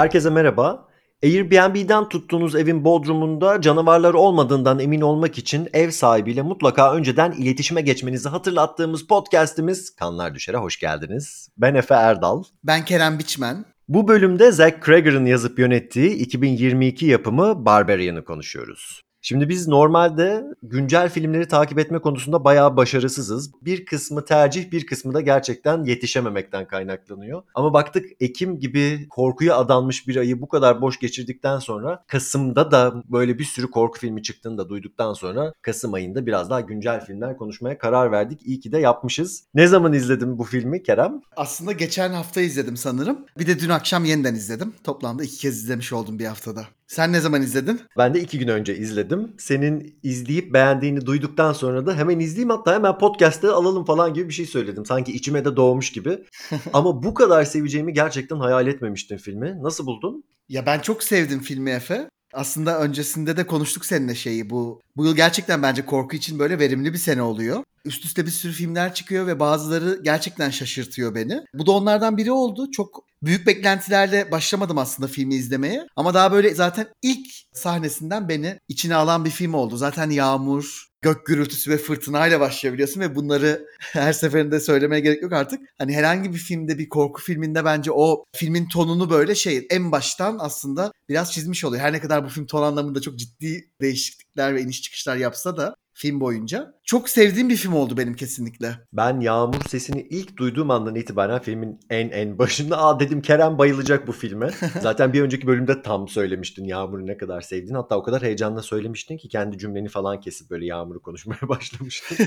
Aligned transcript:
Herkese 0.00 0.30
merhaba. 0.30 0.88
Airbnb'den 1.22 2.08
tuttuğunuz 2.08 2.56
evin 2.56 2.84
bodrumunda 2.84 3.60
canavarlar 3.60 4.14
olmadığından 4.14 4.78
emin 4.78 5.00
olmak 5.00 5.38
için 5.38 5.68
ev 5.72 5.90
sahibiyle 5.90 6.42
mutlaka 6.42 6.94
önceden 6.94 7.32
iletişime 7.32 7.80
geçmenizi 7.80 8.28
hatırlattığımız 8.28 9.06
podcast'imiz 9.06 9.96
Kanlar 9.96 10.34
Düşer'e 10.34 10.56
hoş 10.56 10.78
geldiniz. 10.78 11.48
Ben 11.56 11.74
Efe 11.74 11.94
Erdal. 11.94 12.42
Ben 12.64 12.84
Kerem 12.84 13.18
Biçmen. 13.18 13.64
Bu 13.88 14.08
bölümde 14.08 14.52
Zack 14.52 14.86
Cregger'ın 14.86 15.26
yazıp 15.26 15.58
yönettiği 15.58 16.10
2022 16.10 17.06
yapımı 17.06 17.64
Barbarian'ı 17.64 18.24
konuşuyoruz. 18.24 19.02
Şimdi 19.22 19.48
biz 19.48 19.68
normalde 19.68 20.44
güncel 20.62 21.08
filmleri 21.08 21.48
takip 21.48 21.78
etme 21.78 21.98
konusunda 21.98 22.44
bayağı 22.44 22.76
başarısızız. 22.76 23.50
Bir 23.62 23.84
kısmı 23.84 24.24
tercih, 24.24 24.70
bir 24.70 24.86
kısmı 24.86 25.14
da 25.14 25.20
gerçekten 25.20 25.84
yetişememekten 25.84 26.66
kaynaklanıyor. 26.66 27.42
Ama 27.54 27.72
baktık 27.72 28.06
Ekim 28.20 28.58
gibi 28.58 29.06
korkuya 29.10 29.56
adanmış 29.56 30.08
bir 30.08 30.16
ayı 30.16 30.40
bu 30.40 30.48
kadar 30.48 30.80
boş 30.80 30.98
geçirdikten 30.98 31.58
sonra 31.58 32.04
Kasım'da 32.06 32.70
da 32.70 33.02
böyle 33.08 33.38
bir 33.38 33.44
sürü 33.44 33.70
korku 33.70 33.98
filmi 33.98 34.22
çıktığını 34.22 34.58
da 34.58 34.68
duyduktan 34.68 35.12
sonra 35.12 35.52
Kasım 35.62 35.94
ayında 35.94 36.26
biraz 36.26 36.50
daha 36.50 36.60
güncel 36.60 37.04
filmler 37.04 37.36
konuşmaya 37.36 37.78
karar 37.78 38.12
verdik. 38.12 38.40
İyi 38.44 38.60
ki 38.60 38.72
de 38.72 38.78
yapmışız. 38.78 39.44
Ne 39.54 39.66
zaman 39.66 39.92
izledin 39.92 40.38
bu 40.38 40.44
filmi 40.44 40.82
Kerem? 40.82 41.20
Aslında 41.36 41.72
geçen 41.72 42.10
hafta 42.12 42.40
izledim 42.40 42.76
sanırım. 42.76 43.18
Bir 43.38 43.46
de 43.46 43.60
dün 43.60 43.68
akşam 43.68 44.04
yeniden 44.04 44.34
izledim. 44.34 44.74
Toplamda 44.84 45.24
iki 45.24 45.38
kez 45.38 45.56
izlemiş 45.56 45.92
oldum 45.92 46.18
bir 46.18 46.26
haftada. 46.26 46.66
Sen 46.90 47.12
ne 47.12 47.20
zaman 47.20 47.42
izledin? 47.42 47.80
Ben 47.98 48.14
de 48.14 48.20
iki 48.20 48.38
gün 48.38 48.48
önce 48.48 48.76
izledim. 48.76 49.32
Senin 49.38 49.98
izleyip 50.02 50.54
beğendiğini 50.54 51.06
duyduktan 51.06 51.52
sonra 51.52 51.86
da 51.86 51.96
hemen 51.96 52.18
izleyeyim 52.18 52.50
hatta 52.50 52.74
hemen 52.74 52.98
podcast'te 52.98 53.48
alalım 53.48 53.84
falan 53.84 54.14
gibi 54.14 54.28
bir 54.28 54.34
şey 54.34 54.46
söyledim. 54.46 54.86
Sanki 54.86 55.12
içime 55.12 55.44
de 55.44 55.56
doğmuş 55.56 55.92
gibi. 55.92 56.18
Ama 56.72 57.02
bu 57.02 57.14
kadar 57.14 57.44
seveceğimi 57.44 57.92
gerçekten 57.92 58.36
hayal 58.36 58.66
etmemiştim 58.66 59.18
filmi. 59.18 59.62
Nasıl 59.62 59.86
buldun? 59.86 60.24
Ya 60.48 60.66
ben 60.66 60.78
çok 60.78 61.02
sevdim 61.02 61.40
filmi 61.40 61.70
Efe. 61.70 62.08
Aslında 62.34 62.80
öncesinde 62.80 63.36
de 63.36 63.46
konuştuk 63.46 63.86
seninle 63.86 64.14
şeyi 64.14 64.50
bu. 64.50 64.80
Bu 64.96 65.06
yıl 65.06 65.16
gerçekten 65.16 65.62
bence 65.62 65.84
korku 65.84 66.16
için 66.16 66.38
böyle 66.38 66.58
verimli 66.58 66.92
bir 66.92 66.98
sene 66.98 67.22
oluyor. 67.22 67.64
Üst 67.84 68.04
üste 68.04 68.26
bir 68.26 68.30
sürü 68.30 68.52
filmler 68.52 68.94
çıkıyor 68.94 69.26
ve 69.26 69.40
bazıları 69.40 70.00
gerçekten 70.02 70.50
şaşırtıyor 70.50 71.14
beni. 71.14 71.40
Bu 71.54 71.66
da 71.66 71.72
onlardan 71.72 72.16
biri 72.16 72.32
oldu. 72.32 72.70
Çok 72.70 73.09
büyük 73.22 73.46
beklentilerle 73.46 74.30
başlamadım 74.30 74.78
aslında 74.78 75.08
filmi 75.08 75.34
izlemeye. 75.34 75.86
Ama 75.96 76.14
daha 76.14 76.32
böyle 76.32 76.54
zaten 76.54 76.86
ilk 77.02 77.26
sahnesinden 77.52 78.28
beni 78.28 78.58
içine 78.68 78.94
alan 78.94 79.24
bir 79.24 79.30
film 79.30 79.54
oldu. 79.54 79.76
Zaten 79.76 80.10
yağmur, 80.10 80.86
gök 81.02 81.26
gürültüsü 81.26 81.70
ve 81.70 81.76
fırtınayla 81.76 82.40
başlayabiliyorsun 82.40 83.00
ve 83.00 83.14
bunları 83.14 83.66
her 83.80 84.12
seferinde 84.12 84.60
söylemeye 84.60 85.00
gerek 85.00 85.22
yok 85.22 85.32
artık. 85.32 85.60
Hani 85.78 85.94
herhangi 85.96 86.32
bir 86.32 86.38
filmde 86.38 86.78
bir 86.78 86.88
korku 86.88 87.22
filminde 87.22 87.64
bence 87.64 87.92
o 87.92 88.24
filmin 88.36 88.68
tonunu 88.68 89.10
böyle 89.10 89.34
şey 89.34 89.66
en 89.70 89.92
baştan 89.92 90.36
aslında 90.40 90.92
biraz 91.08 91.32
çizmiş 91.32 91.64
oluyor. 91.64 91.82
Her 91.82 91.92
ne 91.92 92.00
kadar 92.00 92.24
bu 92.24 92.28
film 92.28 92.46
ton 92.46 92.62
anlamında 92.62 93.00
çok 93.00 93.18
ciddi 93.18 93.70
değişiklikler 93.80 94.54
ve 94.54 94.62
iniş 94.62 94.82
çıkışlar 94.82 95.16
yapsa 95.16 95.56
da 95.56 95.74
film 95.94 96.20
boyunca. 96.20 96.72
Çok 96.90 97.08
sevdiğim 97.08 97.48
bir 97.48 97.56
film 97.56 97.72
oldu 97.72 97.96
benim 97.96 98.14
kesinlikle. 98.14 98.78
Ben 98.92 99.20
Yağmur 99.20 99.60
sesini 99.68 100.06
ilk 100.10 100.36
duyduğum 100.36 100.70
andan 100.70 100.94
itibaren 100.94 101.38
filmin 101.38 101.80
en 101.90 102.08
en 102.08 102.38
başında 102.38 102.78
aa 102.78 103.00
dedim 103.00 103.22
Kerem 103.22 103.58
bayılacak 103.58 104.06
bu 104.06 104.12
filme. 104.12 104.50
Zaten 104.80 105.12
bir 105.12 105.22
önceki 105.22 105.46
bölümde 105.46 105.82
tam 105.82 106.08
söylemiştin 106.08 106.64
Yağmur'u 106.64 107.06
ne 107.06 107.16
kadar 107.16 107.40
sevdiğini. 107.40 107.76
Hatta 107.76 107.96
o 107.96 108.02
kadar 108.02 108.22
heyecanla 108.22 108.62
söylemiştin 108.62 109.16
ki 109.16 109.28
kendi 109.28 109.58
cümleni 109.58 109.88
falan 109.88 110.20
kesip 110.20 110.50
böyle 110.50 110.66
Yağmur'u 110.66 111.02
konuşmaya 111.02 111.40
başlamıştın. 111.48 112.26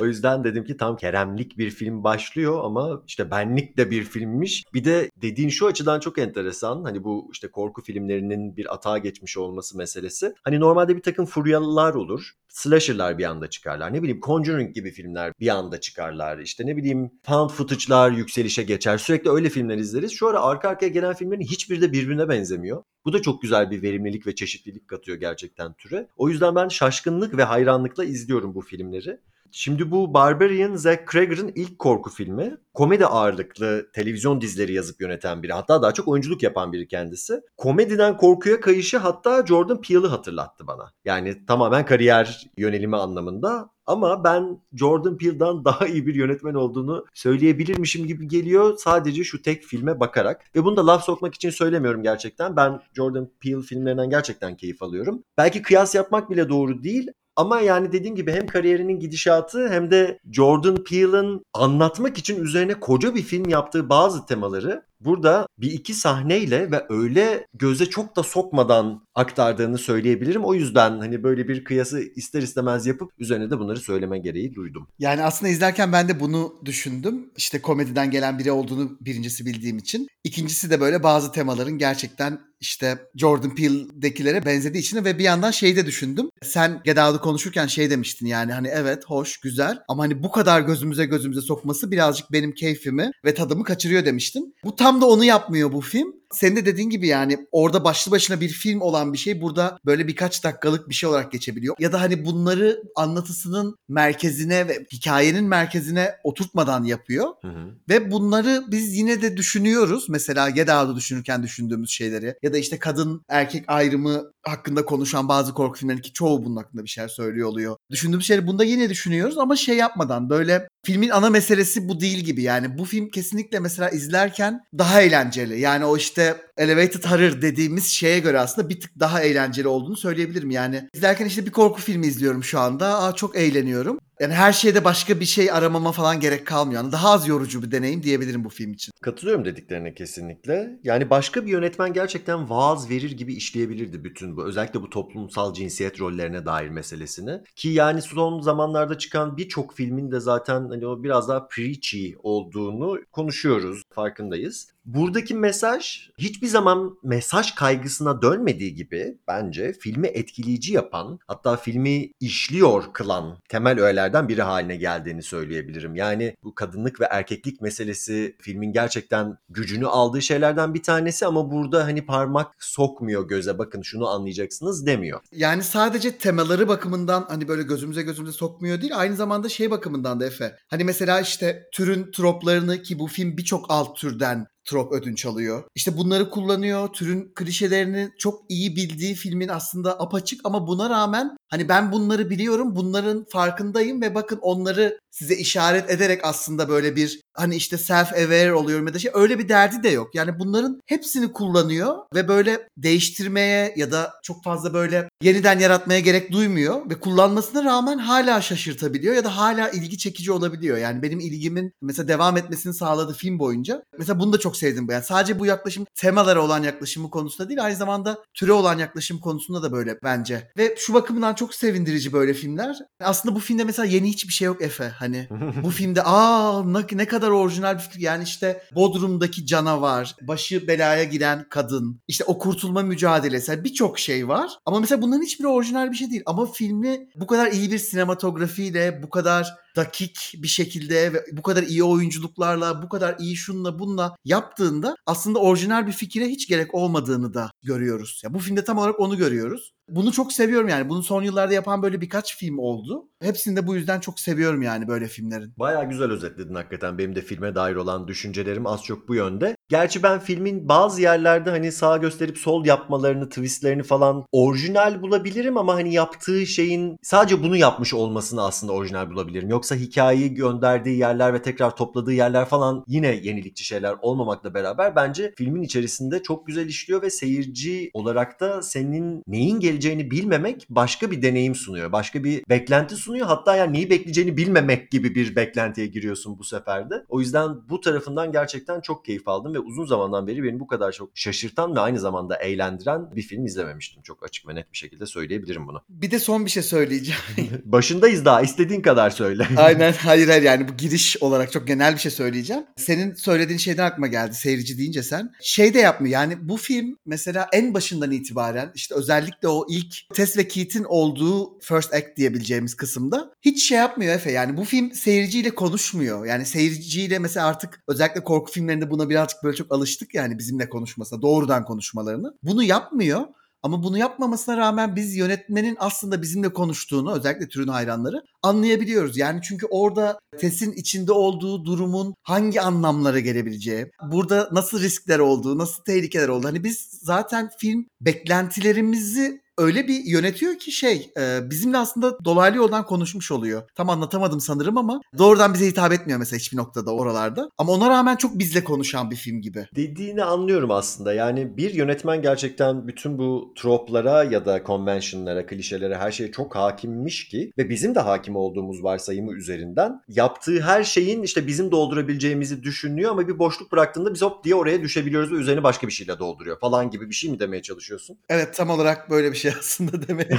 o 0.00 0.06
yüzden 0.06 0.44
dedim 0.44 0.64
ki 0.64 0.76
tam 0.76 0.96
Keremlik 0.96 1.58
bir 1.58 1.70
film 1.70 2.04
başlıyor 2.04 2.64
ama 2.64 3.02
işte 3.06 3.30
benlik 3.30 3.76
de 3.76 3.90
bir 3.90 4.04
filmmiş. 4.04 4.64
Bir 4.74 4.84
de 4.84 5.10
dediğin 5.22 5.48
şu 5.48 5.66
açıdan 5.66 6.00
çok 6.00 6.18
enteresan. 6.18 6.84
Hani 6.84 7.04
bu 7.04 7.28
işte 7.32 7.50
korku 7.50 7.82
filmlerinin 7.82 8.56
bir 8.56 8.74
atağa 8.74 8.98
geçmiş 8.98 9.36
olması 9.36 9.76
meselesi. 9.76 10.34
Hani 10.44 10.60
normalde 10.60 10.96
bir 10.96 11.02
takım 11.02 11.26
furyalılar 11.26 11.94
olur. 11.94 12.32
Slasher'lar 12.48 13.18
bir 13.18 13.24
anda 13.24 13.50
çıkarlar. 13.50 13.89
Ne 13.92 14.02
bileyim 14.02 14.20
Conjuring 14.20 14.74
gibi 14.74 14.90
filmler 14.90 15.32
bir 15.40 15.48
anda 15.48 15.80
çıkarlar. 15.80 16.38
İşte 16.38 16.66
ne 16.66 16.76
bileyim 16.76 17.10
found 17.22 17.50
footage'lar 17.50 18.10
yükselişe 18.10 18.62
geçer. 18.62 18.98
Sürekli 18.98 19.30
öyle 19.30 19.48
filmler 19.48 19.78
izleriz. 19.78 20.12
Şu 20.12 20.28
ara 20.28 20.42
arka 20.42 20.68
arkaya 20.68 20.88
gelen 20.88 21.14
filmlerin 21.14 21.40
hiçbiri 21.40 21.80
de 21.80 21.92
birbirine 21.92 22.28
benzemiyor. 22.28 22.82
Bu 23.04 23.12
da 23.12 23.22
çok 23.22 23.42
güzel 23.42 23.70
bir 23.70 23.82
verimlilik 23.82 24.26
ve 24.26 24.34
çeşitlilik 24.34 24.88
katıyor 24.88 25.18
gerçekten 25.18 25.72
türe. 25.72 26.08
O 26.16 26.28
yüzden 26.28 26.54
ben 26.54 26.68
şaşkınlık 26.68 27.36
ve 27.36 27.44
hayranlıkla 27.44 28.04
izliyorum 28.04 28.54
bu 28.54 28.60
filmleri. 28.60 29.20
Şimdi 29.52 29.90
bu 29.90 30.14
Barbarian 30.14 30.74
Zack 30.74 31.12
Cregger'ın 31.12 31.52
ilk 31.54 31.78
korku 31.78 32.10
filmi. 32.10 32.56
Komedi 32.74 33.06
ağırlıklı 33.06 33.92
televizyon 33.92 34.40
dizileri 34.40 34.72
yazıp 34.72 35.00
yöneten 35.00 35.42
biri. 35.42 35.52
Hatta 35.52 35.82
daha 35.82 35.92
çok 35.92 36.08
oyunculuk 36.08 36.42
yapan 36.42 36.72
biri 36.72 36.88
kendisi. 36.88 37.40
Komediden 37.56 38.16
korkuya 38.16 38.60
kayışı 38.60 38.98
hatta 38.98 39.46
Jordan 39.46 39.80
Peele'ı 39.80 40.06
hatırlattı 40.06 40.66
bana. 40.66 40.92
Yani 41.04 41.46
tamamen 41.46 41.84
kariyer 41.84 42.46
yönelimi 42.56 42.96
anlamında. 42.96 43.70
Ama 43.86 44.24
ben 44.24 44.60
Jordan 44.72 45.16
Peele'dan 45.16 45.64
daha 45.64 45.86
iyi 45.86 46.06
bir 46.06 46.14
yönetmen 46.14 46.54
olduğunu 46.54 47.06
söyleyebilirmişim 47.14 48.06
gibi 48.06 48.28
geliyor 48.28 48.76
sadece 48.78 49.24
şu 49.24 49.42
tek 49.42 49.62
filme 49.62 50.00
bakarak. 50.00 50.44
Ve 50.56 50.64
bunu 50.64 50.76
da 50.76 50.86
laf 50.86 51.04
sokmak 51.04 51.34
için 51.34 51.50
söylemiyorum 51.50 52.02
gerçekten. 52.02 52.56
Ben 52.56 52.80
Jordan 52.96 53.30
Peele 53.40 53.62
filmlerinden 53.62 54.10
gerçekten 54.10 54.56
keyif 54.56 54.82
alıyorum. 54.82 55.24
Belki 55.38 55.62
kıyas 55.62 55.94
yapmak 55.94 56.30
bile 56.30 56.48
doğru 56.48 56.82
değil 56.82 57.10
ama 57.40 57.60
yani 57.60 57.92
dediğim 57.92 58.16
gibi 58.16 58.32
hem 58.32 58.46
kariyerinin 58.46 58.98
gidişatı 58.98 59.68
hem 59.68 59.90
de 59.90 60.18
Jordan 60.32 60.84
Peele'ın 60.84 61.44
anlatmak 61.54 62.18
için 62.18 62.44
üzerine 62.44 62.74
koca 62.74 63.14
bir 63.14 63.22
film 63.22 63.48
yaptığı 63.48 63.88
bazı 63.88 64.26
temaları 64.26 64.82
burada 65.00 65.46
bir 65.58 65.72
iki 65.72 65.94
sahneyle 65.94 66.70
ve 66.70 66.84
öyle 66.88 67.46
göze 67.54 67.86
çok 67.86 68.16
da 68.16 68.22
sokmadan 68.22 69.06
aktardığını 69.14 69.78
söyleyebilirim. 69.78 70.44
O 70.44 70.54
yüzden 70.54 70.98
hani 70.98 71.22
böyle 71.22 71.48
bir 71.48 71.64
kıyası 71.64 72.00
ister 72.16 72.42
istemez 72.42 72.86
yapıp 72.86 73.12
üzerine 73.18 73.50
de 73.50 73.58
bunları 73.58 73.80
söyleme 73.80 74.18
gereği 74.18 74.54
duydum. 74.54 74.88
Yani 74.98 75.22
aslında 75.22 75.52
izlerken 75.52 75.92
ben 75.92 76.08
de 76.08 76.20
bunu 76.20 76.54
düşündüm. 76.64 77.30
İşte 77.36 77.62
komediden 77.62 78.10
gelen 78.10 78.38
biri 78.38 78.52
olduğunu 78.52 78.98
birincisi 79.00 79.46
bildiğim 79.46 79.78
için. 79.78 80.08
İkincisi 80.24 80.70
de 80.70 80.80
böyle 80.80 81.02
bazı 81.02 81.32
temaların 81.32 81.78
gerçekten 81.78 82.40
işte 82.60 82.98
Jordan 83.14 83.54
Peele'dekilere 83.54 84.44
benzediği 84.44 84.82
için 84.82 85.04
ve 85.04 85.18
bir 85.18 85.24
yandan 85.24 85.50
şey 85.50 85.76
de 85.76 85.86
düşündüm. 85.86 86.30
Sen 86.42 86.80
Get 86.84 86.98
konuşurken 87.22 87.66
şey 87.66 87.90
demiştin 87.90 88.26
yani 88.26 88.52
hani 88.52 88.68
evet 88.68 89.04
hoş 89.06 89.36
güzel 89.36 89.78
ama 89.88 90.02
hani 90.02 90.22
bu 90.22 90.30
kadar 90.30 90.60
gözümüze 90.60 91.04
gözümüze 91.04 91.40
sokması 91.40 91.90
birazcık 91.90 92.32
benim 92.32 92.52
keyfimi 92.52 93.10
ve 93.24 93.34
tadımı 93.34 93.64
kaçırıyor 93.64 94.04
demiştin. 94.04 94.54
Bu 94.64 94.76
tam 94.76 94.89
da 95.00 95.06
onu 95.06 95.24
yapmıyor 95.24 95.72
bu 95.72 95.80
film. 95.80 96.20
Senin 96.32 96.56
de 96.56 96.66
dediğin 96.66 96.90
gibi 96.90 97.06
yani 97.06 97.46
orada 97.52 97.84
başlı 97.84 98.12
başına 98.12 98.40
bir 98.40 98.48
film 98.48 98.80
olan 98.80 99.12
bir 99.12 99.18
şey 99.18 99.40
burada 99.40 99.78
böyle 99.86 100.08
birkaç 100.08 100.44
dakikalık 100.44 100.88
bir 100.88 100.94
şey 100.94 101.08
olarak 101.08 101.32
geçebiliyor. 101.32 101.76
Ya 101.78 101.92
da 101.92 102.00
hani 102.00 102.24
bunları 102.24 102.82
anlatısının 102.96 103.76
merkezine 103.88 104.68
ve 104.68 104.86
hikayenin 104.92 105.44
merkezine 105.44 106.14
oturtmadan 106.24 106.84
yapıyor. 106.84 107.26
Hı 107.42 107.48
hı. 107.48 107.74
Ve 107.88 108.10
bunları 108.10 108.64
biz 108.68 108.96
yine 108.96 109.22
de 109.22 109.36
düşünüyoruz. 109.36 110.08
Mesela 110.08 110.50
Get 110.50 110.68
Out'u 110.68 110.96
düşünürken 110.96 111.42
düşündüğümüz 111.42 111.90
şeyleri. 111.90 112.34
Ya 112.42 112.52
da 112.52 112.58
işte 112.58 112.78
kadın 112.78 113.22
erkek 113.28 113.64
ayrımı 113.66 114.32
hakkında 114.42 114.84
konuşan 114.84 115.28
bazı 115.28 115.54
korku 115.54 115.78
filmlerinin 115.78 116.02
ki 116.02 116.12
çoğu 116.12 116.44
bunun 116.44 116.56
hakkında 116.56 116.84
bir 116.84 116.88
şeyler 116.88 117.08
söylüyor 117.08 117.48
oluyor. 117.48 117.76
Düşündüğümüz 117.90 118.26
şeyleri 118.26 118.46
bunda 118.46 118.64
yine 118.64 118.90
düşünüyoruz 118.90 119.38
ama 119.38 119.56
şey 119.56 119.76
yapmadan 119.76 120.30
böyle 120.30 120.68
filmin 120.84 121.08
ana 121.08 121.30
meselesi 121.30 121.88
bu 121.88 122.00
değil 122.00 122.18
gibi. 122.18 122.42
Yani 122.42 122.78
bu 122.78 122.84
film 122.84 123.10
kesinlikle 123.10 123.60
mesela 123.60 123.90
izlerken 123.90 124.60
daha 124.78 125.00
eğlenceli. 125.02 125.60
Yani 125.60 125.84
o 125.84 125.96
işte 125.96 126.36
elevated 126.60 127.04
horror 127.04 127.42
dediğimiz 127.42 127.86
şeye 127.86 128.18
göre 128.18 128.40
aslında 128.40 128.68
bir 128.68 128.80
tık 128.80 129.00
daha 129.00 129.22
eğlenceli 129.22 129.68
olduğunu 129.68 129.96
söyleyebilirim. 129.96 130.50
Yani 130.50 130.88
izlerken 130.94 131.26
işte 131.26 131.46
bir 131.46 131.50
korku 131.50 131.80
filmi 131.80 132.06
izliyorum 132.06 132.44
şu 132.44 132.60
anda. 132.60 133.02
Aa 133.02 133.12
çok 133.14 133.36
eğleniyorum. 133.36 133.98
Yani 134.20 134.34
her 134.34 134.52
şeyde 134.52 134.84
başka 134.84 135.20
bir 135.20 135.24
şey 135.24 135.50
aramama 135.52 135.92
falan 135.92 136.20
gerek 136.20 136.46
kalmıyor. 136.46 136.82
Yani 136.82 136.92
daha 136.92 137.10
az 137.10 137.28
yorucu 137.28 137.62
bir 137.62 137.70
deneyim 137.70 138.02
diyebilirim 138.02 138.44
bu 138.44 138.48
film 138.48 138.72
için. 138.72 138.92
Katılıyorum 139.02 139.44
dediklerine 139.44 139.94
kesinlikle. 139.94 140.78
Yani 140.84 141.10
başka 141.10 141.46
bir 141.46 141.50
yönetmen 141.50 141.92
gerçekten 141.92 142.50
vaaz 142.50 142.90
verir 142.90 143.12
gibi 143.12 143.34
işleyebilirdi 143.34 144.04
bütün 144.04 144.36
bu. 144.36 144.44
Özellikle 144.44 144.82
bu 144.82 144.90
toplumsal 144.90 145.54
cinsiyet 145.54 146.00
rollerine 146.00 146.46
dair 146.46 146.68
meselesini. 146.68 147.40
Ki 147.56 147.68
yani 147.68 148.02
son 148.02 148.40
zamanlarda 148.40 148.98
çıkan 148.98 149.36
birçok 149.36 149.74
filmin 149.74 150.10
de 150.10 150.20
zaten 150.20 150.68
hani 150.68 150.86
o 150.86 151.02
biraz 151.02 151.28
daha 151.28 151.48
preachy 151.48 152.14
olduğunu 152.22 152.98
konuşuyoruz, 153.12 153.82
farkındayız. 153.94 154.68
Buradaki 154.94 155.34
mesaj 155.34 156.08
hiçbir 156.18 156.46
zaman 156.46 156.98
mesaj 157.02 157.54
kaygısına 157.54 158.22
dönmediği 158.22 158.74
gibi 158.74 159.18
bence 159.28 159.72
filmi 159.72 160.06
etkileyici 160.06 160.72
yapan 160.72 161.18
hatta 161.26 161.56
filmi 161.56 162.12
işliyor 162.20 162.84
kılan 162.92 163.38
temel 163.48 163.80
öğelerden 163.80 164.28
biri 164.28 164.42
haline 164.42 164.76
geldiğini 164.76 165.22
söyleyebilirim. 165.22 165.94
Yani 165.94 166.36
bu 166.44 166.54
kadınlık 166.54 167.00
ve 167.00 167.04
erkeklik 167.10 167.60
meselesi 167.60 168.36
filmin 168.40 168.72
gerçekten 168.72 169.38
gücünü 169.48 169.86
aldığı 169.86 170.22
şeylerden 170.22 170.74
bir 170.74 170.82
tanesi 170.82 171.26
ama 171.26 171.50
burada 171.50 171.84
hani 171.84 172.06
parmak 172.06 172.64
sokmuyor 172.64 173.28
göze 173.28 173.58
bakın 173.58 173.82
şunu 173.82 174.08
anlayacaksınız 174.08 174.86
demiyor. 174.86 175.20
Yani 175.32 175.62
sadece 175.62 176.18
temaları 176.18 176.68
bakımından 176.68 177.26
hani 177.28 177.48
böyle 177.48 177.62
gözümüze 177.62 178.02
gözümüze 178.02 178.32
sokmuyor 178.32 178.80
değil 178.80 178.98
aynı 178.98 179.16
zamanda 179.16 179.48
şey 179.48 179.70
bakımından 179.70 180.20
da 180.20 180.26
Efe. 180.26 180.56
Hani 180.68 180.84
mesela 180.84 181.20
işte 181.20 181.68
türün 181.72 182.10
troplarını 182.10 182.82
ki 182.82 182.98
bu 182.98 183.06
film 183.06 183.36
birçok 183.36 183.66
alt 183.68 183.96
türden 183.96 184.46
trop 184.64 184.92
ödünç 184.92 185.26
alıyor. 185.26 185.64
İşte 185.74 185.96
bunları 185.96 186.30
kullanıyor. 186.30 186.88
Türün 186.88 187.32
klişelerini 187.34 188.10
çok 188.18 188.42
iyi 188.48 188.76
bildiği 188.76 189.14
filmin 189.14 189.48
aslında 189.48 190.00
apaçık 190.00 190.40
ama 190.44 190.66
buna 190.66 190.90
rağmen 190.90 191.36
hani 191.48 191.68
ben 191.68 191.92
bunları 191.92 192.30
biliyorum, 192.30 192.76
bunların 192.76 193.26
farkındayım 193.32 194.02
ve 194.02 194.14
bakın 194.14 194.38
onları 194.42 194.98
size 195.10 195.34
işaret 195.34 195.90
ederek 195.90 196.20
aslında 196.24 196.68
böyle 196.68 196.96
bir 196.96 197.20
hani 197.40 197.56
işte 197.56 197.78
self 197.78 198.12
aware 198.12 198.54
oluyorum 198.54 198.86
ya 198.86 198.94
da 198.94 198.98
şey 198.98 199.10
öyle 199.14 199.38
bir 199.38 199.48
derdi 199.48 199.82
de 199.82 199.88
yok. 199.88 200.14
Yani 200.14 200.38
bunların 200.38 200.80
hepsini 200.86 201.32
kullanıyor 201.32 201.96
ve 202.14 202.28
böyle 202.28 202.68
değiştirmeye 202.76 203.74
ya 203.76 203.92
da 203.92 204.12
çok 204.22 204.44
fazla 204.44 204.74
böyle 204.74 205.08
yeniden 205.22 205.58
yaratmaya 205.58 206.00
gerek 206.00 206.32
duymuyor 206.32 206.90
ve 206.90 207.00
kullanmasına 207.00 207.64
rağmen 207.64 207.98
hala 207.98 208.40
şaşırtabiliyor 208.40 209.14
ya 209.14 209.24
da 209.24 209.36
hala 209.36 209.70
ilgi 209.70 209.98
çekici 209.98 210.32
olabiliyor. 210.32 210.78
Yani 210.78 211.02
benim 211.02 211.20
ilgimin 211.20 211.72
mesela 211.82 212.08
devam 212.08 212.36
etmesini 212.36 212.74
sağladı 212.74 213.14
film 213.14 213.38
boyunca. 213.38 213.82
Mesela 213.98 214.20
bunu 214.20 214.32
da 214.32 214.38
çok 214.38 214.56
sevdim. 214.56 214.86
Yani 214.90 215.04
sadece 215.04 215.38
bu 215.38 215.46
yaklaşım 215.46 215.86
temalara 215.94 216.42
olan 216.42 216.62
yaklaşımı 216.62 217.10
konusunda 217.10 217.48
değil 217.48 217.64
aynı 217.64 217.76
zamanda 217.76 218.18
türe 218.34 218.52
olan 218.52 218.78
yaklaşım 218.78 219.20
konusunda 219.20 219.62
da 219.62 219.72
böyle 219.72 219.98
bence. 220.02 220.50
Ve 220.56 220.74
şu 220.78 220.94
bakımdan 220.94 221.34
çok 221.34 221.54
sevindirici 221.54 222.12
böyle 222.12 222.34
filmler. 222.34 222.76
Aslında 223.00 223.34
bu 223.34 223.40
filmde 223.40 223.64
mesela 223.64 223.86
yeni 223.86 224.08
hiçbir 224.08 224.32
şey 224.32 224.46
yok 224.46 224.62
Efe. 224.62 224.88
Hani 224.88 225.28
bu 225.62 225.70
filmde 225.70 226.02
aa 226.02 226.64
ne, 226.64 226.78
ne 226.92 227.06
kadar 227.06 227.29
orijinal 227.30 227.74
bir 227.74 227.80
fikir. 227.80 228.00
Yani 228.00 228.24
işte 228.24 228.62
Bodrum'daki 228.74 229.46
canavar, 229.46 230.16
başı 230.22 230.68
belaya 230.68 231.04
giren 231.04 231.46
kadın, 231.50 232.00
işte 232.08 232.24
o 232.24 232.38
kurtulma 232.38 232.82
mücadelesi 232.82 233.50
yani 233.50 233.64
birçok 233.64 233.98
şey 233.98 234.28
var. 234.28 234.50
Ama 234.66 234.80
mesela 234.80 235.02
bunların 235.02 235.22
hiçbiri 235.22 235.48
orijinal 235.48 235.90
bir 235.90 235.96
şey 235.96 236.10
değil. 236.10 236.22
Ama 236.26 236.46
filmi 236.46 237.08
bu 237.16 237.26
kadar 237.26 237.52
iyi 237.52 237.72
bir 237.72 237.78
sinematografiyle, 237.78 239.02
bu 239.02 239.10
kadar 239.10 239.54
dakik 239.76 240.34
bir 240.36 240.48
şekilde 240.48 241.12
ve 241.12 241.24
bu 241.32 241.42
kadar 241.42 241.62
iyi 241.62 241.84
oyunculuklarla, 241.84 242.82
bu 242.82 242.88
kadar 242.88 243.16
iyi 243.18 243.36
şunla 243.36 243.78
bununla 243.78 244.16
yaptığında 244.24 244.94
aslında 245.06 245.38
orijinal 245.38 245.86
bir 245.86 245.92
fikire 245.92 246.26
hiç 246.26 246.48
gerek 246.48 246.74
olmadığını 246.74 247.34
da 247.34 247.50
görüyoruz. 247.62 248.20
Ya 248.24 248.34
bu 248.34 248.38
filmde 248.38 248.64
tam 248.64 248.78
olarak 248.78 249.00
onu 249.00 249.16
görüyoruz. 249.16 249.72
Bunu 249.88 250.12
çok 250.12 250.32
seviyorum 250.32 250.68
yani. 250.68 250.88
Bunu 250.88 251.02
son 251.02 251.22
yıllarda 251.22 251.54
yapan 251.54 251.82
böyle 251.82 252.00
birkaç 252.00 252.36
film 252.36 252.58
oldu. 252.58 253.08
Hepsini 253.22 253.56
de 253.56 253.66
bu 253.66 253.74
yüzden 253.74 254.00
çok 254.00 254.20
seviyorum 254.20 254.62
yani 254.62 254.88
böyle 254.88 255.08
filmlerin. 255.08 255.54
Baya 255.56 255.82
güzel 255.82 256.10
özetledin 256.10 256.54
hakikaten. 256.54 256.98
Benim 256.98 257.14
de 257.14 257.22
filme 257.22 257.54
dair 257.54 257.74
olan 257.74 258.08
düşüncelerim 258.08 258.66
az 258.66 258.84
çok 258.84 259.08
bu 259.08 259.14
yönde. 259.14 259.56
Gerçi 259.70 260.02
ben 260.02 260.18
filmin 260.18 260.68
bazı 260.68 261.02
yerlerde 261.02 261.50
hani 261.50 261.72
sağ 261.72 261.96
gösterip 261.96 262.38
sol 262.38 262.66
yapmalarını, 262.66 263.28
twistlerini 263.28 263.82
falan 263.82 264.24
orijinal 264.32 265.02
bulabilirim 265.02 265.56
ama 265.56 265.74
hani 265.74 265.94
yaptığı 265.94 266.46
şeyin 266.46 266.98
sadece 267.02 267.42
bunu 267.42 267.56
yapmış 267.56 267.94
olmasını 267.94 268.42
aslında 268.42 268.72
orijinal 268.72 269.10
bulabilirim. 269.10 269.48
Yoksa 269.48 269.74
hikayeyi 269.74 270.34
gönderdiği 270.34 270.98
yerler 270.98 271.34
ve 271.34 271.42
tekrar 271.42 271.76
topladığı 271.76 272.12
yerler 272.12 272.44
falan 272.44 272.84
yine 272.86 273.06
yenilikçi 273.06 273.64
şeyler 273.64 273.94
olmamakla 274.02 274.54
beraber 274.54 274.96
bence 274.96 275.32
filmin 275.36 275.62
içerisinde 275.62 276.22
çok 276.22 276.46
güzel 276.46 276.66
işliyor 276.66 277.02
ve 277.02 277.10
seyirci 277.10 277.90
olarak 277.94 278.40
da 278.40 278.62
senin 278.62 279.22
neyin 279.26 279.60
geleceğini 279.60 280.10
bilmemek 280.10 280.66
başka 280.70 281.10
bir 281.10 281.22
deneyim 281.22 281.54
sunuyor. 281.54 281.92
Başka 281.92 282.24
bir 282.24 282.42
beklenti 282.48 282.96
sunuyor. 282.96 283.26
Hatta 283.26 283.56
yani 283.56 283.72
neyi 283.72 283.90
bekleyeceğini 283.90 284.36
bilmemek 284.36 284.90
gibi 284.90 285.14
bir 285.14 285.36
beklentiye 285.36 285.86
giriyorsun 285.86 286.38
bu 286.38 286.44
sefer 286.44 286.90
de. 286.90 287.04
O 287.08 287.20
yüzden 287.20 287.68
bu 287.68 287.80
tarafından 287.80 288.32
gerçekten 288.32 288.80
çok 288.80 289.04
keyif 289.04 289.28
aldım 289.28 289.54
ve 289.54 289.59
uzun 289.60 289.86
zamandan 289.86 290.26
beri 290.26 290.44
beni 290.44 290.60
bu 290.60 290.66
kadar 290.66 290.92
çok 290.92 291.10
şaşırtan 291.14 291.76
ve 291.76 291.80
aynı 291.80 292.00
zamanda 292.00 292.36
eğlendiren 292.36 293.16
bir 293.16 293.22
film 293.22 293.46
izlememiştim. 293.46 294.02
Çok 294.02 294.24
açık 294.24 294.48
ve 294.48 294.54
net 294.54 294.72
bir 294.72 294.76
şekilde 294.76 295.06
söyleyebilirim 295.06 295.68
bunu. 295.68 295.82
Bir 295.88 296.10
de 296.10 296.18
son 296.18 296.44
bir 296.44 296.50
şey 296.50 296.62
söyleyeceğim. 296.62 297.20
Başındayız 297.64 298.24
daha 298.24 298.42
istediğin 298.42 298.80
kadar 298.80 299.10
söyle. 299.10 299.46
Aynen 299.56 299.92
hayır 299.92 300.28
hayır 300.28 300.42
yani 300.42 300.68
bu 300.68 300.76
giriş 300.76 301.16
olarak 301.22 301.52
çok 301.52 301.66
genel 301.66 301.94
bir 301.94 301.98
şey 301.98 302.10
söyleyeceğim. 302.10 302.64
Senin 302.76 303.14
söylediğin 303.14 303.58
şeyden 303.58 303.86
aklıma 303.86 304.06
geldi 304.06 304.34
seyirci 304.34 304.78
deyince 304.78 305.02
sen. 305.02 305.32
Şey 305.42 305.74
de 305.74 305.78
yapmıyor 305.78 306.12
yani 306.12 306.48
bu 306.48 306.56
film 306.56 306.96
mesela 307.06 307.48
en 307.52 307.74
başından 307.74 308.10
itibaren 308.10 308.72
işte 308.74 308.94
özellikle 308.94 309.48
o 309.48 309.66
ilk 309.68 309.94
Tess 310.14 310.36
ve 310.36 310.48
Keith'in 310.48 310.84
olduğu 310.84 311.58
first 311.60 311.94
act 311.94 312.16
diyebileceğimiz 312.16 312.74
kısımda 312.74 313.32
hiç 313.42 313.68
şey 313.68 313.78
yapmıyor 313.78 314.14
Efe. 314.14 314.32
Yani 314.32 314.56
bu 314.56 314.64
film 314.64 314.92
seyirciyle 314.92 315.50
konuşmuyor. 315.50 316.26
Yani 316.26 316.46
seyirciyle 316.46 317.18
mesela 317.18 317.46
artık 317.46 317.82
özellikle 317.88 318.24
korku 318.24 318.52
filmlerinde 318.52 318.90
buna 318.90 319.10
birazcık 319.10 319.44
böyle 319.44 319.49
çok 319.54 319.72
alıştık 319.72 320.14
yani 320.14 320.38
bizimle 320.38 320.68
konuşmasına, 320.68 321.22
doğrudan 321.22 321.64
konuşmalarını. 321.64 322.34
Bunu 322.42 322.62
yapmıyor. 322.62 323.26
Ama 323.62 323.82
bunu 323.82 323.98
yapmamasına 323.98 324.56
rağmen 324.56 324.96
biz 324.96 325.16
yönetmenin 325.16 325.76
aslında 325.78 326.22
bizimle 326.22 326.52
konuştuğunu 326.52 327.12
özellikle 327.12 327.48
türün 327.48 327.68
hayranları 327.68 328.22
anlayabiliyoruz. 328.42 329.16
Yani 329.16 329.40
çünkü 329.42 329.66
orada 329.66 330.18
Tess'in 330.38 330.72
içinde 330.72 331.12
olduğu 331.12 331.64
durumun 331.64 332.14
hangi 332.22 332.60
anlamlara 332.60 333.20
gelebileceği, 333.20 333.90
burada 334.12 334.48
nasıl 334.52 334.80
riskler 334.80 335.18
olduğu, 335.18 335.58
nasıl 335.58 335.82
tehlikeler 335.82 336.28
olduğu. 336.28 336.48
Hani 336.48 336.64
biz 336.64 336.88
zaten 337.02 337.50
film 337.58 337.86
beklentilerimizi 338.00 339.40
öyle 339.60 339.88
bir 339.88 340.04
yönetiyor 340.04 340.58
ki 340.58 340.72
şey 340.72 341.10
e, 341.16 341.50
bizimle 341.50 341.78
aslında 341.78 342.24
dolaylı 342.24 342.56
yoldan 342.56 342.86
konuşmuş 342.86 343.32
oluyor. 343.32 343.62
Tam 343.74 343.90
anlatamadım 343.90 344.40
sanırım 344.40 344.78
ama 344.78 345.00
doğrudan 345.18 345.54
bize 345.54 345.66
hitap 345.66 345.92
etmiyor 345.92 346.18
mesela 346.18 346.38
hiçbir 346.38 346.56
noktada 346.56 346.94
oralarda. 346.94 347.50
Ama 347.58 347.72
ona 347.72 347.90
rağmen 347.90 348.16
çok 348.16 348.38
bizle 348.38 348.64
konuşan 348.64 349.10
bir 349.10 349.16
film 349.16 349.40
gibi. 349.40 349.66
Dediğini 349.76 350.24
anlıyorum 350.24 350.70
aslında. 350.70 351.12
Yani 351.12 351.56
bir 351.56 351.74
yönetmen 351.74 352.22
gerçekten 352.22 352.88
bütün 352.88 353.18
bu 353.18 353.52
troplara 353.56 354.24
ya 354.24 354.46
da 354.46 354.62
convention'lara, 354.66 355.46
klişelere 355.46 355.96
her 355.96 356.12
şeye 356.12 356.32
çok 356.32 356.56
hakimmiş 356.56 357.28
ki 357.28 357.52
ve 357.58 357.68
bizim 357.68 357.94
de 357.94 358.00
hakim 358.00 358.36
olduğumuz 358.36 358.84
varsayımı 358.84 359.32
üzerinden 359.32 360.00
yaptığı 360.08 360.60
her 360.60 360.84
şeyin 360.84 361.22
işte 361.22 361.46
bizim 361.46 361.70
doldurabileceğimizi 361.70 362.62
düşünüyor 362.62 363.10
ama 363.10 363.28
bir 363.28 363.38
boşluk 363.38 363.72
bıraktığında 363.72 364.14
biz 364.14 364.22
hop 364.22 364.44
diye 364.44 364.54
oraya 364.54 364.82
düşebiliyoruz 364.82 365.32
ve 365.32 365.36
üzerine 365.36 365.62
başka 365.62 365.86
bir 365.86 365.92
şeyle 365.92 366.18
dolduruyor 366.18 366.60
falan 366.60 366.90
gibi 366.90 367.08
bir 367.08 367.14
şey 367.14 367.30
mi 367.30 367.40
demeye 367.40 367.62
çalışıyorsun? 367.62 368.18
Evet 368.28 368.54
tam 368.54 368.70
olarak 368.70 369.10
böyle 369.10 369.32
bir 369.32 369.36
şey 369.36 369.49
aslında 369.58 370.08
demek. 370.08 370.32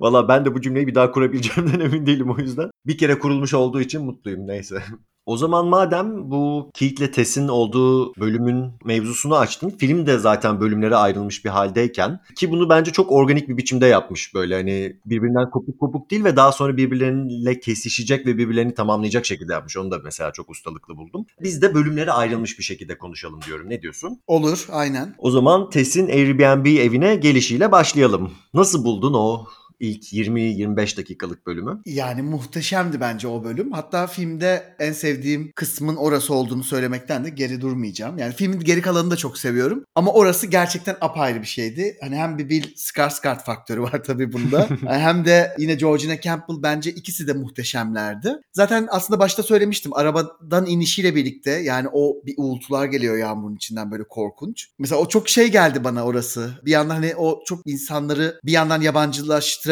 Valla 0.00 0.28
ben 0.28 0.44
de 0.44 0.54
bu 0.54 0.60
cümleyi 0.60 0.86
bir 0.86 0.94
daha 0.94 1.10
kurabileceğimden 1.10 1.80
emin 1.80 2.06
değilim 2.06 2.30
o 2.30 2.38
yüzden. 2.38 2.70
Bir 2.86 2.98
kere 2.98 3.18
kurulmuş 3.18 3.54
olduğu 3.54 3.80
için 3.80 4.04
mutluyum 4.04 4.46
neyse. 4.46 4.82
O 5.26 5.36
zaman 5.36 5.66
madem 5.66 6.30
bu 6.30 6.70
Keith'le 6.74 7.12
Tess'in 7.12 7.48
olduğu 7.48 8.14
bölümün 8.14 8.72
mevzusunu 8.84 9.36
açtın. 9.36 9.70
Film 9.70 10.06
de 10.06 10.18
zaten 10.18 10.60
bölümlere 10.60 10.96
ayrılmış 10.96 11.44
bir 11.44 11.50
haldeyken 11.50 12.20
ki 12.36 12.50
bunu 12.50 12.68
bence 12.68 12.92
çok 12.92 13.12
organik 13.12 13.48
bir 13.48 13.56
biçimde 13.56 13.86
yapmış 13.86 14.34
böyle 14.34 14.54
hani 14.54 14.96
birbirinden 15.06 15.50
kopuk 15.50 15.80
kopuk 15.80 16.10
değil 16.10 16.24
ve 16.24 16.36
daha 16.36 16.52
sonra 16.52 16.76
birbirleriyle 16.76 17.60
kesişecek 17.60 18.26
ve 18.26 18.38
birbirlerini 18.38 18.74
tamamlayacak 18.74 19.26
şekilde 19.26 19.52
yapmış. 19.52 19.76
Onu 19.76 19.90
da 19.90 19.98
mesela 20.04 20.32
çok 20.32 20.50
ustalıklı 20.50 20.96
buldum. 20.96 21.26
Biz 21.42 21.62
de 21.62 21.74
bölümlere 21.74 22.12
ayrılmış 22.12 22.58
bir 22.58 22.64
şekilde 22.64 22.98
konuşalım 22.98 23.40
diyorum. 23.46 23.70
Ne 23.70 23.82
diyorsun? 23.82 24.20
Olur 24.26 24.66
aynen. 24.72 25.14
O 25.18 25.30
zaman 25.30 25.70
Tess'in 25.70 26.08
Airbnb 26.08 26.66
evine 26.66 27.16
gelişiyle 27.16 27.72
başlayalım. 27.72 28.30
Nasıl 28.54 28.84
buldun 28.84 29.14
o 29.14 29.46
ilk 29.82 30.12
20-25 30.12 30.96
dakikalık 30.96 31.46
bölümü. 31.46 31.80
Yani 31.86 32.22
muhteşemdi 32.22 33.00
bence 33.00 33.28
o 33.28 33.44
bölüm. 33.44 33.72
Hatta 33.72 34.06
filmde 34.06 34.74
en 34.78 34.92
sevdiğim 34.92 35.52
kısmın 35.54 35.96
orası 35.96 36.34
olduğunu 36.34 36.64
söylemekten 36.64 37.24
de 37.24 37.30
geri 37.30 37.60
durmayacağım. 37.60 38.18
Yani 38.18 38.34
filmin 38.34 38.60
geri 38.60 38.82
kalanını 38.82 39.10
da 39.10 39.16
çok 39.16 39.38
seviyorum. 39.38 39.84
Ama 39.94 40.12
orası 40.12 40.46
gerçekten 40.46 40.96
apayrı 41.00 41.40
bir 41.40 41.46
şeydi. 41.46 41.96
Hani 42.00 42.16
hem 42.16 42.38
bir 42.38 42.48
Bill 42.48 42.74
Skarsgård 42.76 43.44
faktörü 43.44 43.82
var 43.82 44.04
tabii 44.04 44.32
bunda. 44.32 44.68
hem 44.86 45.24
de 45.24 45.54
yine 45.58 45.74
Georgina 45.74 46.20
Campbell 46.20 46.62
bence 46.62 46.90
ikisi 46.90 47.28
de 47.28 47.32
muhteşemlerdi. 47.32 48.36
Zaten 48.52 48.88
aslında 48.90 49.20
başta 49.20 49.42
söylemiştim. 49.42 49.92
Arabadan 49.94 50.66
inişiyle 50.66 51.14
birlikte 51.14 51.50
yani 51.50 51.88
o 51.92 52.16
bir 52.26 52.34
uğultular 52.36 52.86
geliyor 52.86 53.16
yağmurun 53.16 53.56
içinden 53.56 53.90
böyle 53.90 54.04
korkunç. 54.04 54.68
Mesela 54.78 55.00
o 55.00 55.08
çok 55.08 55.28
şey 55.28 55.50
geldi 55.50 55.84
bana 55.84 56.04
orası. 56.04 56.50
Bir 56.64 56.70
yandan 56.70 56.94
hani 56.94 57.16
o 57.16 57.42
çok 57.46 57.60
insanları 57.66 58.40
bir 58.44 58.52
yandan 58.52 58.80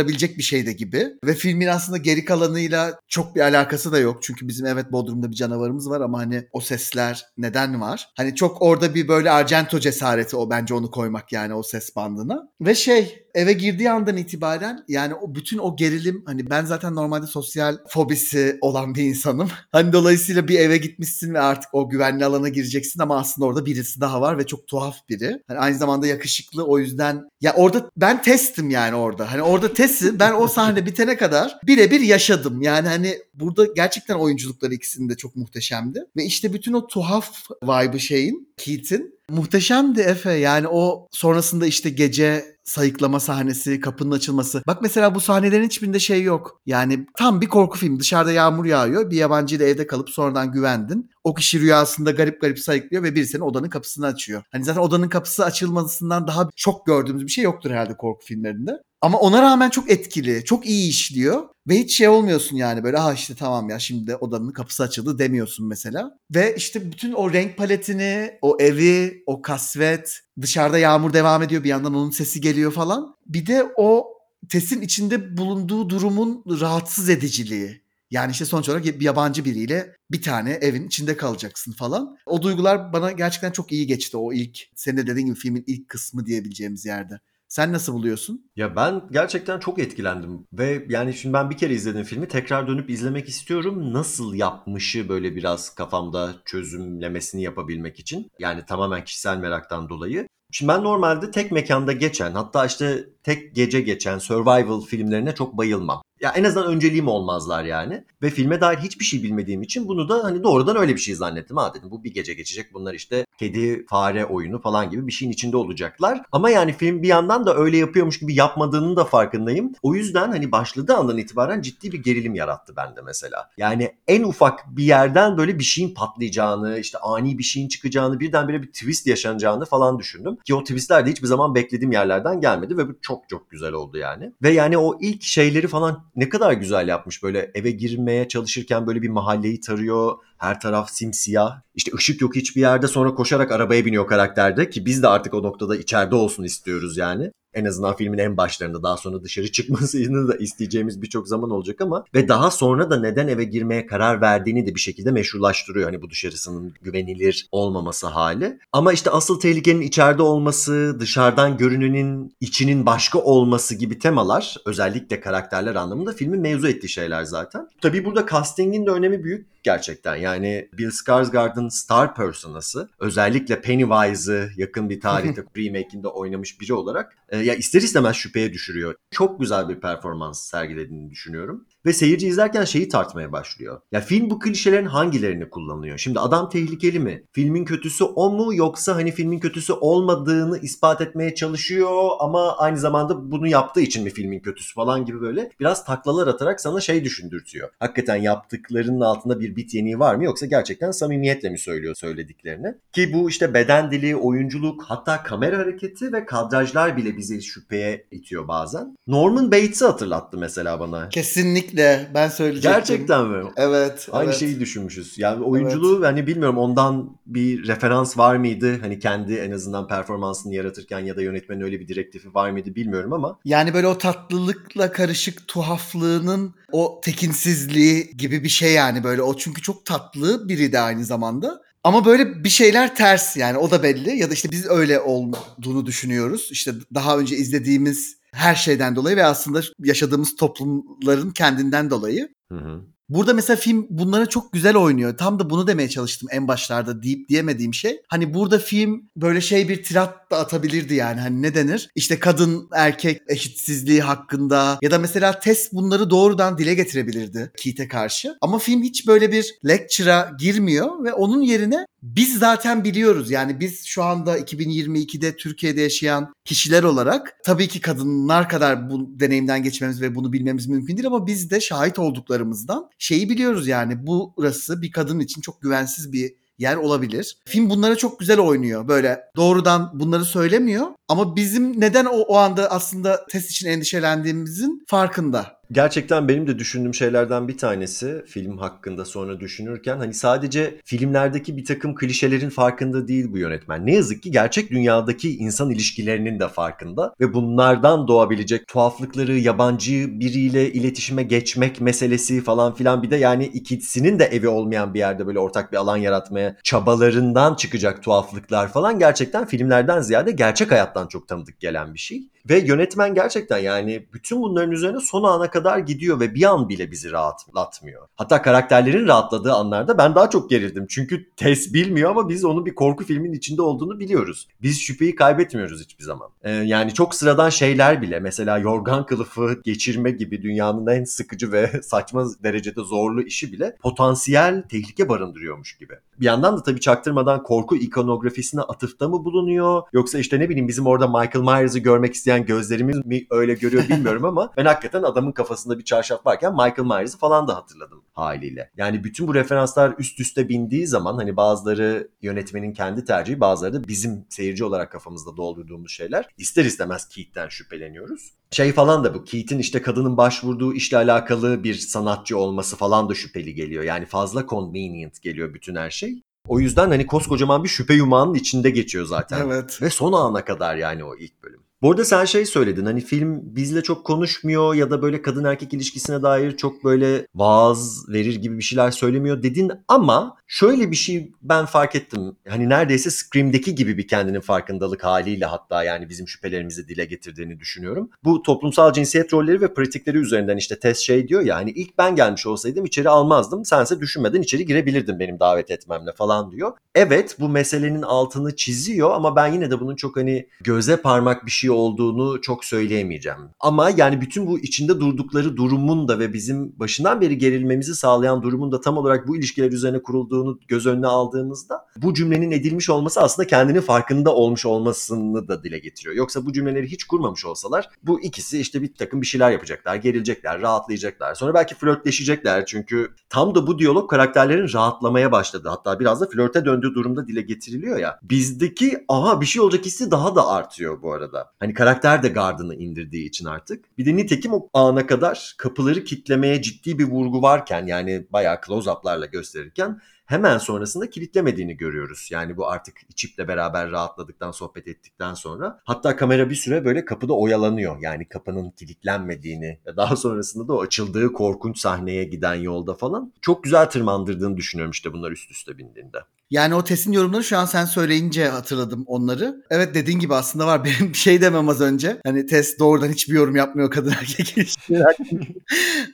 yabancılaştırabilecek 0.00 0.38
bir 0.38 0.42
şeydi 0.42 0.76
gibi. 0.76 1.07
Ve 1.25 1.35
filmin 1.35 1.66
aslında 1.66 1.99
geri 1.99 2.25
kalanıyla 2.25 3.00
çok 3.09 3.37
bir 3.37 3.40
alakası 3.40 3.92
da 3.92 3.99
yok. 3.99 4.23
Çünkü 4.23 4.49
bizim 4.49 4.66
evet 4.66 4.92
Bodrum'da 4.92 5.30
bir 5.30 5.37
canavarımız 5.37 5.90
var 5.90 6.00
ama 6.00 6.19
hani 6.19 6.49
o 6.52 6.61
sesler 6.61 7.26
neden 7.38 7.80
var? 7.80 8.09
Hani 8.16 8.35
çok 8.35 8.62
orada 8.62 8.95
bir 8.95 9.09
böyle 9.09 9.30
Argento 9.30 9.78
cesareti 9.78 10.37
o 10.37 10.50
bence 10.50 10.75
onu 10.75 10.90
koymak 10.90 11.33
yani 11.33 11.54
o 11.54 11.62
ses 11.62 11.97
bandına. 11.97 12.49
Ve 12.61 12.75
şey 12.75 13.26
eve 13.35 13.53
girdiği 13.53 13.91
andan 13.91 14.17
itibaren 14.17 14.85
yani 14.89 15.15
o 15.15 15.35
bütün 15.35 15.59
o 15.59 15.77
gerilim 15.77 16.23
hani 16.27 16.51
ben 16.51 16.65
zaten 16.65 16.95
normalde 16.95 17.27
sosyal 17.27 17.77
fobisi 17.89 18.59
olan 18.61 18.95
bir 18.95 19.03
insanım. 19.03 19.51
Hani 19.73 19.93
dolayısıyla 19.93 20.49
bir 20.49 20.59
eve 20.59 20.77
gitmişsin 20.77 21.35
ve 21.35 21.41
artık 21.41 21.75
o 21.75 21.89
güvenli 21.89 22.25
alana 22.25 22.49
gireceksin 22.49 23.01
ama 23.01 23.19
aslında 23.19 23.47
orada 23.47 23.67
birisi 23.67 24.01
daha 24.01 24.21
var 24.21 24.39
ve 24.39 24.47
çok 24.47 24.67
tuhaf 24.67 25.09
biri. 25.09 25.43
Hani 25.49 25.59
aynı 25.59 25.79
zamanda 25.79 26.07
yakışıklı 26.07 26.65
o 26.65 26.79
yüzden 26.79 27.29
ya 27.41 27.55
orada 27.55 27.91
ben 27.97 28.23
testim 28.23 28.71
yani 28.71 28.95
orada. 28.95 29.33
Hani 29.33 29.43
orada 29.43 29.73
testi 29.73 30.19
ben 30.19 30.33
o 30.33 30.49
sahne 30.49 30.87
bitene 30.87 31.17
kadar 31.17 31.59
birebir 31.67 32.01
yaşadım. 32.01 32.63
Yani 32.63 32.89
hani 32.89 33.19
burada 33.35 33.67
gerçekten 33.77 34.15
oyunculukları 34.15 34.75
ikisinin 34.75 35.09
de 35.09 35.17
çok 35.17 35.37
muhteşemdi. 35.37 36.05
Ve 36.17 36.25
işte 36.25 36.53
bütün 36.53 36.73
o 36.73 36.87
tuhaf 36.87 37.33
vibe'ı 37.63 38.01
şeyin 38.01 38.49
Keith'in 38.57 39.21
muhteşemdi 39.31 40.01
Efe. 40.01 40.33
Yani 40.33 40.69
o 40.69 41.09
sonrasında 41.11 41.67
işte 41.67 41.91
gece 41.91 42.45
sayıklama 42.71 43.21
sahnesi, 43.21 43.81
kapının 43.81 44.11
açılması. 44.11 44.62
Bak 44.67 44.79
mesela 44.83 45.15
bu 45.15 45.21
sahnelerin 45.21 45.65
hiçbirinde 45.65 45.99
şey 45.99 46.23
yok. 46.23 46.61
Yani 46.67 47.07
tam 47.19 47.41
bir 47.41 47.49
korku 47.49 47.79
filmi. 47.79 48.00
Dışarıda 48.00 48.33
yağmur 48.33 48.65
yağıyor. 48.65 49.11
Bir 49.11 49.17
yabancıyla 49.17 49.67
evde 49.67 49.87
kalıp 49.87 50.11
sonradan 50.11 50.53
güvendin. 50.53 51.11
O 51.25 51.35
kişi 51.35 51.61
rüyasında 51.61 52.11
garip 52.11 52.41
garip 52.41 52.59
sayıklıyor 52.59 53.03
ve 53.03 53.15
biri 53.15 53.27
senin 53.27 53.43
odanın 53.43 53.69
kapısını 53.69 54.07
açıyor. 54.07 54.43
Hani 54.53 54.65
zaten 54.65 54.81
odanın 54.81 55.09
kapısı 55.09 55.45
açılmasından 55.45 56.27
daha 56.27 56.49
çok 56.57 56.87
gördüğümüz 56.87 57.27
bir 57.27 57.31
şey 57.31 57.45
yoktur 57.45 57.71
herhalde 57.71 57.97
korku 57.97 58.25
filmlerinde. 58.27 58.73
Ama 59.02 59.19
ona 59.19 59.42
rağmen 59.42 59.71
çok 59.71 59.90
etkili, 59.90 60.45
çok 60.45 60.66
iyi 60.66 60.88
işliyor 60.90 61.49
ve 61.69 61.78
hiç 61.78 61.97
şey 61.97 62.09
olmuyorsun 62.09 62.57
yani 62.57 62.85
böyle 62.85 62.97
ha 62.97 63.14
işte 63.14 63.35
tamam 63.35 63.71
ya 63.71 63.78
şimdi 63.78 64.16
odanın 64.16 64.52
kapısı 64.52 64.83
açıldı 64.83 65.19
demiyorsun 65.19 65.69
mesela. 65.69 66.19
Ve 66.35 66.54
işte 66.57 66.92
bütün 66.92 67.12
o 67.12 67.33
renk 67.33 67.57
paletini, 67.57 68.30
o 68.42 68.57
evi, 68.61 69.23
o 69.26 69.42
kasvet, 69.42 70.21
dışarıda 70.40 70.78
yağmur 70.78 71.12
devam 71.12 71.42
ediyor 71.42 71.64
bir 71.64 71.69
yandan 71.69 71.95
onun 71.95 72.11
sesi 72.11 72.40
geliyor 72.40 72.73
falan. 72.73 73.14
Bir 73.26 73.47
de 73.47 73.73
o 73.76 74.07
Tess'in 74.49 74.80
içinde 74.80 75.37
bulunduğu 75.37 75.90
durumun 75.90 76.45
rahatsız 76.61 77.09
ediciliği. 77.09 77.83
Yani 78.11 78.33
işte 78.33 78.45
sonuç 78.45 78.69
olarak 78.69 78.85
bir 78.85 79.00
yabancı 79.00 79.45
biriyle 79.45 79.97
bir 80.11 80.23
tane 80.23 80.50
evin 80.50 80.87
içinde 80.87 81.16
kalacaksın 81.16 81.73
falan. 81.73 82.16
O 82.26 82.42
duygular 82.42 82.92
bana 82.92 83.12
gerçekten 83.12 83.50
çok 83.50 83.73
iyi 83.73 83.87
geçti 83.87 84.16
o 84.16 84.33
ilk. 84.33 84.59
Senin 84.75 84.97
de 84.97 85.07
dediğin 85.07 85.26
gibi 85.26 85.38
filmin 85.38 85.64
ilk 85.66 85.88
kısmı 85.88 86.26
diyebileceğimiz 86.26 86.87
yerde. 86.87 87.21
Sen 87.50 87.73
nasıl 87.73 87.92
buluyorsun? 87.92 88.50
Ya 88.57 88.76
ben 88.76 89.02
gerçekten 89.11 89.59
çok 89.59 89.78
etkilendim 89.78 90.47
ve 90.52 90.87
yani 90.88 91.14
şimdi 91.14 91.33
ben 91.33 91.50
bir 91.50 91.57
kere 91.57 91.75
izledim 91.75 92.04
filmi 92.04 92.28
tekrar 92.28 92.69
dönüp 92.69 92.90
izlemek 92.90 93.28
istiyorum. 93.28 93.92
Nasıl 93.92 94.35
yapmışı 94.35 95.09
böyle 95.09 95.37
biraz 95.37 95.75
kafamda 95.75 96.35
çözümlemesini 96.45 97.42
yapabilmek 97.42 97.99
için. 97.99 98.30
Yani 98.38 98.64
tamamen 98.66 99.04
kişisel 99.04 99.38
meraktan 99.38 99.88
dolayı. 99.88 100.28
Şimdi 100.52 100.73
ben 100.73 100.85
normalde 100.85 101.30
tek 101.30 101.52
mekanda 101.52 101.92
geçen 101.92 102.33
hatta 102.33 102.66
işte 102.66 103.09
tek 103.23 103.54
gece 103.54 103.80
geçen 103.80 104.19
survival 104.19 104.80
filmlerine 104.80 105.35
çok 105.35 105.57
bayılmam. 105.57 106.02
Ya 106.21 106.33
en 106.37 106.45
azından 106.45 106.73
önceliğim 106.73 107.09
olmazlar 107.09 107.64
yani. 107.64 108.04
Ve 108.23 108.30
filme 108.30 108.61
dair 108.61 108.78
hiçbir 108.78 109.04
şey 109.04 109.23
bilmediğim 109.23 109.62
için 109.62 109.88
bunu 109.88 110.09
da 110.09 110.25
hani 110.25 110.42
doğrudan 110.42 110.76
öyle 110.76 110.95
bir 110.95 111.00
şey 111.00 111.14
zannettim. 111.14 111.57
Ha 111.57 111.75
dedim 111.75 111.90
bu 111.90 112.04
bir 112.04 112.14
gece 112.14 112.35
geçecek. 112.35 112.75
Bunlar 112.75 112.95
işte 112.95 113.25
kedi 113.41 113.87
fare 113.87 114.27
oyunu 114.27 114.61
falan 114.61 114.91
gibi 114.91 115.07
bir 115.07 115.13
şeyin 115.13 115.33
içinde 115.33 115.57
olacaklar. 115.57 116.23
Ama 116.33 116.51
yani 116.51 116.73
film 116.73 117.03
bir 117.03 117.09
yandan 117.09 117.47
da 117.47 117.57
öyle 117.57 117.77
yapıyormuş 117.77 118.19
gibi 118.19 118.35
yapmadığının 118.35 118.97
da 118.97 119.05
farkındayım. 119.05 119.73
O 119.83 119.95
yüzden 119.95 120.29
hani 120.29 120.53
başladığı 120.53 120.95
andan 120.95 121.19
itibaren 121.19 121.63
ciddi 121.63 121.93
bir 121.93 122.03
gerilim 122.03 122.35
yarattı 122.35 122.77
bende 122.77 123.03
mesela. 123.03 123.51
Yani 123.57 123.93
en 124.09 124.23
ufak 124.23 124.77
bir 124.77 124.85
yerden 124.85 125.39
böyle 125.39 125.59
bir 125.59 125.65
şeyin 125.65 125.95
patlayacağını, 125.95 126.79
işte 126.79 126.99
ani 126.99 127.39
bir 127.39 127.43
şeyin 127.43 127.69
çıkacağını, 127.69 128.21
birdenbire 128.21 128.63
bir 128.63 128.67
twist 128.67 129.07
yaşanacağını 129.07 129.65
falan 129.65 129.99
düşündüm. 129.99 130.37
Ki 130.45 130.55
o 130.55 130.61
twistler 130.61 131.07
de 131.07 131.11
hiçbir 131.11 131.27
zaman 131.27 131.55
beklediğim 131.55 131.93
yerlerden 131.93 132.41
gelmedi 132.41 132.77
ve 132.77 132.89
bu 132.89 132.93
çok 133.03 133.29
çok 133.29 133.51
güzel 133.51 133.73
oldu 133.73 133.99
yani. 133.99 134.33
Ve 134.43 134.51
yani 134.51 134.79
o 134.79 134.99
ilk 135.01 135.23
şeyleri 135.23 135.69
falan 135.69 136.05
ne 136.17 136.29
kadar 136.29 136.53
güzel 136.53 136.89
yapmış 136.89 137.23
böyle 137.23 137.51
eve 137.55 137.71
girmeye 137.71 138.29
çalışırken 138.29 138.87
böyle 138.87 139.03
bir 139.03 139.09
mahalleyi 139.09 139.61
tarıyor. 139.61 140.17
Her 140.41 140.61
taraf 140.61 140.91
simsiyah. 140.91 141.61
İşte 141.75 141.93
ışık 141.95 142.21
yok 142.21 142.37
hiçbir 142.37 142.61
yerde 142.61 142.89
sonra 142.89 143.15
koşarak 143.15 143.53
arabaya 143.53 143.85
biniyor 143.85 144.07
karakterde 144.07 144.71
ki 144.71 144.87
biz 144.87 145.03
de 145.03 145.09
artık 145.09 145.35
o 145.35 145.43
noktada 145.43 145.77
içeride 145.77 146.15
olsun 146.15 146.45
istiyoruz 146.45 146.97
yani. 146.97 147.33
En 147.54 147.64
azından 147.64 147.97
filmin 147.97 148.19
en 148.19 148.37
başlarında 148.37 148.83
daha 148.83 148.97
sonra 148.97 149.25
dışarı 149.25 149.52
çıkmasını 149.52 150.28
da 150.28 150.37
isteyeceğimiz 150.37 151.02
birçok 151.02 151.28
zaman 151.28 151.50
olacak 151.50 151.80
ama 151.80 152.04
ve 152.14 152.28
daha 152.28 152.50
sonra 152.50 152.90
da 152.90 153.00
neden 153.00 153.28
eve 153.28 153.45
girmeye 153.45 153.87
karar 153.87 154.21
verdiğini 154.21 154.66
de 154.66 154.75
bir 154.75 154.80
şekilde 154.80 155.11
meşrulaştırıyor. 155.11 155.87
Hani 155.87 156.02
bu 156.02 156.11
dışarısının 156.11 156.75
güvenilir 156.83 157.49
olmaması 157.52 158.07
hali. 158.07 158.59
Ama 158.73 158.92
işte 158.92 159.11
asıl 159.11 159.40
tehlikenin 159.40 159.80
içeride 159.80 160.23
olması, 160.23 160.97
dışarıdan 161.00 161.57
görünenin 161.57 162.35
içinin 162.40 162.87
başka 162.87 163.19
olması 163.19 163.75
gibi 163.75 163.99
temalar 163.99 164.57
özellikle 164.66 165.21
karakterler 165.21 165.75
anlamında 165.75 166.12
filmin 166.12 166.40
mevzu 166.40 166.69
ettiği 166.69 166.88
şeyler 166.88 167.25
zaten. 167.25 167.69
Tabii 167.80 168.04
burada 168.04 168.26
castingin 168.30 168.87
de 168.87 168.90
önemi 168.90 169.25
büyük 169.25 169.47
gerçekten. 169.62 170.16
Yani 170.16 170.69
Bill 170.73 170.90
Skarsgård'ın 170.90 171.69
star 171.71 172.14
personası 172.14 172.88
özellikle 172.99 173.61
Pennywise'ı 173.61 174.50
yakın 174.57 174.90
bir 174.90 175.00
tarihte 175.00 175.45
remake'inde 175.57 176.09
oynamış 176.09 176.61
biri 176.61 176.75
olarak 176.75 177.16
e, 177.28 177.38
ya 177.43 177.55
ister 177.55 177.83
istemez 177.83 178.17
şüpheye 178.17 178.53
düşürüyor. 178.53 178.95
Çok 179.11 179.41
güzel 179.41 179.69
bir 179.69 179.81
performans 179.81 180.41
sergilediğini 180.41 181.11
düşünüyorum. 181.11 181.67
Ve 181.87 181.93
seyirci 181.93 182.29
izlerken 182.29 182.65
şeyi 182.65 182.89
tartmaya 182.89 183.33
başlıyor. 183.33 183.81
Ya 183.93 184.01
film 184.01 184.31
bu 184.31 184.39
klişelerin 184.39 184.87
hangilerini 184.87 185.51
kullanıyor? 185.51 185.99
Şimdi 185.99 186.21
adam 186.21 186.51
tehlikeli 186.51 186.99
mi? 186.99 187.25
Filmin 187.33 187.65
kötüsü 187.65 188.05
o 188.05 188.31
mu 188.31 188.55
yoksa 188.55 188.97
hani 188.97 189.13
filmin 189.13 189.39
kötüsü 189.39 189.73
olmadığını 189.73 190.59
ispat 190.59 191.01
etmeye 191.01 191.35
çalışıyor 191.35 192.11
ama 192.19 192.57
aynı 192.59 192.79
zamanda 192.79 193.31
bunu 193.31 193.47
yaptığı 193.47 193.81
için 193.81 194.05
mi 194.05 194.11
filmin 194.11 194.41
kötüsü 194.41 194.75
falan 194.75 195.05
gibi 195.05 195.21
böyle 195.21 195.51
biraz 195.61 195.85
taklalar 195.85 196.27
atarak 196.27 196.61
sana 196.61 196.81
şey 196.81 197.05
düşündürtüyor. 197.05 197.69
Hakikaten 197.79 198.17
yaptıklarının 198.17 199.01
altında 199.01 199.41
bir 199.41 199.57
bit 199.57 199.75
yeniği 199.75 199.99
var 199.99 200.15
mı 200.15 200.25
yoksa 200.25 200.47
gerçekten 200.47 200.91
samimiyetle 200.91 201.51
mi 201.51 201.59
söylüyor 201.59 201.95
söylediklerini? 201.95 202.75
Ki 202.93 203.13
bu 203.13 203.31
işte 203.31 203.55
beden 203.55 203.91
dili, 203.91 204.17
oyunculuk 204.17 204.83
hatta 204.83 205.23
kamera 205.23 205.59
hareketi 205.59 206.13
ve 206.13 206.27
kadrajlar 206.27 206.97
bile 206.97 207.17
bizi 207.17 207.43
şüpheye 207.43 208.07
itiyor 208.11 208.49
bazen. 208.49 208.97
Norman 209.07 209.53
Bates'i 209.53 209.85
hatırlattı 209.85 210.39
mesela 210.39 210.81
bana. 210.81 211.09
Kesinlikle 211.09 211.70
ben 212.15 212.29
söyleyecektim. 212.29 212.73
Gerçekten 212.73 213.27
mi? 213.27 213.50
Evet. 213.57 214.09
Aynı 214.12 214.31
evet. 214.31 214.41
şeyi 214.41 214.61
düşünmüşüz. 214.61 215.19
Yani 215.19 215.45
oyunculuğu 215.45 215.97
evet. 215.97 216.07
hani 216.07 216.27
bilmiyorum 216.27 216.59
ondan 216.59 217.17
bir 217.27 217.67
referans 217.67 218.19
var 218.19 218.37
mıydı? 218.37 218.81
Hani 218.81 218.99
kendi 218.99 219.35
en 219.35 219.50
azından 219.50 219.89
performansını 219.89 220.55
yaratırken 220.55 221.00
ya 221.00 221.17
da 221.17 221.23
yönetmenin 221.23 221.61
öyle 221.61 221.81
bir 221.81 221.89
direktifi 221.89 222.35
var 222.35 222.50
mıydı 222.50 222.75
bilmiyorum 222.75 223.12
ama. 223.12 223.39
Yani 223.45 223.75
böyle 223.75 223.87
o 223.87 223.99
tatlılıkla 223.99 224.93
karışık 224.93 225.49
tuhaflığının 225.49 226.55
o 226.73 227.00
tekinsizliği 227.05 228.11
gibi 228.17 228.45
bir 228.45 228.49
şey 228.49 228.73
yani 228.73 229.05
böyle 229.05 229.23
o 229.23 229.37
çünkü 229.37 229.62
çok 229.62 229.87
tatlı 229.87 230.49
biri 230.49 230.73
de 230.73 230.81
aynı 230.81 231.05
zamanda. 231.05 231.62
Ama 231.85 232.05
böyle 232.05 232.45
bir 232.45 232.49
şeyler 232.49 232.97
ters 232.97 233.37
yani 233.37 233.59
o 233.59 233.71
da 233.71 233.83
belli 233.83 234.17
ya 234.17 234.31
da 234.31 234.35
işte 234.35 234.50
biz 234.50 234.67
öyle 234.67 235.00
olduğunu 235.00 235.87
düşünüyoruz. 235.87 236.49
İşte 236.50 236.73
daha 236.95 237.19
önce 237.19 237.37
izlediğimiz 237.37 238.20
her 238.33 238.55
şeyden 238.55 238.97
dolayı 238.97 239.17
ve 239.17 239.25
aslında 239.25 239.61
yaşadığımız 239.79 240.37
toplumların 240.37 241.31
kendinden 241.31 241.91
dolayı. 241.91 242.29
Hı 242.53 242.59
hı. 242.59 242.81
Burada 243.11 243.35
mesela 243.35 243.57
film 243.57 243.87
bunlara 243.91 244.27
çok 244.27 244.53
güzel 244.53 244.77
oynuyor. 244.77 245.17
Tam 245.17 245.39
da 245.39 245.51
bunu 245.51 245.67
demeye 245.67 245.89
çalıştım 245.89 246.29
en 246.33 246.49
başlarda 246.49 247.03
deyip 247.03 247.29
diyemediğim 247.29 247.75
şey. 247.75 248.01
Hani 248.09 248.35
burada 248.35 248.59
film 248.59 249.11
böyle 249.17 249.41
şey 249.41 249.69
bir 249.69 249.83
tirat 249.83 250.31
da 250.31 250.39
atabilirdi 250.39 250.95
yani. 250.95 251.21
Hani 251.21 251.43
ne 251.43 251.55
denir? 251.55 251.91
İşte 251.95 252.19
kadın 252.19 252.69
erkek 252.75 253.21
eşitsizliği 253.29 254.01
hakkında 254.01 254.79
ya 254.83 254.91
da 254.91 254.99
mesela 254.99 255.41
Tess 255.41 255.73
bunları 255.73 256.11
doğrudan 256.11 256.59
dile 256.59 256.75
getirebilirdi 256.75 257.53
Keith'e 257.57 257.89
karşı. 257.89 258.37
Ama 258.41 258.59
film 258.59 258.83
hiç 258.83 259.07
böyle 259.07 259.33
bir 259.33 259.55
lecture'a 259.69 260.33
girmiyor 260.39 261.05
ve 261.05 261.13
onun 261.13 261.41
yerine 261.41 261.87
biz 262.02 262.38
zaten 262.38 262.85
biliyoruz. 262.85 263.30
Yani 263.30 263.61
biz 263.61 263.85
şu 263.85 264.02
anda 264.02 264.38
2022'de 264.38 265.37
Türkiye'de 265.37 265.80
yaşayan 265.80 266.35
kişiler 266.45 266.83
olarak 266.83 267.37
tabii 267.45 267.69
ki 267.69 267.80
kadınlar 267.80 268.49
kadar 268.49 268.90
bu 268.90 269.21
deneyimden 269.21 269.62
geçmemiz 269.62 270.02
ve 270.02 270.14
bunu 270.14 270.33
bilmemiz 270.33 270.66
mümkün 270.66 270.97
değil 270.97 271.07
ama 271.07 271.26
biz 271.26 271.50
de 271.50 271.61
şahit 271.61 271.99
olduklarımızdan 271.99 272.90
şeyi 272.99 273.30
biliyoruz 273.30 273.69
yani 273.69 274.07
burası 274.07 274.83
bir 274.83 274.92
kadın 274.92 275.21
için 275.21 275.40
çok 275.40 275.62
güvensiz 275.62 276.12
bir 276.12 276.35
yer 276.59 276.76
olabilir. 276.76 277.38
Film 277.45 277.71
bunlara 277.71 277.97
çok 277.97 278.21
güzel 278.21 278.38
oynuyor. 278.38 278.88
Böyle 278.88 279.21
doğrudan 279.37 279.90
bunları 279.95 280.25
söylemiyor 280.25 280.87
ama 281.09 281.37
bizim 281.37 281.80
neden 281.80 282.04
o, 282.04 282.19
o 282.19 282.37
anda 282.37 282.71
aslında 282.71 283.26
test 283.26 283.50
için 283.50 283.69
endişelendiğimizin 283.69 284.85
farkında. 284.87 285.60
Gerçekten 285.73 286.29
benim 286.29 286.47
de 286.47 286.59
düşündüğüm 286.59 286.95
şeylerden 286.95 287.49
bir 287.49 287.59
tanesi 287.59 288.25
film 288.27 288.59
hakkında 288.59 289.05
sonra 289.05 289.41
düşünürken 289.41 289.99
hani 289.99 290.15
sadece 290.15 290.75
filmlerdeki 290.85 291.57
bir 291.57 291.65
takım 291.65 291.95
klişelerin 291.95 292.50
farkında 292.50 293.09
değil 293.09 293.33
bu 293.33 293.39
yönetmen. 293.39 293.87
Ne 293.87 293.95
yazık 293.95 294.23
ki 294.23 294.31
gerçek 294.31 294.71
dünyadaki 294.71 295.37
insan 295.37 295.71
ilişkilerinin 295.71 296.41
de 296.41 296.49
farkında 296.49 297.15
ve 297.21 297.35
bunlardan 297.35 298.09
doğabilecek 298.09 298.67
tuhaflıkları, 298.67 299.39
yabancı 299.39 300.21
biriyle 300.21 300.73
iletişime 300.73 301.23
geçmek 301.23 301.81
meselesi 301.81 302.41
falan 302.41 302.75
filan 302.75 303.03
bir 303.03 303.11
de 303.11 303.17
yani 303.17 303.47
ikisinin 303.47 304.19
de 304.19 304.25
evi 304.25 304.49
olmayan 304.49 304.95
bir 304.95 304.99
yerde 304.99 305.27
böyle 305.27 305.39
ortak 305.39 305.73
bir 305.73 305.77
alan 305.77 305.97
yaratmaya 305.97 306.57
çabalarından 306.62 307.55
çıkacak 307.55 308.03
tuhaflıklar 308.03 308.73
falan 308.73 308.99
gerçekten 308.99 309.47
filmlerden 309.47 310.00
ziyade 310.00 310.33
gerçek 310.33 310.71
hayattan 310.71 311.07
çok 311.07 311.29
tanıdık 311.29 311.61
gelen 311.61 311.95
bir 311.95 311.99
şey. 311.99 312.29
Ve 312.49 312.59
yönetmen 312.59 313.15
gerçekten 313.15 313.59
yani 313.59 314.07
bütün 314.13 314.43
bunların 314.43 314.73
üzerine 314.73 315.01
son 315.01 315.25
ana 315.25 315.51
kadar 315.51 315.79
gidiyor 315.79 316.21
ve 316.21 316.35
bir 316.35 316.43
an 316.43 316.69
bile 316.69 316.91
bizi 316.91 317.11
rahatlatmıyor. 317.13 318.07
Hatta 318.17 318.43
karakterlerin 318.43 319.07
rahatladığı 319.07 319.53
anlarda 319.53 319.99
ben 319.99 320.15
daha 320.15 320.31
çok 320.31 320.51
gerildim. 320.51 320.87
Çünkü 320.89 321.31
Tess 321.37 321.75
bilmiyor 321.75 322.11
ama 322.11 322.29
biz 322.29 322.45
onun 322.45 322.67
bir 322.67 322.75
korku 322.75 323.05
filmin 323.05 323.33
içinde 323.33 323.63
olduğunu 323.63 324.01
biliyoruz. 324.01 324.49
Biz 324.63 324.81
şüpheyi 324.81 325.15
kaybetmiyoruz 325.15 325.81
hiçbir 325.85 326.05
zaman. 326.05 326.29
Ee, 326.43 326.51
yani 326.51 326.95
çok 326.95 327.15
sıradan 327.15 327.51
şeyler 327.51 328.03
bile 328.03 328.21
mesela 328.21 328.59
yorgan 328.59 329.07
kılıfı 329.07 329.61
geçirme 329.65 330.11
gibi 330.11 330.43
dünyanın 330.43 330.87
en 330.87 331.05
sıkıcı 331.05 331.53
ve 331.53 331.71
saçma 331.83 332.27
derecede 332.43 332.81
zorlu 332.81 333.23
işi 333.23 333.53
bile 333.53 333.77
potansiyel 333.83 334.63
tehlike 334.63 335.09
barındırıyormuş 335.09 335.79
gibi. 335.79 335.95
Bir 336.21 336.25
yandan 336.25 336.57
da 336.57 336.62
tabii 336.62 336.81
çaktırmadan 336.81 337.43
korku 337.43 337.77
ikonografisine 337.77 338.61
atıfta 338.61 339.09
mı 339.09 339.25
bulunuyor? 339.25 339.83
Yoksa 339.93 340.19
işte 340.19 340.41
ne 340.41 340.49
bileyim 340.49 340.69
bizim 340.69 340.87
orada 340.87 341.07
Michael 341.07 341.45
Myers'ı 341.45 341.79
görmek 341.79 342.15
isteyen 342.15 342.47
gözlerimiz 342.47 343.07
mi 343.07 343.27
öyle 343.31 343.55
görüyor 343.55 343.89
bilmiyorum 343.89 344.25
ama 344.25 344.53
ben 344.57 344.65
hakikaten 344.65 345.03
adamın 345.03 345.33
kafasında 345.33 345.79
bir 345.79 345.85
çarşaf 345.85 346.27
varken 346.27 346.53
Michael 346.53 346.87
Myers'ı 346.87 347.19
falan 347.19 347.49
da 347.49 347.57
hatırladım 347.57 348.03
haliyle. 348.12 348.71
Yani 348.77 349.05
bütün 349.05 349.29
bu 349.29 349.35
referanslar 349.35 349.95
üst 349.99 350.21
üste 350.21 350.49
bindiği 350.49 350.87
zaman 350.87 351.15
hani 351.15 351.37
bazıları 351.37 352.09
yönetmenin 352.23 352.73
kendi 352.73 353.05
tercihi 353.05 353.41
bazıları 353.41 353.75
da 353.75 353.89
bizim 353.89 354.27
seyirci 354.29 354.65
olarak 354.65 354.93
kafamızda 354.93 355.37
doldurduğumuz 355.37 355.91
şeyler. 355.93 356.29
İster 356.39 356.65
istemez 356.65 357.09
Keith'ten 357.09 357.49
şüpheleniyoruz. 357.49 358.40
Şey 358.52 358.73
falan 358.73 359.04
da 359.04 359.14
bu 359.14 359.25
Keith'in 359.25 359.59
işte 359.59 359.83
kadının 359.83 360.16
başvurduğu 360.16 360.75
işle 360.75 360.97
alakalı 360.97 361.64
bir 361.64 361.75
sanatçı 361.75 362.38
olması 362.38 362.76
falan 362.76 363.09
da 363.09 363.14
şüpheli 363.14 363.54
geliyor. 363.54 363.85
Yani 363.85 364.07
fazla 364.07 364.47
convenient 364.47 365.23
geliyor 365.23 365.54
bütün 365.54 365.75
her 365.75 365.90
şey. 365.90 366.23
O 366.49 366.61
yüzden 366.61 366.88
hani 366.88 367.07
koskocaman 367.07 367.64
bir 367.64 367.69
şüphe 367.69 367.95
yumağının 367.95 368.35
içinde 368.35 368.71
geçiyor 368.71 369.07
zaten. 369.07 369.47
Evet. 369.47 369.83
Ve 369.83 369.90
son 369.90 370.12
ana 370.12 370.45
kadar 370.45 370.76
yani 370.76 371.04
o 371.04 371.16
ilk 371.16 371.42
bölüm. 371.42 371.61
Bu 371.83 371.90
arada 371.90 372.04
sen 372.04 372.25
şey 372.25 372.47
söyledin 372.47 372.85
hani 372.85 373.00
film 373.00 373.40
bizle 373.42 373.83
çok 373.83 374.07
konuşmuyor 374.07 374.75
ya 374.75 374.90
da 374.90 375.02
böyle 375.02 375.23
kadın 375.23 375.45
erkek 375.45 375.75
ilişkisine 375.75 376.23
dair 376.23 376.57
çok 376.57 376.85
böyle 376.85 377.26
vaaz 377.35 378.09
verir 378.09 378.37
gibi 378.37 378.59
bir 378.59 378.62
şeyler 378.62 378.90
söylemiyor 378.90 379.42
dedin 379.42 379.73
ama 379.88 380.37
şöyle 380.50 380.90
bir 380.90 380.97
şey 380.97 381.33
ben 381.42 381.64
fark 381.64 381.97
ettim. 381.97 382.37
Hani 382.49 382.69
neredeyse 382.69 383.11
Scream'deki 383.11 383.75
gibi 383.75 383.99
bir 383.99 384.09
kendinin 384.09 384.40
farkındalık 384.40 385.04
haliyle 385.04 385.47
hatta 385.47 385.85
yani 385.85 386.09
bizim 386.09 386.28
şüphelerimizi 386.28 386.88
dile 386.88 387.04
getirdiğini 387.04 387.61
düşünüyorum. 387.61 388.11
Bu 388.25 388.42
toplumsal 388.42 388.92
cinsiyet 388.92 389.33
rolleri 389.33 389.61
ve 389.61 389.75
pratikleri 389.75 390.19
üzerinden 390.19 390.57
işte 390.57 390.78
test 390.78 391.00
şey 391.00 391.28
diyor 391.28 391.42
ya 391.42 391.57
hani 391.57 391.71
ilk 391.71 391.99
ben 391.99 392.16
gelmiş 392.16 392.47
olsaydım 392.47 392.85
içeri 392.85 393.09
almazdım. 393.09 393.64
Sense 393.64 394.00
düşünmeden 394.00 394.42
içeri 394.42 394.66
girebilirdin 394.66 395.21
benim 395.21 395.40
davet 395.40 395.71
etmemle 395.71 396.12
falan 396.12 396.50
diyor. 396.50 396.73
Evet 396.95 397.37
bu 397.40 397.49
meselenin 397.49 398.02
altını 398.02 398.57
çiziyor 398.57 399.11
ama 399.11 399.37
ben 399.37 399.52
yine 399.52 399.71
de 399.71 399.80
bunun 399.80 399.97
çok 399.97 400.16
hani 400.16 400.49
göze 400.61 400.97
parmak 400.97 401.47
bir 401.47 401.50
şey 401.50 401.71
olduğunu 401.71 402.40
çok 402.40 402.64
söyleyemeyeceğim. 402.64 403.38
Ama 403.61 403.90
yani 403.90 404.21
bütün 404.21 404.47
bu 404.47 404.59
içinde 404.59 405.00
durdukları 405.00 405.57
durumun 405.57 406.09
da 406.09 406.19
ve 406.19 406.33
bizim 406.33 406.78
başından 406.78 407.21
beri 407.21 407.38
gerilmemizi 407.38 407.95
sağlayan 407.95 408.42
durumun 408.42 408.73
da 408.73 408.80
tam 408.80 408.97
olarak 408.97 409.28
bu 409.28 409.37
ilişkiler 409.37 409.73
üzerine 409.73 410.02
kurulduğunu 410.41 410.61
göz 410.69 410.87
önüne 410.87 411.07
aldığımızda 411.07 411.87
bu 411.97 412.15
cümlenin 412.15 412.51
edilmiş 412.51 412.91
olması 412.91 413.21
aslında 413.21 413.47
kendinin 413.47 413.81
farkında 413.81 414.35
olmuş 414.35 414.67
olmasını 414.67 415.49
da 415.49 415.65
dile 415.65 415.79
getiriyor. 415.79 416.15
Yoksa 416.15 416.47
bu 416.47 416.53
cümleleri 416.53 416.87
hiç 416.87 417.05
kurmamış 417.05 417.45
olsalar 417.45 417.89
bu 418.03 418.21
ikisi 418.21 418.61
işte 418.61 418.83
bir 418.83 418.95
takım 418.95 419.23
bir 419.23 419.27
şeyler 419.27 419.51
yapacaklar, 419.51 419.97
gerilecekler, 419.97 420.61
rahatlayacaklar. 420.61 421.35
Sonra 421.35 421.55
belki 421.55 421.75
flörtleşecekler 421.75 422.67
çünkü 422.67 423.15
tam 423.29 423.55
da 423.55 423.67
bu 423.67 423.79
diyalog 423.79 424.11
karakterlerin 424.11 424.73
rahatlamaya 424.75 425.33
başladı. 425.33 425.69
Hatta 425.69 426.01
biraz 426.01 426.21
da 426.21 426.27
flörte 426.27 426.65
döndüğü 426.65 426.95
durumda 426.95 427.27
dile 427.27 427.43
getiriliyor 427.43 427.99
ya. 427.99 428.19
Bizdeki 428.23 429.05
aha 429.09 429.41
bir 429.41 429.47
şey 429.47 429.63
olacak 429.63 429.85
hissi 429.85 430.11
daha 430.11 430.37
da 430.37 430.49
artıyor 430.49 431.03
bu 431.03 431.13
arada. 431.13 431.53
Hani 431.61 431.75
karakter 431.75 432.23
de 432.23 432.29
gardını 432.29 432.75
indirdiği 432.75 433.29
için 433.29 433.45
artık. 433.45 433.99
Bir 433.99 434.07
de 434.07 434.17
nitekim 434.17 434.53
o 434.53 434.69
ana 434.75 435.07
kadar 435.07 435.55
kapıları 435.59 436.05
kitlemeye 436.05 436.63
ciddi 436.63 436.99
bir 436.99 437.05
vurgu 437.05 437.43
varken 437.43 437.87
yani 437.87 438.27
bayağı 438.33 438.57
close-up'larla 438.57 439.27
gösterirken 439.27 440.01
hemen 440.31 440.59
sonrasında 440.59 441.11
kilitlemediğini 441.11 441.77
görüyoruz. 441.77 442.29
Yani 442.33 442.57
bu 442.57 442.69
artık 442.69 442.95
içiple 443.09 443.49
beraber 443.49 443.91
rahatladıktan, 443.91 444.51
sohbet 444.51 444.89
ettikten 444.89 445.35
sonra. 445.35 445.81
Hatta 445.85 446.17
kamera 446.17 446.51
bir 446.51 446.55
süre 446.55 446.85
böyle 446.85 447.05
kapıda 447.05 447.33
oyalanıyor. 447.33 447.97
Yani 448.01 448.29
kapının 448.29 448.71
kilitlenmediğini 448.71 449.79
daha 449.97 450.17
sonrasında 450.17 450.69
da 450.69 450.73
o 450.73 450.81
açıldığı 450.83 451.33
korkunç 451.33 451.79
sahneye 451.79 452.25
giden 452.25 452.55
yolda 452.55 452.95
falan. 452.95 453.33
Çok 453.41 453.65
güzel 453.65 453.91
tırmandırdığını 453.91 454.57
düşünüyorum 454.57 454.91
işte 454.91 455.13
bunlar 455.13 455.31
üst 455.31 455.51
üste 455.51 455.79
bindiğinde. 455.79 456.19
Yani 456.50 456.75
o 456.75 456.85
Tess'in 456.85 457.12
yorumları 457.12 457.45
şu 457.45 457.59
an 457.59 457.64
sen 457.64 457.85
söyleyince 457.85 458.49
hatırladım 458.49 459.04
onları. 459.07 459.64
Evet 459.71 459.95
dediğin 459.95 460.19
gibi 460.19 460.35
aslında 460.35 460.66
var. 460.66 460.85
Benim 460.85 461.12
bir 461.12 461.19
şey 461.19 461.40
demem 461.40 461.69
az 461.69 461.80
önce. 461.80 462.21
Hani 462.26 462.47
Tess 462.47 462.78
doğrudan 462.78 463.09
hiçbir 463.09 463.35
yorum 463.35 463.57
yapmıyor 463.57 463.90
kadın 463.90 464.11
erkek 464.21 464.59
ilişkileri 464.59 465.02
hakkında. 465.02 465.45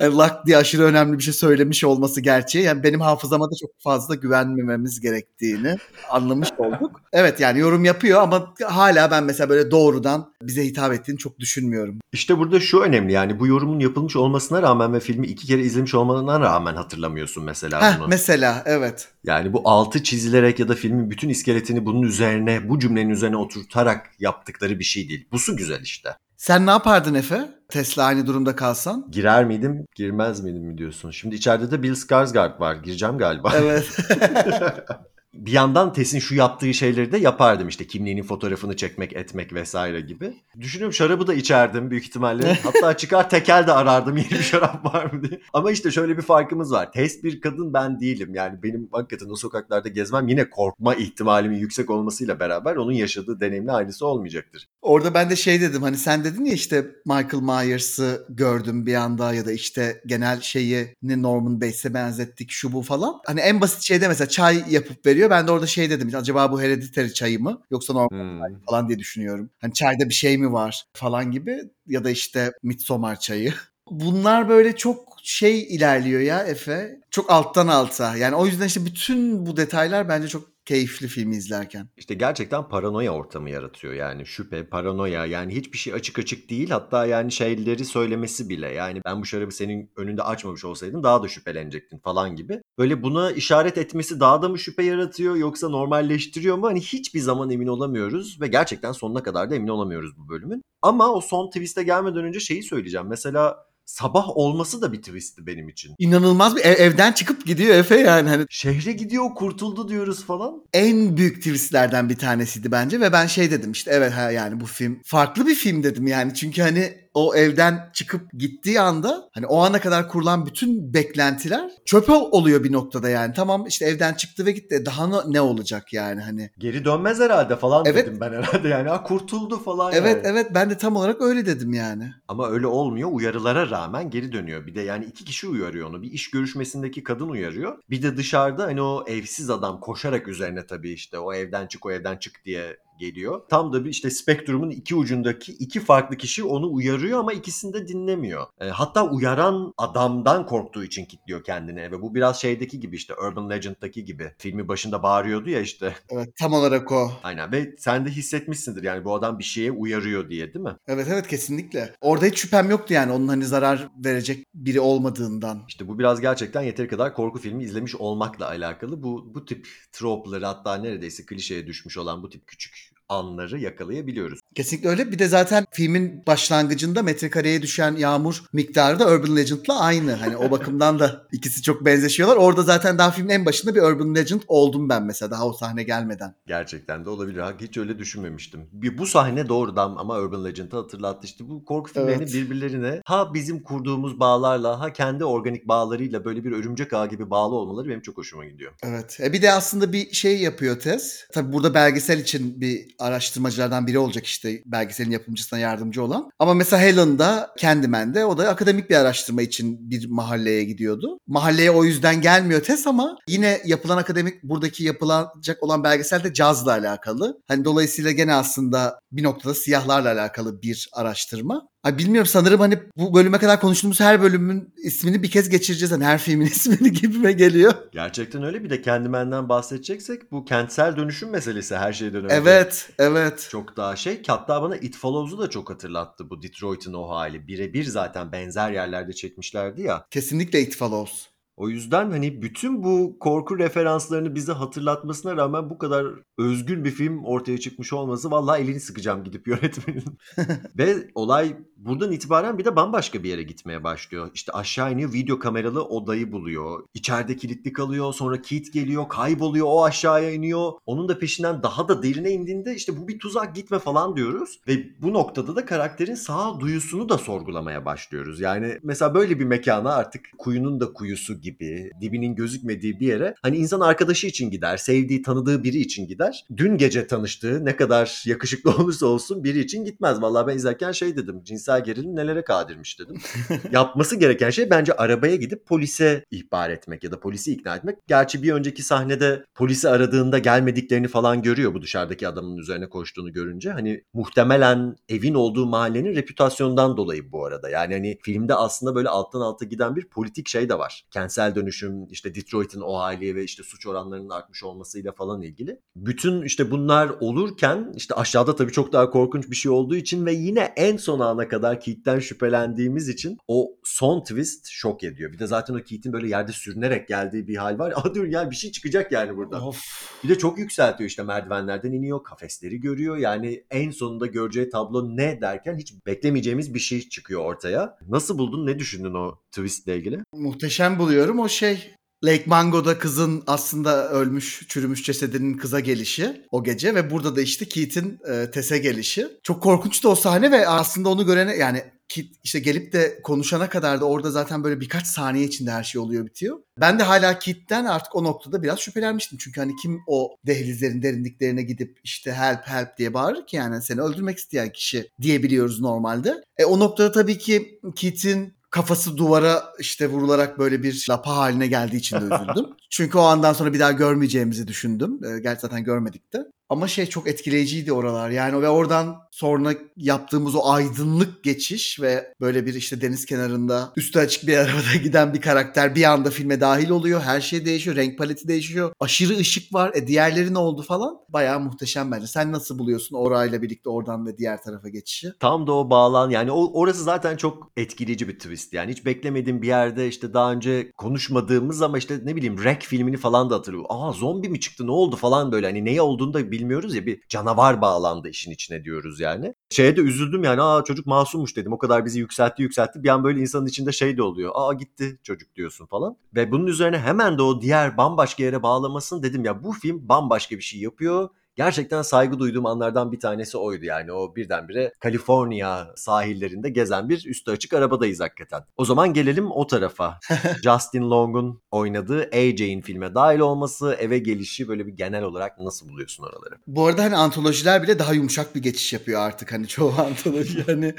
yani 0.01 0.15
lak 0.15 0.47
diye 0.47 0.57
aşırı 0.57 0.83
önemli 0.83 1.19
bir 1.19 1.23
şey 1.23 1.35
söylemiş 1.35 1.85
olması 1.85 2.21
gerçeği. 2.21 2.65
Yani 2.65 2.83
benim 2.83 3.01
hafızama 3.01 3.47
da 3.47 3.55
çok 3.61 3.71
fazla 3.79 4.15
güvenmememiz 4.15 5.01
gerektiğini 5.01 5.77
anlamış 6.11 6.49
olduk. 6.59 7.01
Evet 7.13 7.41
yani 7.41 7.59
yorum 7.59 7.85
yapıyor 7.85 8.23
ama 8.23 8.55
hala 8.65 9.11
ben 9.11 9.25
mesela 9.25 9.49
böyle 9.49 9.71
doğrudan 9.71 10.33
bize 10.43 10.65
hitap 10.65 10.93
ettiğini 10.93 11.19
çok 11.19 11.39
düşünmüyorum. 11.39 11.99
İşte 12.13 12.39
burada 12.39 12.61
şu 12.61 12.81
önemli 12.81 13.13
yani 13.13 13.41
bu 13.41 13.47
yorumun 13.47 13.81
yapılmış 13.81 14.17
olmasına 14.17 14.63
rağmen 14.63 14.95
ve 14.95 15.01
filmi 15.01 15.27
iki 15.27 15.47
kere 15.47 15.63
izlemiş 15.63 15.95
olmana 15.95 16.41
rağmen 16.41 16.75
hatırlamıyorsun 16.75 17.45
mesela 17.45 17.93
Heh, 17.93 17.99
bunu. 17.99 18.09
mesela 18.09 18.63
evet. 18.67 19.09
Yani 19.25 19.53
bu 19.53 19.63
altı 19.65 20.03
çizilerek 20.27 20.59
ya 20.59 20.69
da 20.69 20.75
filmin 20.75 21.11
bütün 21.11 21.29
iskeletini 21.29 21.87
bunun 21.87 22.03
üzerine, 22.03 22.69
bu 22.69 22.79
cümlenin 22.79 23.11
üzerine 23.11 23.37
oturtarak 23.37 24.11
yaptıkları 24.19 24.79
bir 24.79 24.85
şey 24.85 25.09
değil. 25.09 25.29
Busu 25.33 25.57
güzel 25.57 25.81
işte. 25.83 26.17
Sen 26.37 26.67
ne 26.67 26.71
yapardın 26.71 27.15
Efe? 27.15 27.49
Tesla 27.69 28.05
aynı 28.05 28.27
durumda 28.27 28.57
kalsan. 28.57 29.09
Girer 29.11 29.45
miydim, 29.45 29.87
girmez 29.95 30.41
miydim 30.41 30.63
mi 30.63 30.79
diyorsun? 30.79 31.11
Şimdi 31.11 31.35
içeride 31.35 31.71
de 31.71 31.83
Bill 31.83 31.93
Skarsgård 31.93 32.61
var. 32.61 32.75
Gireceğim 32.75 33.19
galiba. 33.19 33.53
Evet. 33.57 33.97
bir 35.35 35.53
yandan 35.53 35.93
Tess'in 35.93 36.19
şu 36.19 36.35
yaptığı 36.35 36.75
şeyleri 36.75 37.13
de 37.13 37.19
yapardım 37.19 37.69
işte 37.69 37.87
kimliğinin 37.87 38.23
fotoğrafını 38.23 38.77
çekmek 38.77 39.13
etmek 39.13 39.53
vesaire 39.53 40.01
gibi. 40.01 40.35
Düşünüyorum 40.61 40.93
şarabı 40.93 41.27
da 41.27 41.35
içerdim 41.35 41.91
büyük 41.91 42.05
ihtimalle. 42.05 42.55
Hatta 42.63 42.97
çıkar 42.97 43.31
tekel 43.31 43.67
de 43.67 43.73
arardım 43.73 44.17
yeni 44.17 44.31
bir 44.31 44.43
şarap 44.43 44.95
var 44.95 45.13
mı 45.13 45.23
diye. 45.23 45.41
Ama 45.53 45.71
işte 45.71 45.91
şöyle 45.91 46.17
bir 46.17 46.23
farkımız 46.23 46.73
var. 46.73 46.93
Tess 46.93 47.23
bir 47.23 47.41
kadın 47.41 47.75
ben 47.75 48.01
değilim. 48.01 48.35
Yani 48.35 48.63
benim 48.63 48.89
hakikaten 48.93 49.31
o 49.31 49.37
sokaklarda 49.37 49.89
gezmem 49.89 50.29
yine 50.29 50.51
korkma 50.51 50.95
ihtimalimin 50.95 51.59
yüksek 51.59 51.91
olmasıyla 51.91 52.41
beraber 52.41 52.77
onun 52.77 52.93
yaşadığı 52.93 53.41
deneyimle 53.41 53.73
aynısı 53.73 54.07
olmayacaktır. 54.07 54.69
Orada 54.83 55.15
ben 55.15 55.31
de 55.31 55.37
şey 55.37 55.61
dedim 55.61 55.83
hani 55.83 55.97
sen 55.97 56.25
dedin 56.25 56.45
ya 56.45 56.53
işte 56.53 56.87
Michael 57.05 57.43
Myers'ı 57.43 58.27
gördüm 58.29 58.87
bir 58.87 58.95
anda 58.95 59.35
ya 59.35 59.47
da 59.47 59.53
işte 59.53 60.03
genel 60.07 60.41
şeyi 60.41 60.95
Norman 61.03 61.61
Bates'e 61.61 61.95
benzettik 61.95 62.51
şu 62.51 62.73
bu 62.73 62.83
falan. 62.83 63.21
Hani 63.27 63.41
en 63.41 63.61
basit 63.61 63.83
şeyde 63.83 64.09
mesela 64.09 64.29
çay 64.29 64.65
yapıp 64.69 65.07
veriyor. 65.07 65.26
Ben 65.31 65.47
de 65.47 65.53
orada 65.53 65.67
şey 65.67 65.91
dedim 65.91 66.11
acaba 66.17 66.53
bu 66.53 66.63
hereditary 66.63 67.09
çayı 67.09 67.41
mı 67.43 67.63
yoksa 67.71 67.93
normal 67.93 68.49
Hmm. 68.49 68.61
falan 68.71 68.89
diye 68.89 68.99
düşünüyorum. 68.99 69.51
Hani 69.61 69.75
çayda 69.75 70.09
bir 70.09 70.15
şey 70.15 70.39
mi 70.39 70.53
var 70.53 70.85
falan 70.95 71.31
gibi 71.31 71.61
ya 71.87 72.05
da 72.05 72.11
işte 72.11 72.53
Midsommar 72.63 73.21
çayı. 73.21 73.55
Bunlar 73.91 74.49
böyle 74.49 74.77
çok 74.77 75.17
şey 75.23 75.61
ilerliyor 75.63 76.21
ya 76.21 76.43
Efe. 76.43 77.01
Çok 77.11 77.31
alttan 77.31 77.69
alta. 77.69 78.17
Yani 78.17 78.35
o 78.37 78.47
yüzden 78.47 78.67
işte 78.67 78.85
bütün 78.85 79.47
bu 79.47 79.57
detaylar 79.57 80.09
bence 80.09 80.29
çok 80.29 80.56
keyifli 80.67 81.09
filmi 81.09 81.37
izlerken. 81.37 81.89
İşte 81.97 82.15
gerçekten 82.15 82.69
paranoya 82.69 83.13
ortamı 83.13 83.51
yaratıyor 83.51 83.95
yani 83.95 84.27
şüphe, 84.27 84.65
paranoya 84.65 85.27
yani 85.27 85.55
hiçbir 85.55 85.79
şey 85.79 85.93
açık 85.93 86.19
açık 86.19 86.51
değil 86.51 86.71
hatta 86.71 87.07
yani 87.07 87.33
şeyleri 87.33 87.85
söylemesi 87.85 88.49
bile 88.49 88.67
yani 88.67 89.01
ben 89.05 89.21
bu 89.21 89.27
şarabı 89.27 89.53
senin 89.53 89.91
önünde 89.97 90.23
açmamış 90.23 90.65
olsaydım 90.65 91.03
daha 91.03 91.23
da 91.23 91.29
şüphelenecektin 91.29 91.99
falan 91.99 92.37
gibi. 92.37 92.61
Böyle 92.79 93.03
buna 93.03 93.31
işaret 93.31 93.79
etmesi 93.79 94.21
daha 94.21 94.43
da 94.43 94.49
mı 94.49 94.59
şüphe 94.59 94.83
yaratıyor 94.83 95.37
yoksa 95.37 95.69
normalleştiriyor 95.69 96.57
mu 96.57 96.67
hani 96.67 96.81
hiçbir 96.81 97.21
zaman 97.21 97.51
emin 97.51 97.67
olamıyoruz 97.67 98.41
ve 98.41 98.47
gerçekten 98.47 98.93
sonuna 98.93 99.23
kadar 99.23 99.51
da 99.51 99.55
emin 99.55 99.69
olamıyoruz 99.69 100.19
bu 100.19 100.29
bölümün. 100.29 100.63
Ama 100.83 101.13
o 101.13 101.21
son 101.21 101.51
twist'e 101.51 101.83
gelmeden 101.83 102.25
önce 102.25 102.41
şeyi 102.41 102.63
söyleyeceğim 102.63 103.07
mesela 103.07 103.67
sabah 103.87 104.29
olması 104.37 104.83
da 104.83 104.93
bir 104.93 104.99
twistti 104.99 105.47
benim 105.47 105.69
için. 105.69 105.95
İnanılmaz 105.99 106.57
bir 106.57 106.61
ev- 106.65 106.81
evden 106.81 107.13
çıkıp 107.13 107.47
gidiyor 107.47 107.75
Efe 107.75 107.97
yani 108.01 108.29
hani 108.29 108.47
Şehre 108.51 108.93
gidiyor 108.93 109.35
kurtuldu 109.35 109.89
diyoruz 109.89 110.25
falan. 110.25 110.63
en 110.73 111.17
büyük 111.17 111.37
twistlerden 111.37 112.09
bir 112.09 112.17
tanesiydi 112.17 112.71
bence 112.73 113.01
ve 113.01 113.13
ben 113.13 113.27
şey 113.27 113.51
dedim 113.51 113.73
işte 113.73 113.91
evet 113.95 114.13
ha 114.13 114.31
yani 114.31 114.61
bu 114.61 114.67
film 114.67 115.01
farklı 115.05 115.47
bir 115.47 115.55
film 115.55 115.83
dedim 115.83 116.07
yani 116.07 116.35
çünkü 116.35 116.63
hani 116.63 117.06
o 117.17 117.35
evden 117.35 117.91
çıkıp 117.93 118.33
gittiği 118.33 118.81
anda 118.81 119.29
hani 119.33 119.47
o 119.47 119.59
ana 119.63 119.81
kadar 119.81 120.09
kurulan 120.09 120.47
bütün 120.47 120.95
beklentiler 120.95 121.71
çöpe 121.85 122.13
oluyor 122.13 122.65
bir 122.65 122.73
noktada 122.73 123.09
yani 123.09 123.35
tamam 123.35 123.67
işte 123.67 123.85
evden 123.85 124.15
çıktı 124.15 124.47
ve 124.47 124.53
gitti 124.53 124.83
daha 124.87 125.25
ne- 125.27 125.41
olacak 125.41 125.93
yani 125.93 126.21
hani 126.21 126.51
Geri 126.59 126.85
dönmez 126.85 127.21
herhalde 127.21 127.57
falan 127.57 127.85
Evet. 127.87 128.07
dedim 128.07 128.19
ben 128.21 128.33
herhalde 128.33 128.69
yani 128.69 128.89
ha 128.89 129.03
kurtuldu 129.03 129.59
falan 129.59 129.93
evet 129.93 130.17
yani. 130.17 130.27
evet 130.27 130.47
ben 130.55 130.71
de 130.71 130.79
tam 130.79 130.97
olarak 130.97 131.21
öyle 131.21 131.47
dedim 131.47 131.73
yani. 131.75 132.13
Ama 132.29 132.49
öyle 132.49 132.67
olmuyor. 132.67 133.09
Uyarılara 133.13 133.71
rağmen 133.71 134.11
geri 134.11 134.33
dönüyor. 134.33 134.67
Bir 134.67 134.75
de 134.75 134.81
yani 134.81 135.05
iki 135.05 135.25
kişi 135.25 135.49
uyarıyor 135.49 135.89
onu. 135.89 136.03
Bir 136.03 136.11
iş 136.11 136.31
görüşmesindeki 136.31 137.03
kadın 137.03 137.29
uyarıyor. 137.29 137.79
Bir 137.91 138.03
de 138.03 138.17
dışarıda 138.17 138.65
hani 138.65 138.83
o 138.83 139.05
evsiz 139.09 139.51
adam 139.51 139.81
koşarak 139.81 140.29
üzerine 140.29 140.67
tabii 140.67 140.93
işte 140.93 141.19
o 141.19 141.35
evden 141.35 141.67
çık 141.67 141.87
o 141.87 141.91
evden 141.93 142.17
çık 142.17 142.45
diye 142.45 142.77
geliyor. 142.99 143.43
Tam 143.49 143.73
da 143.73 143.85
bir 143.85 143.91
işte 143.91 144.11
spektrumun 144.11 144.71
iki 144.71 144.95
ucundaki 144.95 145.53
iki 145.53 145.81
farklı 145.81 146.17
kişi 146.17 146.45
onu 146.45 146.73
uyarıyor 146.73 147.19
ama 147.19 147.33
ikisini 147.33 147.73
de 147.73 147.89
dinlemiyor. 147.89 148.47
E, 148.61 148.69
hatta 148.69 149.09
uyaran 149.09 149.75
adamdan 149.79 150.47
korktuğu 150.47 150.85
için 150.85 151.05
kilitliyor 151.05 151.45
kendini 151.45 151.91
ve 151.91 152.03
bu 152.03 152.15
biraz 152.15 152.41
şeydeki 152.41 152.81
gibi 152.81 152.97
işte 152.97 153.15
Urban 153.15 153.51
Legend'daki 153.51 154.05
gibi. 154.05 154.33
Filmi 154.39 154.69
başında 154.69 155.03
bağırıyordu 155.03 155.51
ya 155.51 155.61
işte. 155.61 155.95
Evet 156.11 156.37
tam 156.39 156.53
olarak 156.53 156.93
o. 156.93 157.11
Aynen 157.23 157.53
ve 157.53 157.75
sen 157.79 158.07
de 158.07 158.11
hissetmişsindir 158.11 158.83
yani 158.83 159.05
bu 159.05 159.15
adam 159.15 159.39
bir 159.39 159.45
şeye 159.45 159.73
uyarıyor 159.73 160.31
diye 160.31 160.55
değil 160.55 160.65
mi? 160.65 160.77
Evet 160.87 161.07
evet 161.11 161.29
kesinlikle. 161.29 161.95
Orada 162.01 162.27
hiç 162.27 162.39
şüphem 162.39 162.71
yoktu 162.71 162.95
yani 162.95 163.13
onun 163.13 163.29
hani 163.29 163.45
zarar 163.45 163.89
verecek 164.05 164.47
biri 164.55 164.81
olmadığından. 164.81 165.63
İşte 165.69 165.89
bu 165.89 165.99
biraz 165.99 166.21
gerçekten 166.21 166.63
yeteri 166.63 166.89
kadar 166.89 167.15
korku 167.15 167.39
filmi 167.39 167.65
izlemiş 167.65 167.95
olmakla 167.95 168.49
alakalı. 168.49 169.03
Bu 169.03 169.35
bu 169.35 169.45
tip 169.45 169.69
tropları 169.93 170.47
hatta 170.47 170.77
neredeyse 170.77 171.27
klişeye 171.27 171.67
düşmüş 171.67 171.99
olan 171.99 172.23
bu 172.23 172.31
tip 172.31 172.47
küçük 172.47 172.86
anları 173.09 173.59
yakalayabiliyoruz. 173.59 174.41
Kesinlikle 174.55 174.89
öyle. 174.89 175.13
Bir 175.13 175.19
de 175.19 175.29
zaten 175.29 175.67
filmin 175.71 176.27
başlangıcında 176.27 177.03
metrekareye 177.03 177.63
düşen 177.63 177.97
yağmur 177.97 178.43
miktarı 178.53 178.99
da 178.99 179.09
Urban 179.11 179.37
Legend'la 179.37 179.81
aynı. 179.81 180.13
Hani 180.13 180.37
o 180.37 180.51
bakımdan 180.51 180.99
da 180.99 181.27
ikisi 181.33 181.63
çok 181.63 181.85
benzeşiyorlar. 181.85 182.37
Orada 182.37 182.63
zaten 182.63 182.99
daha 182.99 183.11
filmin 183.11 183.31
en 183.31 183.47
başında 183.47 183.75
bir 183.75 183.83
Urban 183.83 184.15
Legend 184.15 184.41
oldum 184.49 184.89
ben 184.89 185.03
mesela 185.03 185.31
daha 185.31 185.47
o 185.47 185.53
sahne 185.53 185.83
gelmeden. 185.83 186.35
Gerçekten 186.47 187.05
de 187.05 187.11
olabilir. 187.11 187.43
Hiç 187.61 187.77
öyle 187.77 187.99
düşünmemiştim. 187.99 188.61
Bir, 188.73 188.99
bu 188.99 189.07
sahne 189.07 189.49
doğrudan 189.49 189.97
ama 189.99 190.19
Urban 190.19 190.45
Legend'ı 190.45 190.77
hatırlattı. 190.77 191.27
İşte 191.27 191.49
bu 191.49 191.65
korku 191.65 191.93
filmlerini 191.93 192.23
Evet. 192.23 192.35
birbirlerine 192.35 193.01
ha 193.05 193.35
bizim 193.35 193.63
kurduğumuz 193.63 194.21
bağlarla 194.21 194.81
ha 194.81 194.93
kendi 194.93 195.25
organik 195.25 195.69
bağlarıyla 195.69 196.25
böyle 196.25 196.45
bir 196.45 196.53
örümcek 196.53 196.93
ağ 196.93 197.07
gibi 197.07 197.31
bağlı 197.31 197.55
olmaları 197.55 197.89
benim 197.89 198.01
çok 198.01 198.17
hoşuma 198.17 198.45
gidiyor. 198.45 198.73
Evet. 198.83 199.19
E 199.23 199.33
bir 199.33 199.43
de 199.43 199.53
aslında 199.53 199.93
bir 199.93 200.13
şey 200.13 200.41
yapıyor 200.41 200.81
Tez. 200.81 201.27
Tabii 201.33 201.53
burada 201.53 201.75
belgesel 201.75 202.19
için 202.19 202.61
bir 202.61 202.96
araştırmacılardan 202.99 203.87
biri 203.87 203.99
olacak 203.99 204.27
işte 204.27 204.63
belgeselin 204.67 205.11
yapımcısına 205.11 205.59
yardımcı 205.59 206.05
olan. 206.05 206.31
Ama 206.39 206.55
mesela 206.55 206.83
Helen'da 206.83 207.51
Candyman'de 207.59 208.25
o 208.25 208.39
da 208.39 208.49
akademik 208.49 208.91
bir 208.91 208.95
araştırma 208.95 209.43
için 209.43 209.91
bir 209.91 210.07
mahalleye 210.11 210.65
gidiyordu. 210.65 211.19
Mahalleye 211.27 211.71
o 211.71 211.85
yüzden 211.85 212.21
gelmiyor 212.21 212.61
Tez 212.61 212.87
ama 212.87 213.17
yine 213.29 213.61
yapılan 213.65 213.97
akademik 213.97 214.43
buradaki 214.43 214.85
yapılacak 214.85 215.63
olan 215.63 215.85
belgesel 215.85 216.25
de 216.25 216.33
cazla 216.35 216.73
alakalı. 216.73 217.41
Hani 217.49 217.65
dolayısıyla 217.65 218.11
gene 218.11 218.35
aslında 218.35 219.01
bir 219.13 219.23
noktada 219.23 219.55
siyahlarla 219.55 220.13
alakalı 220.13 220.63
bir 220.63 220.89
araştırma. 220.93 221.69
Ay 221.87 221.99
bilmiyorum 221.99 222.27
sanırım 222.27 222.61
hani 222.61 222.79
bu 222.97 223.15
bölüme 223.15 223.39
kadar 223.39 223.61
konuştuğumuz 223.61 224.01
her 224.01 224.23
bölümün 224.23 224.75
ismini 224.77 225.23
bir 225.23 225.31
kez 225.31 225.49
geçireceğiz. 225.49 225.93
Hani 225.93 226.05
her 226.05 226.19
filmin 226.19 226.47
ismini 226.57 226.93
gibime 226.93 227.33
geliyor. 227.33 227.73
Gerçekten 227.93 228.43
öyle. 228.43 228.65
Bir 228.65 228.71
de 228.71 228.83
Candyman'den 228.83 229.49
bahsedeceksek 229.49 230.33
bu 230.33 230.45
kentsel 230.45 230.97
dönüşüm 230.97 231.31
meselesi 231.31 231.77
her 231.77 231.93
şeyden 231.93 232.25
önce. 232.25 232.35
Evet, 232.35 232.91
evet. 232.99 233.49
Çok 233.51 233.77
daha 233.77 233.97
şey 233.97 234.23
hatta 234.27 234.63
bana 234.63 234.77
It 234.77 234.97
Follows'u 234.97 235.39
da 235.39 235.51
çok 235.51 235.71
hatırlattı 235.71 236.31
bu 236.31 236.43
Detroit'in 236.43 236.93
o 236.93 237.09
hali. 237.09 237.49
Birebir 237.49 237.85
zaten 237.85 238.33
benzer 238.33 238.71
yerlerde 238.71 239.13
çekmişlerdi 239.13 239.83
ya. 239.83 240.07
Kesinlikle 240.11 240.61
It 240.61 240.77
Follows. 240.77 241.27
O 241.57 241.69
yüzden 241.69 242.11
hani 242.11 242.43
bütün 242.43 242.83
bu 242.83 243.17
korku 243.21 243.59
referanslarını 243.59 244.35
bize 244.35 244.53
hatırlatmasına 244.53 245.37
rağmen 245.37 245.71
bu 245.71 245.79
kadar 245.79 246.07
özgün 246.39 246.85
bir 246.85 246.91
film 246.91 247.25
ortaya 247.25 247.59
çıkmış 247.59 247.93
olması 247.93 248.31
vallahi 248.31 248.63
elini 248.63 248.81
sıkacağım 248.81 249.25
gidip 249.25 249.49
yönetmenin. 249.49 250.19
Ve 250.79 251.09
olay 251.15 251.57
buradan 251.77 252.13
itibaren 252.13 252.59
bir 252.59 252.65
de 252.65 252.77
bambaşka 252.77 253.23
bir 253.23 253.29
yere 253.29 253.43
gitmeye 253.43 253.85
başlıyor. 253.85 254.31
İşte 254.35 254.53
aşağı 254.53 254.93
iniyor 254.93 255.13
video 255.13 255.39
kameralı 255.39 255.85
odayı 255.85 256.33
buluyor. 256.33 256.85
İçeride 256.95 257.37
kilitli 257.37 257.73
kalıyor 257.73 258.13
sonra 258.13 258.43
Keith 258.43 258.73
geliyor 258.73 259.09
kayboluyor 259.09 259.67
o 259.69 259.85
aşağıya 259.85 260.33
iniyor. 260.33 260.73
Onun 260.87 261.09
da 261.09 261.19
peşinden 261.19 261.63
daha 261.63 261.89
da 261.89 262.03
derine 262.03 262.31
indiğinde 262.31 262.75
işte 262.75 262.97
bu 262.97 263.09
bir 263.09 263.19
tuzak 263.19 263.55
gitme 263.55 263.79
falan 263.79 264.17
diyoruz. 264.17 264.61
Ve 264.69 265.03
bu 265.03 265.13
noktada 265.13 265.57
da 265.57 265.65
karakterin 265.65 266.15
sağ 266.15 266.61
duyusunu 266.61 267.09
da 267.09 267.19
sorgulamaya 267.19 267.85
başlıyoruz. 267.85 268.41
Yani 268.41 268.79
mesela 268.83 269.15
böyle 269.15 269.39
bir 269.39 269.45
mekana 269.45 269.95
artık 269.95 270.27
kuyunun 270.39 270.81
da 270.81 270.93
kuyusu 270.93 271.41
gibi 271.47 271.91
dibinin 272.01 272.35
gözükmediği 272.35 273.01
bir 273.01 273.07
yere 273.07 273.35
hani 273.43 273.57
insan 273.57 273.81
arkadaşı 273.81 274.27
için 274.27 274.51
gider, 274.51 274.77
sevdiği, 274.77 275.23
tanıdığı 275.23 275.65
biri 275.65 275.79
için 275.79 276.07
gider. 276.07 276.45
Dün 276.57 276.77
gece 276.77 277.07
tanıştığı 277.07 277.65
ne 277.65 277.77
kadar 277.77 278.23
yakışıklı 278.27 278.71
olursa 278.77 279.07
olsun 279.07 279.45
biri 279.45 279.61
için 279.61 279.85
gitmez. 279.85 280.23
Vallahi 280.23 280.47
ben 280.47 280.57
izlerken 280.57 280.93
şey 280.93 281.17
dedim. 281.17 281.45
Cinsel 281.45 281.85
gerilim 281.85 282.17
nelere 282.17 282.45
kadirmiş 282.45 282.99
dedim. 283.01 283.19
Yapması 283.73 284.17
gereken 284.17 284.51
şey 284.51 284.71
bence 284.71 284.93
arabaya 284.93 285.37
gidip 285.37 285.67
polise 285.67 286.25
ihbar 286.31 286.71
etmek 286.71 287.05
ya 287.05 287.13
da 287.13 287.21
polisi 287.21 287.53
ikna 287.53 287.77
etmek. 287.77 287.99
Gerçi 288.07 288.43
bir 288.43 288.53
önceki 288.53 288.83
sahnede 288.83 289.45
polisi 289.55 289.89
aradığında 289.89 290.39
gelmediklerini 290.39 291.09
falan 291.09 291.43
görüyor 291.43 291.75
bu 291.75 291.83
dışarıdaki 291.83 292.29
adamın 292.29 292.57
üzerine 292.57 292.89
koştuğunu 292.89 293.33
görünce. 293.33 293.71
Hani 293.71 294.03
muhtemelen 294.15 294.97
evin 295.09 295.35
olduğu 295.35 295.67
mahallenin 295.67 296.15
reputasyondan 296.15 296.97
dolayı 296.97 297.33
bu 297.33 297.45
arada. 297.45 297.71
Yani 297.71 297.95
hani 297.95 298.19
filmde 298.23 298.55
aslında 298.55 298.95
böyle 298.95 299.09
alttan 299.09 299.41
alta 299.41 299.65
giden 299.65 299.97
bir 299.97 300.09
politik 300.09 300.49
şey 300.49 300.69
de 300.69 300.79
var. 300.79 301.05
Kentsel 301.37 301.55
dönüşüm, 301.55 302.07
işte 302.11 302.35
Detroit'in 302.35 302.81
o 302.81 302.95
haliye 302.99 303.35
ve 303.35 303.45
işte 303.45 303.63
suç 303.63 303.87
oranlarının 303.87 304.31
artmış 304.31 304.65
olmasıyla 304.65 305.13
falan 305.13 305.43
ilgili. 305.43 305.81
Bütün 305.97 306.43
işte 306.43 306.71
bunlar 306.71 307.09
olurken 307.21 307.93
işte 307.97 308.15
aşağıda 308.15 308.57
tabii 308.57 308.73
çok 308.73 308.93
daha 308.93 309.11
korkunç 309.11 309.51
bir 309.51 309.57
şey 309.57 309.73
olduğu 309.73 309.97
için 309.97 310.27
ve 310.27 310.33
yine 310.33 310.73
en 310.77 310.97
son 310.97 311.21
ana 311.21 311.49
kadar 311.49 311.81
Keith'ten 311.81 312.19
şüphelendiğimiz 312.19 313.09
için 313.09 313.39
o 313.49 313.71
son 313.85 314.21
twist 314.21 314.67
şok 314.69 315.05
ediyor. 315.05 315.33
Bir 315.33 315.39
de 315.39 315.47
zaten 315.47 315.75
o 315.75 315.83
Keith'in 315.83 316.13
böyle 316.13 316.29
yerde 316.29 316.53
sürünerek 316.53 317.09
geldiği 317.09 317.49
bir 317.49 317.57
hal 317.57 317.79
var. 317.79 317.93
Aa 317.97 318.15
diyor 318.15 318.27
ya 318.27 318.51
bir 318.51 318.57
şey 318.57 318.71
çıkacak 318.71 319.13
yani 319.13 319.37
buradan. 319.37 319.63
Of. 319.63 319.81
Bir 320.25 320.29
de 320.29 320.39
çok 320.39 320.59
yükseltiyor 320.59 321.11
işte 321.11 321.23
merdivenlerden 321.23 321.93
iniyor, 321.93 322.23
kafesleri 322.23 322.81
görüyor. 322.81 323.17
Yani 323.17 323.65
en 323.71 323.91
sonunda 323.91 324.27
göreceği 324.27 324.71
tablo 324.71 325.17
ne 325.17 325.41
derken 325.41 325.77
hiç 325.77 325.95
beklemeyeceğimiz 326.07 326.75
bir 326.75 326.79
şey 326.79 327.09
çıkıyor 327.09 327.45
ortaya. 327.45 327.99
Nasıl 328.09 328.39
buldun, 328.39 328.67
ne 328.67 328.79
düşündün 328.79 329.15
o 329.15 329.39
twistle 329.51 329.97
ilgili? 329.97 330.19
Muhteşem 330.33 330.99
buluyorum 330.99 331.26
o 331.29 331.49
şey. 331.49 331.97
Lake 332.25 332.45
Mango'da 332.47 332.99
kızın 332.99 333.43
aslında 333.47 334.11
ölmüş, 334.11 334.63
çürümüş 334.69 335.05
cesedinin 335.05 335.57
kıza 335.57 335.81
gelişi 335.81 336.43
o 336.51 336.65
gece 336.65 336.95
ve 336.95 337.11
burada 337.11 337.37
da 337.37 337.41
işte 337.41 337.65
Keith'in 337.65 338.19
e, 338.29 338.51
Tess'e 338.51 338.79
gelişi. 338.79 339.29
Çok 339.43 339.63
korkunçtu 339.63 340.09
o 340.09 340.15
sahne 340.15 340.51
ve 340.51 340.69
aslında 340.69 341.09
onu 341.09 341.27
görene 341.27 341.57
yani 341.57 341.83
Keith 342.09 342.31
işte 342.45 342.59
gelip 342.59 342.93
de 342.93 343.21
konuşana 343.23 343.69
kadar 343.69 344.01
da 344.01 344.05
orada 344.05 344.31
zaten 344.31 344.65
böyle 344.65 344.81
birkaç 344.81 345.07
saniye 345.07 345.45
içinde 345.45 345.71
her 345.71 345.85
şey 345.85 346.01
oluyor 346.01 346.27
bitiyor. 346.27 346.59
Ben 346.81 346.99
de 346.99 347.03
hala 347.03 347.39
Keith'ten 347.39 347.85
artık 347.85 348.17
o 348.17 348.25
noktada 348.25 348.63
biraz 348.63 348.79
şüphelenmiştim. 348.79 349.39
Çünkü 349.39 349.61
hani 349.61 349.73
kim 349.83 350.01
o 350.07 350.37
dehlizlerin 350.47 351.03
derinliklerine 351.03 351.63
gidip 351.63 352.01
işte 352.05 352.33
help 352.33 352.61
help 352.69 352.99
diye 352.99 353.15
bağırır 353.15 353.47
ki 353.47 353.57
yani 353.57 353.83
seni 353.83 354.01
öldürmek 354.01 354.39
isteyen 354.39 354.73
kişi 354.73 355.11
diyebiliyoruz 355.21 355.81
normalde. 355.81 356.35
E 356.59 356.65
o 356.65 356.79
noktada 356.79 357.13
tabii 357.13 357.39
ki 357.39 357.81
Keith'in 357.97 358.56
kafası 358.71 359.17
duvara 359.17 359.73
işte 359.79 360.11
vurularak 360.11 360.59
böyle 360.59 360.83
bir 360.83 361.07
lapa 361.11 361.37
haline 361.37 361.67
geldiği 361.67 361.97
için 361.97 362.17
de 362.21 362.25
üzüldüm. 362.25 362.67
Çünkü 362.91 363.19
o 363.19 363.23
andan 363.23 363.53
sonra 363.53 363.73
bir 363.73 363.81
daha 363.81 363.93
görmeyeceğimizi 363.93 364.69
düşündüm. 364.69 365.21
E, 365.25 365.39
Gerçi 365.39 365.61
zaten 365.61 365.85
görmedik 365.85 366.33
de. 366.33 366.47
Ama 366.69 366.89
şey 366.89 367.07
çok 367.07 367.29
etkileyiciydi 367.29 367.93
oralar. 367.93 368.31
Yani 368.31 368.63
ve 368.63 368.69
oradan 368.69 369.17
sonra 369.31 369.73
yaptığımız 369.97 370.55
o 370.55 370.71
aydınlık 370.71 371.45
geçiş 371.45 372.01
ve 372.01 372.33
böyle 372.41 372.67
bir 372.67 372.75
işte 372.75 373.01
deniz 373.01 373.27
kenarında 373.27 373.93
üstü 373.97 374.19
açık 374.19 374.47
bir 374.47 374.57
arabada 374.59 374.97
giden 375.03 375.35
bir 375.35 375.41
karakter 375.41 375.95
bir 375.95 376.05
anda 376.05 376.31
filme 376.31 376.61
dahil 376.61 376.91
oluyor. 376.91 377.21
Her 377.21 377.41
şey 377.41 377.65
değişiyor. 377.67 377.97
Renk 377.97 378.19
paleti 378.19 378.49
değişiyor. 378.49 378.93
Aşırı 379.01 379.37
ışık 379.37 379.75
var. 379.75 379.91
E 379.95 380.07
diğerleri 380.07 380.55
ne 380.55 380.59
oldu 380.59 380.83
falan. 380.83 381.17
Bayağı 381.29 381.61
muhteşem 381.61 382.13
bence. 382.13 382.27
Sen 382.27 382.53
nasıl 382.53 382.79
buluyorsun 382.79 383.17
orayla 383.17 383.63
birlikte 383.63 383.91
oradan 383.91 384.27
ve 384.27 384.39
diğer 384.39 384.63
tarafa 384.63 384.89
geçişi? 384.89 385.33
Tam 385.41 385.67
da 385.67 385.73
o 385.73 385.91
bağlan 385.91 386.31
yani 386.31 386.51
o, 386.51 386.81
orası 386.81 387.03
zaten 387.03 387.37
çok 387.37 387.71
etkileyici 387.77 388.29
bir 388.29 388.39
twist. 388.39 388.73
Yani 388.73 388.91
hiç 388.91 389.05
beklemediğim 389.05 389.63
bir 389.63 389.67
yerde 389.67 390.09
işte 390.09 390.35
daha 390.35 390.53
önce 390.53 390.93
konuşmadığımız 390.97 391.83
ama 391.83 391.99
işte 391.99 392.21
ne 392.25 392.37
bileyim 392.37 392.65
Rek 392.65 392.83
filmini 392.83 393.17
falan 393.17 393.51
da 393.51 393.55
hatırlıyorum. 393.55 393.91
Aa 393.91 394.13
zombi 394.13 394.49
mi 394.49 394.61
çıktı 394.61 394.87
ne 394.87 394.91
oldu 394.91 395.17
falan 395.17 395.53
böyle 395.53 395.67
hani 395.67 395.85
neye 395.85 396.03
olduğunu 396.03 396.35
da 396.35 396.53
bilmiyoruz 396.59 396.95
ya 396.95 397.07
bir 397.07 397.21
canavar 397.29 397.81
bağlandı 397.81 398.29
işin 398.29 398.51
içine 398.51 398.85
diyoruz 398.85 399.21
yani. 399.21 399.55
Şeye 399.71 399.97
de 399.97 400.01
üzüldüm 400.01 400.45
yani 400.45 400.63
aa 400.63 400.85
çocuk 400.85 401.07
masummuş 401.07 401.57
dedim 401.57 401.73
o 401.73 401.79
kadar 401.79 402.05
bizi 402.05 402.19
yükseltti 402.19 402.63
yükseltti 402.63 403.03
bir 403.05 403.09
an 403.09 403.25
böyle 403.25 403.41
insanın 403.41 403.67
içinde 403.67 403.93
şey 403.93 404.17
de 404.17 404.23
oluyor. 404.23 404.53
Aa 404.55 404.73
gitti 404.73 405.19
çocuk 405.23 405.55
diyorsun 405.55 405.87
falan. 405.87 406.17
Ve 406.35 406.53
bunun 406.53 406.67
üzerine 406.67 406.99
hemen 406.99 407.39
de 407.39 407.43
o 407.43 407.61
diğer 407.61 407.97
bambaşka 407.97 408.43
yere 408.43 408.63
bağlamasını 408.63 409.23
dedim 409.23 409.45
ya 409.45 409.63
bu 409.65 409.73
film 409.73 410.09
bambaşka 410.09 410.57
bir 410.57 410.63
şey 410.63 410.81
yapıyor. 410.81 411.29
Gerçekten 411.57 412.03
saygı 412.03 412.39
duyduğum 412.39 412.67
anlardan 412.67 413.13
bir 413.13 413.21
tanesi 413.21 413.59
oydu 413.59 413.85
yani 413.85 414.13
o 414.13 414.37
birdenbire 414.37 414.93
Kaliforniya 415.01 415.89
sahillerinde 415.97 416.71
gezen 416.71 417.09
bir 417.09 417.27
üstü 417.27 417.51
açık 417.51 417.73
arabadayız 417.73 418.21
hakikaten. 418.21 418.63
O 418.77 418.85
zaman 418.85 419.15
gelelim 419.15 419.51
o 419.51 419.67
tarafa. 419.67 420.19
Justin 420.65 421.11
Long'un 421.11 421.63
oynadığı 421.71 422.31
AJ'in 422.33 422.81
filme 422.81 423.15
dahil 423.15 423.39
olması, 423.39 423.97
eve 424.01 424.19
gelişi 424.19 424.69
böyle 424.69 424.87
bir 424.87 424.93
genel 424.93 425.23
olarak 425.23 425.61
nasıl 425.61 425.89
buluyorsun 425.89 426.25
oraları? 426.25 426.55
Bu 426.67 426.87
arada 426.87 427.05
hani 427.05 427.17
antolojiler 427.17 427.83
bile 427.83 427.99
daha 427.99 428.13
yumuşak 428.13 428.55
bir 428.55 428.63
geçiş 428.63 428.93
yapıyor 428.93 429.21
artık 429.21 429.53
hani 429.53 429.69
çoğu 429.69 429.95
antoloji 429.99 430.63
hani 430.63 430.95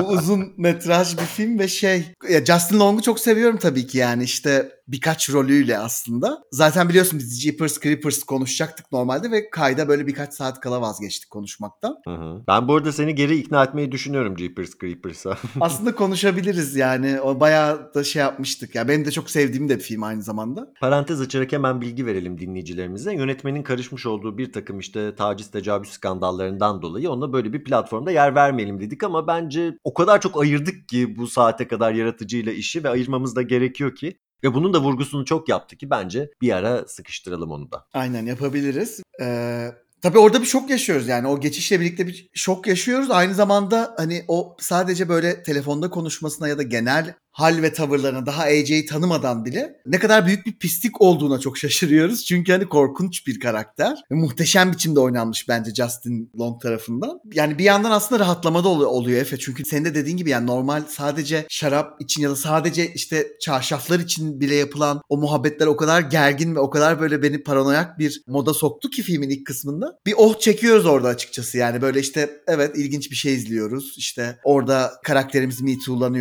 bu 0.00 0.08
uzun 0.08 0.54
metraj 0.56 1.18
bir 1.18 1.22
film 1.22 1.58
ve 1.58 1.68
şey 1.68 2.04
ya 2.30 2.44
Justin 2.44 2.80
Long'u 2.80 3.02
çok 3.02 3.20
seviyorum 3.20 3.58
tabii 3.58 3.86
ki 3.86 3.98
yani 3.98 4.24
işte 4.24 4.75
birkaç 4.88 5.30
rolüyle 5.30 5.78
aslında. 5.78 6.42
Zaten 6.50 6.88
biliyorsun 6.88 7.18
biz 7.18 7.42
Jeepers 7.42 7.80
Creepers 7.80 8.22
konuşacaktık 8.22 8.92
normalde 8.92 9.30
ve 9.30 9.50
kayda 9.50 9.88
böyle 9.88 10.06
birkaç 10.06 10.34
saat 10.34 10.60
kala 10.60 10.80
vazgeçtik 10.80 11.30
konuşmaktan. 11.30 11.96
Hı 12.06 12.14
hı. 12.14 12.42
Ben 12.48 12.68
bu 12.68 12.74
arada 12.74 12.92
seni 12.92 13.14
geri 13.14 13.36
ikna 13.36 13.64
etmeyi 13.64 13.92
düşünüyorum 13.92 14.38
Jeepers 14.38 14.70
Creepers'a. 14.80 15.38
aslında 15.60 15.94
konuşabiliriz 15.94 16.76
yani. 16.76 17.20
O 17.20 17.40
bayağı 17.40 17.94
da 17.94 18.04
şey 18.04 18.20
yapmıştık. 18.20 18.74
Ya 18.74 18.88
benim 18.88 19.04
de 19.04 19.10
çok 19.10 19.30
sevdiğim 19.30 19.68
de 19.68 19.76
bir 19.76 19.82
film 19.82 20.02
aynı 20.02 20.22
zamanda. 20.22 20.72
Parantez 20.80 21.20
açarak 21.20 21.52
hemen 21.52 21.80
bilgi 21.80 22.06
verelim 22.06 22.38
dinleyicilerimize. 22.38 23.14
Yönetmenin 23.14 23.62
karışmış 23.62 24.06
olduğu 24.06 24.38
bir 24.38 24.52
takım 24.52 24.78
işte 24.78 25.14
taciz 25.16 25.50
tecavüz 25.50 25.88
skandallarından 25.88 26.82
dolayı 26.82 27.10
ona 27.10 27.32
böyle 27.32 27.52
bir 27.52 27.64
platformda 27.64 28.10
yer 28.10 28.34
vermeyelim 28.34 28.80
dedik 28.80 29.02
ama 29.02 29.26
bence 29.26 29.78
o 29.84 29.94
kadar 29.94 30.20
çok 30.20 30.42
ayırdık 30.42 30.88
ki 30.88 31.16
bu 31.16 31.26
saate 31.26 31.68
kadar 31.68 31.92
yaratıcıyla 31.92 32.52
işi 32.52 32.84
ve 32.84 32.88
ayırmamız 32.88 33.36
da 33.36 33.42
gerekiyor 33.42 33.94
ki 33.94 34.18
ve 34.44 34.54
bunun 34.54 34.74
da 34.74 34.80
vurgusunu 34.80 35.24
çok 35.24 35.48
yaptı 35.48 35.76
ki 35.76 35.90
bence 35.90 36.30
bir 36.40 36.52
ara 36.52 36.88
sıkıştıralım 36.88 37.50
onu 37.50 37.72
da. 37.72 37.86
Aynen 37.94 38.26
yapabiliriz. 38.26 39.02
Ee, 39.20 39.68
tabii 40.02 40.18
orada 40.18 40.40
bir 40.40 40.46
şok 40.46 40.70
yaşıyoruz 40.70 41.08
yani 41.08 41.28
o 41.28 41.40
geçişle 41.40 41.80
birlikte 41.80 42.06
bir 42.06 42.30
şok 42.34 42.66
yaşıyoruz. 42.66 43.10
Aynı 43.10 43.34
zamanda 43.34 43.94
hani 43.96 44.24
o 44.28 44.56
sadece 44.60 45.08
böyle 45.08 45.42
telefonda 45.42 45.90
konuşmasına 45.90 46.48
ya 46.48 46.58
da 46.58 46.62
genel 46.62 47.14
hal 47.36 47.62
ve 47.62 47.72
tavırlarına 47.72 48.26
daha 48.26 48.42
AJ'yi 48.42 48.86
tanımadan 48.86 49.44
bile 49.44 49.76
ne 49.86 49.98
kadar 49.98 50.26
büyük 50.26 50.46
bir 50.46 50.58
pislik 50.58 51.02
olduğuna 51.02 51.40
çok 51.40 51.58
şaşırıyoruz. 51.58 52.24
Çünkü 52.24 52.52
hani 52.52 52.68
korkunç 52.68 53.26
bir 53.26 53.40
karakter. 53.40 53.98
Ve 54.10 54.14
muhteşem 54.14 54.72
biçimde 54.72 55.00
oynanmış 55.00 55.48
bence 55.48 55.74
Justin 55.74 56.30
Long 56.38 56.62
tarafından. 56.62 57.20
Yani 57.32 57.58
bir 57.58 57.64
yandan 57.64 57.90
aslında 57.90 58.20
rahatlamada 58.20 58.68
ol- 58.68 58.80
oluyor 58.80 59.20
Efe. 59.20 59.38
Çünkü 59.38 59.64
senin 59.64 59.84
de 59.84 59.94
dediğin 59.94 60.16
gibi 60.16 60.30
yani 60.30 60.46
normal 60.46 60.82
sadece 60.88 61.46
şarap 61.48 62.00
için 62.00 62.22
ya 62.22 62.30
da 62.30 62.36
sadece 62.36 62.92
işte 62.92 63.26
çarşaflar 63.40 64.00
için 64.00 64.40
bile 64.40 64.54
yapılan 64.54 65.00
o 65.08 65.16
muhabbetler 65.16 65.66
o 65.66 65.76
kadar 65.76 66.00
gergin 66.00 66.54
ve 66.54 66.60
o 66.60 66.70
kadar 66.70 67.00
böyle 67.00 67.22
beni 67.22 67.42
paranoyak 67.42 67.98
bir 67.98 68.22
moda 68.26 68.54
soktu 68.54 68.90
ki 68.90 69.02
filmin 69.02 69.30
ilk 69.30 69.46
kısmında. 69.46 69.98
Bir 70.06 70.14
oh 70.16 70.38
çekiyoruz 70.40 70.86
orada 70.86 71.08
açıkçası 71.08 71.58
yani 71.58 71.82
böyle 71.82 72.00
işte 72.00 72.30
evet 72.46 72.76
ilginç 72.76 73.10
bir 73.10 73.16
şey 73.16 73.34
izliyoruz. 73.34 73.94
İşte 73.98 74.38
orada 74.44 74.92
karakterimiz 75.04 75.60
Me 75.60 75.76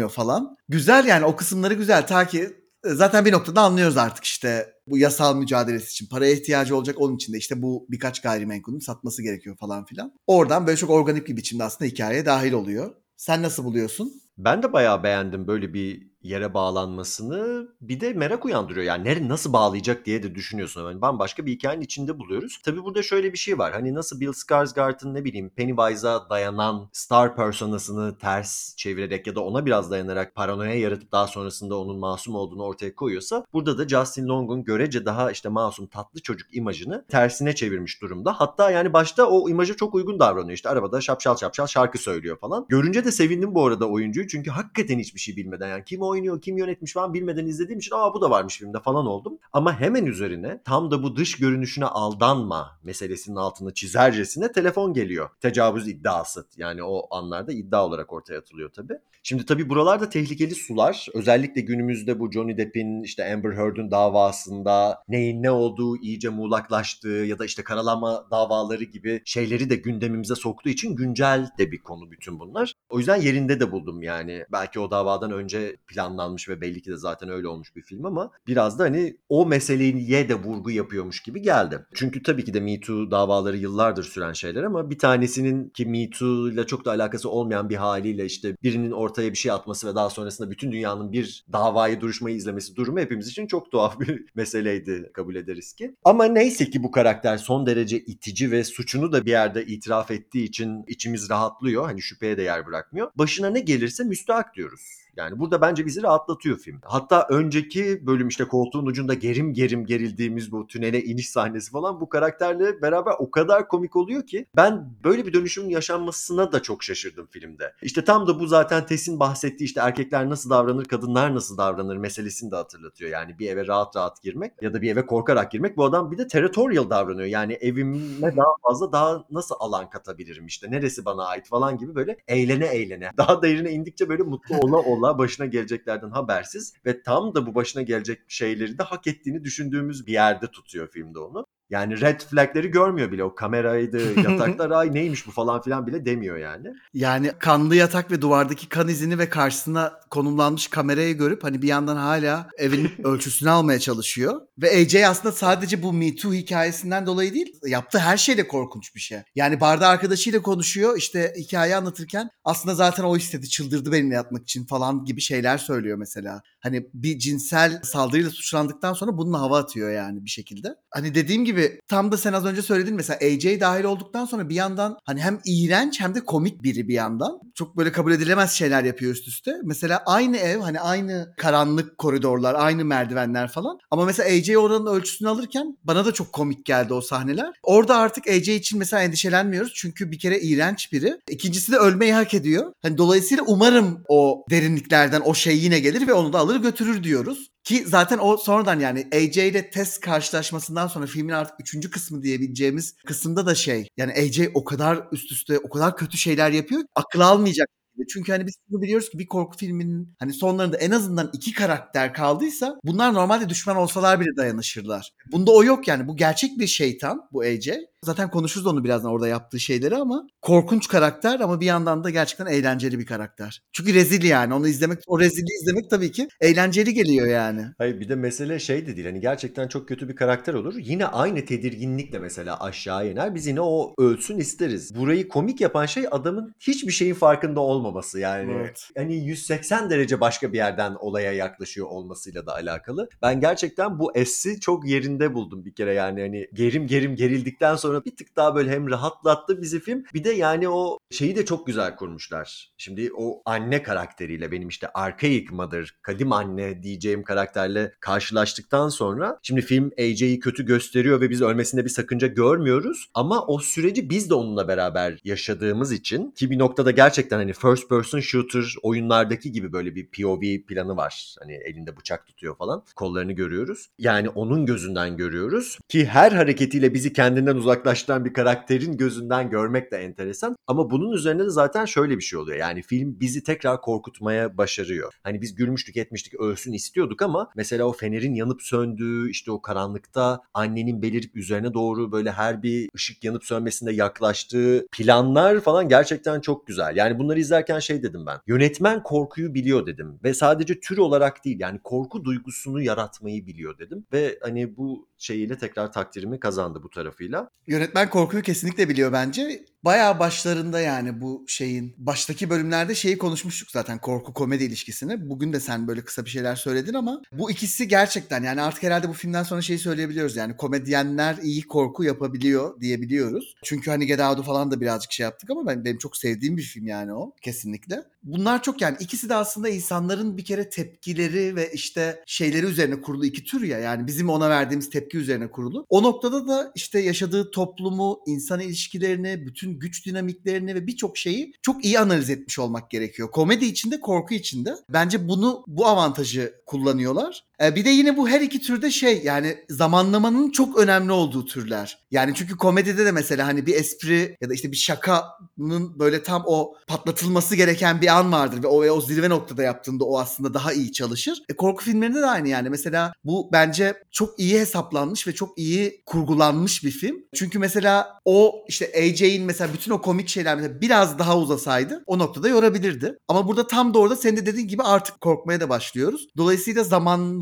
falan. 0.10 0.58
Güzel 0.70 1.06
yani 1.06 1.26
o 1.26 1.36
kısımları 1.36 1.74
güzel 1.74 2.08
ta 2.08 2.28
ki 2.28 2.50
e, 2.86 2.90
zaten 2.90 3.26
bir 3.26 3.32
noktada 3.32 3.62
anlıyoruz 3.62 3.98
artık 3.98 4.24
işte 4.24 4.74
bu 4.88 4.98
yasal 4.98 5.36
mücadelesi 5.36 5.92
için 5.92 6.08
paraya 6.08 6.34
ihtiyacı 6.34 6.76
olacak 6.76 6.96
onun 7.00 7.16
için 7.16 7.34
de 7.34 7.38
işte 7.38 7.62
bu 7.62 7.88
birkaç 7.90 8.22
gayrimenkulün 8.22 8.80
satması 8.80 9.24
gerekiyor 9.24 9.58
falan 9.58 9.86
filan. 9.86 10.14
Oradan 10.28 10.68
böyle 10.68 10.78
çok 10.78 10.90
organik 10.90 11.28
bir 11.28 11.38
biçimde 11.38 11.64
aslında 11.64 11.90
hikayeye 11.92 12.26
dahil 12.26 12.54
oluyor. 12.54 12.96
Sen 13.18 13.44
nasıl 13.44 13.64
buluyorsun? 13.64 14.14
Ben 14.38 14.64
de 14.64 14.74
bayağı 14.74 15.04
beğendim 15.04 15.48
böyle 15.48 15.74
bir 15.74 16.15
yere 16.26 16.54
bağlanmasını. 16.54 17.68
Bir 17.82 18.00
de 18.00 18.14
merak 18.14 18.46
uyandırıyor. 18.46 18.86
Yani 18.86 19.04
nere 19.04 19.30
nasıl 19.30 19.54
bağlayacak 19.54 20.06
diye 20.06 20.24
de 20.24 20.36
düşünüyorsun. 20.36 20.84
Yani 20.84 21.02
bambaşka 21.02 21.46
bir 21.46 21.52
hikayenin 21.52 21.84
içinde 21.84 22.20
buluyoruz. 22.20 22.60
Tabii 22.64 22.84
burada 22.84 23.04
şöyle 23.04 23.34
bir 23.34 23.38
şey 23.38 23.58
var. 23.58 23.74
Hani 23.74 23.94
nasıl 23.94 24.20
Bill 24.20 24.28
Skarsgård'ın 24.34 25.14
ne 25.14 25.24
bileyim 25.24 25.50
Pennywise'a 25.50 26.30
dayanan 26.30 26.90
star 26.92 27.36
personasını 27.36 28.18
ters 28.18 28.76
çevirerek 28.76 29.28
ya 29.28 29.36
da 29.36 29.42
ona 29.42 29.66
biraz 29.66 29.92
dayanarak 29.92 30.36
paranoya 30.36 30.80
yaratıp 30.80 31.12
daha 31.12 31.28
sonrasında 31.28 31.80
onun 31.80 32.00
masum 32.00 32.36
olduğunu 32.36 32.64
ortaya 32.64 32.96
koyuyorsa 32.96 33.46
burada 33.54 33.78
da 33.78 33.88
Justin 33.88 34.28
Long'un 34.28 34.64
görece 34.64 35.06
daha 35.06 35.32
işte 35.32 35.50
masum 35.50 35.88
tatlı 35.88 36.22
çocuk 36.22 36.56
imajını 36.56 37.06
tersine 37.08 37.56
çevirmiş 37.56 38.02
durumda. 38.02 38.34
Hatta 38.34 38.72
yani 38.72 38.94
başta 38.94 39.26
o 39.26 39.50
imaja 39.50 39.76
çok 39.76 39.96
uygun 39.96 40.20
davranıyor. 40.20 40.56
İşte 40.56 40.70
arabada 40.70 41.02
şapşal 41.02 41.38
şapşal 41.38 41.68
şarkı 41.68 41.98
söylüyor 41.98 42.40
falan. 42.40 42.66
Görünce 42.70 43.06
de 43.06 43.12
sevindim 43.12 43.56
bu 43.56 43.66
arada 43.66 43.90
oyuncuyu 43.90 44.28
çünkü 44.28 44.52
hakikaten 44.52 45.00
hiçbir 45.00 45.20
şey 45.20 45.36
bilmeden 45.36 45.68
yani 45.68 45.84
kim 45.86 46.02
oynuyor, 46.16 46.42
kim 46.42 46.58
yönetmiş 46.58 46.94
falan 46.94 47.14
bilmeden 47.14 47.46
izlediğim 47.46 47.80
için 47.80 47.96
aa 47.96 48.14
bu 48.14 48.22
da 48.22 48.30
varmış 48.30 48.58
filmde 48.58 48.80
falan 48.80 49.06
oldum. 49.06 49.38
Ama 49.54 49.80
hemen 49.80 50.06
üzerine 50.06 50.60
tam 50.66 50.92
da 50.92 51.04
bu 51.04 51.16
dış 51.16 51.38
görünüşüne 51.38 51.86
aldanma 51.86 52.80
meselesinin 52.84 53.36
altını 53.36 53.74
çizercesine 53.74 54.52
telefon 54.52 54.94
geliyor. 54.94 55.30
Tecavüz 55.42 55.88
iddiası 55.88 56.46
yani 56.58 56.84
o 56.84 57.16
anlarda 57.16 57.54
iddia 57.54 57.86
olarak 57.86 58.14
ortaya 58.14 58.40
atılıyor 58.40 58.70
tabii. 58.70 58.94
Şimdi 59.24 59.46
tabii 59.46 59.70
buralarda 59.70 60.10
tehlikeli 60.10 60.56
sular. 60.56 61.08
Özellikle 61.14 61.62
günümüzde 61.62 62.20
bu 62.20 62.32
Johnny 62.32 62.58
Depp'in 62.58 63.04
işte 63.04 63.34
Amber 63.34 63.52
Heard'ün 63.52 63.92
davasında 63.92 65.04
neyin 65.08 65.44
ne 65.44 65.52
olduğu 65.52 65.98
iyice 65.98 66.30
muğlaklaştığı 66.30 67.08
ya 67.08 67.40
da 67.40 67.46
işte 67.46 67.64
karalanma 67.64 68.28
davaları 68.32 68.84
gibi 68.84 69.22
şeyleri 69.26 69.70
de 69.70 69.76
gündemimize 69.76 70.36
soktuğu 70.36 70.70
için 70.70 70.96
güncel 70.96 71.50
de 71.60 71.72
bir 71.72 71.78
konu 71.78 72.12
bütün 72.12 72.40
bunlar. 72.40 72.74
O 72.90 72.98
yüzden 72.98 73.22
yerinde 73.22 73.60
de 73.60 73.72
buldum 73.72 74.02
yani. 74.02 74.46
Belki 74.52 74.80
o 74.80 74.92
davadan 74.92 75.32
önce 75.32 75.78
planlanmış 76.06 76.50
ve 76.50 76.62
belli 76.62 76.82
ki 76.82 76.92
de 76.92 76.98
zaten 76.98 77.30
öyle 77.30 77.48
olmuş 77.48 77.76
bir 77.76 77.82
film 77.82 78.06
ama 78.06 78.32
biraz 78.48 78.80
da 78.80 78.84
hani 78.84 79.18
o 79.30 79.46
meseleye 79.46 80.30
de 80.30 80.36
vurgu 80.36 80.72
yapıyormuş 80.72 81.24
gibi 81.24 81.42
geldi. 81.42 81.86
Çünkü 81.94 82.24
tabii 82.24 82.46
ki 82.46 82.54
de 82.54 82.60
Me 82.60 82.80
Too 82.80 83.12
davaları 83.12 83.58
yıllardır 83.58 84.04
süren 84.04 84.34
şeyler 84.34 84.64
ama 84.64 84.90
bir 84.90 85.00
tanesinin 85.00 85.70
ki 85.70 85.86
Me 85.86 86.10
Too 86.10 86.50
ile 86.50 86.68
çok 86.68 86.86
da 86.86 86.92
alakası 86.92 87.30
olmayan 87.30 87.70
bir 87.70 87.76
haliyle 87.76 88.26
işte 88.26 88.56
birinin 88.64 88.92
ortaya 88.92 89.32
bir 89.32 89.38
şey 89.38 89.52
atması 89.52 89.88
ve 89.88 89.96
daha 89.96 90.10
sonrasında 90.10 90.52
bütün 90.52 90.72
dünyanın 90.72 91.12
bir 91.12 91.46
davayı 91.54 92.02
duruşmayı 92.02 92.36
izlemesi 92.36 92.76
durumu 92.76 93.00
hepimiz 93.00 93.28
için 93.28 93.48
çok 93.48 93.72
tuhaf 93.72 94.00
bir 94.00 94.26
meseleydi 94.36 95.12
kabul 95.14 95.36
ederiz 95.36 95.74
ki. 95.74 95.96
Ama 96.04 96.26
neyse 96.26 96.70
ki 96.70 96.84
bu 96.84 96.92
karakter 96.92 97.38
son 97.38 97.66
derece 97.66 98.00
itici 98.00 98.52
ve 98.52 98.64
suçunu 98.64 99.12
da 99.12 99.26
bir 99.26 99.32
yerde 99.32 99.66
itiraf 99.66 100.12
ettiği 100.12 100.44
için 100.44 100.84
içimiz 100.88 101.30
rahatlıyor. 101.30 101.86
Hani 101.86 102.02
şüpheye 102.02 102.38
de 102.38 102.42
yer 102.42 102.66
bırakmıyor. 102.66 103.12
Başına 103.16 103.50
ne 103.50 103.60
gelirse 103.60 104.04
müstahak 104.04 104.56
diyoruz. 104.56 105.05
Yani 105.18 105.40
burada 105.40 105.62
bence 105.62 105.86
bizi 105.86 106.04
rahatlatıyor 106.04 106.58
film. 106.58 106.80
Hatta 106.84 107.28
önceki 107.30 108.08
bölüm 108.08 108.28
işte 108.28 108.46
koltuğun 108.46 108.86
ucunda 108.86 109.14
gerim 109.14 109.54
gerim 109.54 109.86
gerildiğimiz 109.86 110.52
bu 110.52 110.68
tünele 110.68 111.04
iniş 111.04 111.30
sahnesi 111.30 111.72
falan 111.72 112.02
bu 112.02 112.10
karakterle 112.10 112.82
beraber 112.82 113.14
o 113.20 113.32
kadar 113.32 113.68
komik 113.68 113.96
oluyor 113.96 114.26
ki 114.28 114.46
ben 114.56 114.90
böyle 115.04 115.26
bir 115.26 115.34
dönüşümün 115.34 115.70
yaşanmasına 115.70 116.52
da 116.52 116.62
çok 116.62 116.84
şaşırdım 116.84 117.28
filmde. 117.32 117.74
İşte 117.82 118.04
tam 118.04 118.28
da 118.28 118.40
bu 118.40 118.48
zaten 118.48 118.86
Tess'in 118.86 119.20
bahsettiği 119.20 119.66
işte 119.66 119.82
erkekler 119.82 120.30
nasıl 120.30 120.50
davranır, 120.50 120.86
kadınlar 120.86 121.36
nasıl 121.36 121.58
davranır 121.58 121.98
meselesini 121.98 122.52
de 122.52 122.56
hatırlatıyor. 122.56 123.12
Yani 123.12 123.40
bir 123.40 123.50
eve 123.50 123.68
rahat 123.68 123.96
rahat 123.96 124.22
girmek 124.22 124.54
ya 124.62 124.74
da 124.74 124.82
bir 124.82 124.92
eve 124.92 125.06
korkarak 125.06 125.52
girmek. 125.52 125.78
Bu 125.78 125.86
adam 125.86 126.12
bir 126.12 126.18
de 126.18 126.28
territorial 126.28 126.90
davranıyor. 126.90 127.28
Yani 127.28 127.54
evime 127.54 128.36
daha 128.36 128.56
fazla 128.68 128.92
daha 128.92 129.26
nasıl 129.32 129.56
alan 129.60 129.90
katabilirim 129.90 130.46
işte 130.46 130.72
neresi 130.72 131.06
bana 131.06 131.26
ait 131.26 131.48
falan 131.48 131.78
gibi 131.78 131.96
böyle 131.96 132.18
eğlene 132.28 132.66
eğlene. 132.66 133.12
Daha 133.18 133.42
derine 133.42 133.72
indikçe 133.72 134.10
böyle 134.10 134.24
mutlu 134.24 134.58
ola 134.58 134.78
ola 134.78 135.05
başına 135.18 135.46
geleceklerden 135.46 136.10
habersiz 136.10 136.74
ve 136.86 137.04
tam 137.04 137.36
da 137.36 137.46
bu 137.46 137.56
başına 137.56 137.82
gelecek 137.82 138.20
şeyleri 138.28 138.78
de 138.78 138.84
hak 138.84 139.08
ettiğini 139.08 139.44
düşündüğümüz 139.44 140.08
bir 140.08 140.14
yerde 140.14 140.48
tutuyor 140.48 140.88
filmde 140.88 141.20
onu. 141.20 141.46
Yani 141.70 142.02
red 142.02 142.22
flagleri 142.22 142.68
görmüyor 142.68 143.12
bile. 143.12 143.24
O 143.24 143.36
kameraydı, 143.36 144.20
yataklar 144.30 144.72
ay 144.72 144.94
neymiş 144.94 145.28
bu 145.28 145.32
falan 145.32 145.62
filan 145.62 145.88
bile 145.88 146.06
demiyor 146.06 146.38
yani. 146.38 146.68
Yani 146.94 147.32
kanlı 147.40 147.76
yatak 147.76 148.12
ve 148.12 148.22
duvardaki 148.22 148.70
kan 148.70 148.88
izini 148.88 149.20
ve 149.20 149.30
karşısına 149.30 149.94
konumlanmış 150.10 150.68
kamerayı 150.68 151.18
görüp 151.18 151.44
hani 151.44 151.62
bir 151.62 151.68
yandan 151.68 151.96
hala 151.96 152.48
evin 152.58 152.92
ölçüsünü 153.04 153.50
almaya 153.50 153.80
çalışıyor. 153.80 154.42
Ve 154.58 154.72
AJ 154.72 154.96
aslında 154.96 155.32
sadece 155.32 155.84
bu 155.84 155.94
Me 155.94 156.16
Too 156.16 156.34
hikayesinden 156.34 157.06
dolayı 157.06 157.34
değil, 157.34 157.60
yaptığı 157.66 158.00
her 158.00 158.18
şey 158.18 158.38
de 158.38 158.48
korkunç 158.48 158.96
bir 158.96 159.00
şey. 159.00 159.18
Yani 159.36 159.60
barda 159.60 159.88
arkadaşıyla 159.88 160.42
konuşuyor, 160.42 160.98
işte 160.98 161.34
hikaye 161.38 161.76
anlatırken 161.76 162.30
aslında 162.44 162.76
zaten 162.76 163.04
o 163.04 163.18
istedi, 163.18 163.50
çıldırdı 163.50 163.92
benimle 163.92 164.16
yatmak 164.16 164.44
için 164.44 164.66
falan 164.66 165.06
gibi 165.06 165.22
şeyler 165.22 165.58
söylüyor 165.58 165.98
mesela. 165.98 166.42
Hani 166.60 166.88
bir 166.94 167.20
cinsel 167.20 167.82
saldırıyla 167.84 168.30
suçlandıktan 168.30 168.94
sonra 168.94 169.18
bununla 169.18 169.42
hava 169.42 169.60
atıyor 169.60 169.92
yani 169.92 170.26
bir 170.26 170.30
şekilde. 170.30 170.76
Hani 170.92 171.16
dediğim 171.16 171.46
gibi 171.46 171.55
tam 171.88 172.12
da 172.12 172.18
sen 172.18 172.34
az 172.34 172.46
önce 172.46 172.62
söyledin 172.62 172.96
mesela 172.96 173.20
AJ 173.22 173.60
dahil 173.60 173.84
olduktan 173.84 174.26
sonra 174.26 174.50
bir 174.50 174.56
yandan 174.56 174.98
hani 175.06 175.22
hem 175.22 175.40
iğrenç 175.46 176.02
hem 176.02 176.16
de 176.16 176.26
komik 176.26 176.64
biri 176.64 176.88
bir 176.88 176.94
yandan. 176.94 177.40
Çok 177.56 177.78
böyle 177.78 177.92
kabul 177.92 178.12
edilemez 178.12 178.52
şeyler 178.52 178.84
yapıyor 178.84 179.12
üst 179.12 179.28
üste. 179.28 179.52
Mesela 179.64 180.04
aynı 180.06 180.38
ev 180.38 180.60
hani 180.60 180.80
aynı 180.80 181.34
karanlık 181.38 181.98
koridorlar, 181.98 182.56
aynı 182.58 182.86
merdivenler 182.86 183.48
falan. 183.48 183.78
Ama 183.92 184.06
mesela 184.06 184.30
AJ 184.30 184.50
oranın 184.50 184.86
ölçüsünü 184.86 185.30
alırken 185.30 185.78
bana 185.84 186.06
da 186.06 186.12
çok 186.12 186.34
komik 186.34 186.66
geldi 186.66 186.94
o 186.94 187.02
sahneler. 187.02 187.54
Orada 187.64 187.98
artık 187.98 188.28
AJ 188.28 188.50
için 188.50 188.80
mesela 188.80 189.04
endişelenmiyoruz. 189.04 189.74
Çünkü 189.76 190.12
bir 190.12 190.20
kere 190.20 190.40
iğrenç 190.40 190.92
biri. 190.92 191.18
İkincisi 191.30 191.72
de 191.72 191.78
ölmeyi 191.78 192.14
hak 192.14 192.34
ediyor. 192.34 192.72
Hani 192.82 192.98
dolayısıyla 192.98 193.44
umarım 193.48 194.04
o 194.10 194.46
derinliklerden 194.50 195.22
o 195.26 195.34
şey 195.34 195.58
yine 195.58 195.80
gelir 195.80 196.08
ve 196.08 196.14
onu 196.14 196.34
da 196.34 196.40
alır 196.40 196.56
götürür 196.56 197.04
diyoruz. 197.04 197.50
Ki 197.66 197.84
zaten 197.88 198.20
o 198.22 198.38
sonradan 198.38 198.80
yani 198.80 199.08
AJ 199.14 199.38
ile 199.38 199.70
test 199.70 200.00
karşılaşmasından 200.00 200.88
sonra 200.88 201.06
filmin 201.06 201.34
artık 201.34 201.60
üçüncü 201.60 201.92
kısmı 201.92 202.24
diyebileceğimiz 202.24 202.96
kısımda 203.06 203.46
da 203.46 203.56
şey. 203.56 203.88
Yani 203.98 204.14
AJ 204.14 204.40
o 204.54 204.64
kadar 204.64 205.08
üst 205.12 205.32
üste 205.32 205.60
o 205.60 205.70
kadar 205.70 205.98
kötü 205.98 206.18
şeyler 206.18 206.52
yapıyor 206.52 206.82
ki 206.82 206.88
akıl 206.96 207.20
almayacak. 207.20 207.70
Çünkü 208.14 208.32
hani 208.32 208.48
biz 208.48 208.56
bunu 208.70 208.82
biliyoruz 208.82 209.10
ki 209.10 209.20
bir 209.20 209.26
korku 209.28 209.58
filminin 209.58 210.16
hani 210.20 210.34
sonlarında 210.34 210.78
en 210.78 210.92
azından 210.92 211.30
iki 211.34 211.54
karakter 211.54 212.14
kaldıysa 212.14 212.76
bunlar 212.84 213.14
normalde 213.14 213.50
düşman 213.50 213.78
olsalar 213.78 214.20
bile 214.20 214.36
dayanışırlar. 214.38 215.12
Bunda 215.32 215.52
o 215.52 215.64
yok 215.64 215.88
yani. 215.88 216.08
Bu 216.08 216.16
gerçek 216.16 216.60
bir 216.60 216.68
şeytan 216.68 217.22
bu 217.32 217.42
AJ. 217.42 217.70
Zaten 218.06 218.30
konuşuruz 218.30 218.68
onu 218.68 218.84
birazdan 218.84 219.12
orada 219.12 219.28
yaptığı 219.28 219.60
şeyleri 219.60 219.96
ama 219.96 220.28
korkunç 220.42 220.88
karakter 220.88 221.40
ama 221.40 221.62
bir 221.62 221.66
yandan 221.66 222.04
da 222.04 222.10
gerçekten 222.10 222.46
eğlenceli 222.46 223.00
bir 223.00 223.06
karakter. 223.06 223.62
Çünkü 223.74 223.94
rezil 223.94 224.24
yani. 224.24 224.54
Onu 224.54 224.68
izlemek, 224.68 225.00
o 225.08 225.20
rezilliği 225.20 225.62
izlemek 225.62 225.90
tabii 225.90 226.12
ki 226.12 226.28
eğlenceli 226.42 226.94
geliyor 226.94 227.28
yani. 227.28 227.66
Hayır 227.78 228.00
bir 228.00 228.10
de 228.10 228.16
mesele 228.16 228.60
şey 228.60 228.88
de 228.88 228.96
değil. 228.96 229.08
Hani 229.08 229.22
gerçekten 229.22 229.68
çok 229.68 229.88
kötü 229.88 230.10
bir 230.10 230.16
karakter 230.16 230.54
olur. 230.54 230.74
Yine 230.78 231.06
aynı 231.06 231.46
tedirginlikle 231.46 232.20
mesela 232.20 232.60
aşağı 232.60 233.12
iner. 233.12 233.36
Biz 233.36 233.48
yine 233.48 233.62
o 233.62 233.94
ölsün 233.98 234.38
isteriz. 234.38 234.96
Burayı 234.96 235.28
komik 235.28 235.62
yapan 235.62 235.86
şey 235.86 236.06
adamın 236.12 236.54
hiçbir 236.60 236.92
şeyin 236.92 237.14
farkında 237.14 237.60
olmaması. 237.60 238.20
Yani 238.20 238.54
Evet. 238.54 238.90
hani 238.98 239.16
180 239.16 239.90
derece 239.90 240.22
başka 240.22 240.54
bir 240.54 240.58
yerden 240.58 240.96
olaya 241.00 241.32
yaklaşıyor 241.32 241.88
olmasıyla 241.88 242.46
da 242.46 242.54
alakalı. 242.54 243.10
Ben 243.22 243.40
gerçekten 243.40 244.00
bu 244.00 244.12
S'i 244.26 244.60
çok 244.60 244.88
yerinde 244.88 245.34
buldum 245.34 245.66
bir 245.66 245.76
kere 245.76 245.94
yani 245.94 246.22
hani 246.22 246.48
gerim 246.54 246.88
gerim 246.88 247.16
gerildikten 247.16 247.76
sonra 247.76 247.95
bir 248.06 248.16
tık 248.16 248.36
daha 248.36 248.56
böyle 248.56 248.72
hem 248.72 248.90
rahatlattı 248.90 249.62
bizi 249.62 249.80
film. 249.80 250.04
Bir 250.14 250.24
de 250.24 250.30
yani 250.32 250.70
o 250.70 250.98
şeyi 251.12 251.36
de 251.36 251.46
çok 251.46 251.68
güzel 251.68 251.96
kurmuşlar. 251.96 252.72
Şimdi 252.78 253.12
o 253.18 253.42
anne 253.46 253.84
karakteriyle 253.84 254.52
benim 254.52 254.68
işte 254.68 254.88
archaic 254.94 255.48
mother, 255.52 255.96
kadim 256.02 256.32
anne 256.32 256.84
diyeceğim 256.84 257.24
karakterle 257.24 257.92
karşılaştıktan 258.00 258.90
sonra 258.90 259.40
şimdi 259.42 259.62
film 259.62 259.92
AJ'yi 260.00 260.40
kötü 260.40 260.66
gösteriyor 260.66 261.22
ve 261.22 261.30
biz 261.30 261.42
ölmesinde 261.42 261.86
bir 261.86 261.90
sakınca 261.90 262.28
görmüyoruz 262.28 263.10
ama 263.14 263.46
o 263.46 263.60
süreci 263.60 264.10
biz 264.10 264.30
de 264.30 264.34
onunla 264.34 264.68
beraber 264.68 265.20
yaşadığımız 265.24 265.92
için 265.92 266.32
ki 266.32 266.50
bir 266.50 266.60
noktada 266.60 266.92
gerçekten 266.92 267.38
hani 267.38 267.54
first 267.54 267.90
person 267.90 268.20
shooter 268.20 268.76
oyunlardaki 268.82 269.52
gibi 269.52 269.74
böyle 269.74 269.96
bir 269.96 270.08
POV 270.12 270.42
planı 270.68 270.98
var. 270.98 271.36
Hani 271.40 271.54
elinde 271.54 271.98
bıçak 271.98 272.28
tutuyor 272.28 272.58
falan. 272.58 272.84
Kollarını 272.96 273.32
görüyoruz. 273.32 273.90
Yani 274.00 274.30
onun 274.30 274.66
gözünden 274.66 275.18
görüyoruz 275.18 275.80
ki 275.90 276.06
her 276.06 276.32
hareketiyle 276.32 276.94
bizi 276.94 277.14
kendinden 277.14 277.58
uzaklaştıran 277.86 278.26
bir 278.26 278.34
karakterin 278.34 278.98
gözünden 278.98 279.50
görmek 279.50 279.92
de 279.92 279.98
enteresan. 279.98 280.56
Ama 280.68 280.90
bunun 280.90 281.12
üzerine 281.12 281.46
de 281.46 281.50
zaten 281.50 281.86
şöyle 281.86 282.18
bir 282.18 282.22
şey 282.22 282.40
oluyor. 282.40 282.58
Yani 282.58 282.82
film 282.82 283.20
bizi 283.20 283.44
tekrar 283.44 283.82
korkutmaya 283.82 284.58
başarıyor. 284.58 285.14
Hani 285.24 285.42
biz 285.42 285.56
gülmüştük 285.56 285.98
etmiştik 285.98 286.34
ölsün 286.34 286.74
istiyorduk 286.74 287.22
ama 287.22 287.50
mesela 287.56 287.86
o 287.86 287.94
fenerin 287.94 288.34
yanıp 288.34 288.62
söndüğü 288.62 289.30
işte 289.30 289.52
o 289.52 289.62
karanlıkta 289.62 290.42
annenin 290.54 291.02
belirip 291.02 291.36
üzerine 291.36 291.74
doğru 291.74 292.12
böyle 292.12 292.32
her 292.32 292.64
bir 292.64 292.90
ışık 292.96 293.24
yanıp 293.24 293.46
sönmesinde 293.46 293.94
yaklaştığı 293.94 294.88
planlar 294.92 295.60
falan 295.60 295.90
gerçekten 295.90 296.42
çok 296.42 296.68
güzel. 296.68 296.96
Yani 296.96 297.20
bunları 297.20 297.40
izlerken 297.40 297.80
şey 297.80 298.04
dedim 298.04 298.26
ben. 298.26 298.40
Yönetmen 298.48 299.04
korkuyu 299.04 299.54
biliyor 299.54 299.86
dedim 299.86 300.20
ve 300.24 300.34
sadece 300.34 300.80
tür 300.80 300.98
olarak 300.98 301.46
değil 301.46 301.60
yani 301.60 301.80
korku 301.84 302.24
duygusunu 302.24 302.82
yaratmayı 302.82 303.46
biliyor 303.46 303.78
dedim 303.78 304.06
ve 304.14 304.40
hani 304.42 304.78
bu 304.78 305.08
şeyiyle 305.18 305.58
tekrar 305.58 305.94
takdirimi 305.94 306.40
kazandı 306.40 306.84
bu 306.84 306.90
tarafıyla. 306.90 307.50
Yönetmen 307.68 308.10
korkuyu 308.10 308.44
kesinlikle 308.44 308.90
biliyor 308.90 309.14
bence. 309.14 309.66
Bayağı 309.84 310.20
başlarında 310.20 310.80
yani 310.80 311.22
bu 311.22 311.46
şeyin. 311.48 311.94
Baştaki 311.98 312.50
bölümlerde 312.50 312.96
şeyi 312.96 313.18
konuşmuştuk 313.18 313.72
zaten 313.72 313.98
korku 313.98 314.34
komedi 314.34 314.64
ilişkisini. 314.64 315.30
Bugün 315.30 315.54
de 315.54 315.60
sen 315.60 315.88
böyle 315.88 316.02
kısa 316.02 316.26
bir 316.26 316.30
şeyler 316.30 316.56
söyledin 316.56 316.94
ama 316.94 317.22
bu 317.32 317.52
ikisi 317.52 317.88
gerçekten 317.88 318.44
yani 318.44 318.62
artık 318.62 318.84
herhalde 318.84 319.10
bu 319.10 319.14
filmden 319.14 319.44
sonra 319.44 319.62
şeyi 319.62 319.80
söyleyebiliyoruz. 319.80 320.36
Yani 320.36 320.58
komedyenler 320.58 321.38
iyi 321.44 321.62
korku 321.62 322.04
yapabiliyor 322.04 322.82
diyebiliyoruz. 322.82 323.56
Çünkü 323.64 323.92
hani 323.92 324.06
Get 324.06 324.20
Out'u 324.20 324.44
falan 324.44 324.72
da 324.72 324.82
birazcık 324.82 325.12
şey 325.12 325.24
yaptık 325.24 325.50
ama 325.50 325.68
ben 325.68 325.86
benim 325.86 325.98
çok 325.98 326.18
sevdiğim 326.18 326.58
bir 326.58 326.64
film 326.64 326.88
yani 326.88 327.14
o 327.14 327.32
kesinlikle. 327.42 328.04
Bunlar 328.26 328.64
çok 328.64 328.82
yani 328.82 328.98
ikisi 329.00 329.30
de 329.30 329.36
aslında 329.36 329.70
insanların 329.70 330.38
bir 330.38 330.46
kere 330.46 330.70
tepkileri 330.70 331.56
ve 331.56 331.72
işte 331.74 332.24
şeyleri 332.26 332.66
üzerine 332.66 333.02
kurulu 333.02 333.26
iki 333.26 333.44
tür 333.44 333.64
ya. 333.64 333.80
Yani 333.80 334.08
bizim 334.08 334.30
ona 334.30 334.50
verdiğimiz 334.50 334.90
tepki 334.90 335.18
üzerine 335.18 335.52
kurulu. 335.52 335.86
O 335.90 336.04
noktada 336.04 336.48
da 336.48 336.72
işte 336.76 337.00
yaşadığı 337.00 337.52
toplumu, 337.52 338.20
insan 338.26 338.60
ilişkilerini, 338.60 339.46
bütün 339.46 339.80
güç 339.80 340.06
dinamiklerini 340.06 340.76
ve 340.76 340.88
birçok 340.88 341.18
şeyi 341.18 341.54
çok 341.62 341.86
iyi 341.86 342.00
analiz 342.00 342.30
etmiş 342.30 342.60
olmak 342.60 342.92
gerekiyor. 342.92 343.32
Komedi 343.32 343.66
içinde, 343.66 344.00
korku 344.02 344.34
içinde. 344.34 344.76
Bence 344.90 345.28
bunu 345.28 345.64
bu 345.68 345.86
avantajı 345.86 346.54
kullanıyorlar. 346.66 347.44
E, 347.62 347.76
bir 347.76 347.86
de 347.86 347.90
yine 347.90 348.18
bu 348.18 348.30
her 348.30 348.42
iki 348.42 348.62
türde 348.62 348.92
şey 348.92 349.22
yani 349.24 349.58
zamanlamanın 349.70 350.52
çok 350.52 350.78
önemli 350.78 351.12
olduğu 351.12 351.46
türler. 351.46 352.00
Yani 352.12 352.34
çünkü 352.36 352.58
komedide 352.58 353.06
de 353.06 353.12
mesela 353.12 353.48
hani 353.48 353.66
bir 353.66 353.76
espri 353.76 354.38
ya 354.42 354.50
da 354.50 354.54
işte 354.54 354.72
bir 354.72 354.78
şakanın 354.78 356.00
böyle 356.00 356.24
tam 356.24 356.44
o 356.46 356.76
patlatılması 356.88 357.56
gereken 357.56 358.02
bir 358.02 358.08
an 358.08 358.32
vardır 358.32 358.64
ve 358.64 358.68
o 358.68 358.82
ve 358.82 358.92
o 358.92 359.02
zirve 359.02 359.30
noktada 359.30 359.64
yaptığında 359.64 360.06
o 360.06 360.20
aslında 360.20 360.54
daha 360.54 360.74
iyi 360.74 360.92
çalışır. 360.92 361.38
E, 361.50 361.56
korku 361.56 361.84
filmlerinde 361.84 362.22
de 362.22 362.26
aynı 362.26 362.50
yani. 362.50 362.70
Mesela 362.70 363.14
bu 363.24 363.50
bence 363.52 364.04
çok 364.12 364.40
iyi 364.40 364.60
hesaplanmış 364.60 365.28
ve 365.28 365.34
çok 365.34 365.58
iyi 365.58 366.02
kurgulanmış 366.06 366.84
bir 366.84 366.92
film. 366.92 367.16
Çünkü 367.36 367.60
mesela 367.60 368.20
o 368.26 368.66
işte 368.68 368.92
AJ'in 368.98 369.46
mesela 369.46 369.74
bütün 369.74 369.92
o 369.92 370.02
komik 370.02 370.30
şeyler 370.30 370.82
biraz 370.82 371.20
daha 371.20 371.38
uzasaydı 371.38 372.04
o 372.06 372.20
noktada 372.20 372.50
yorabilirdi. 372.50 373.18
Ama 373.28 373.48
burada 373.48 373.68
tam 373.68 373.94
da 373.94 374.00
orada 374.00 374.16
senin 374.16 374.38
de 374.38 374.46
dediğin 374.46 374.68
gibi 374.68 374.84
artık 374.84 375.22
korkmaya 375.22 375.62
da 375.62 375.70
başlıyoruz. 375.70 376.28
Dolayısıyla 376.38 376.84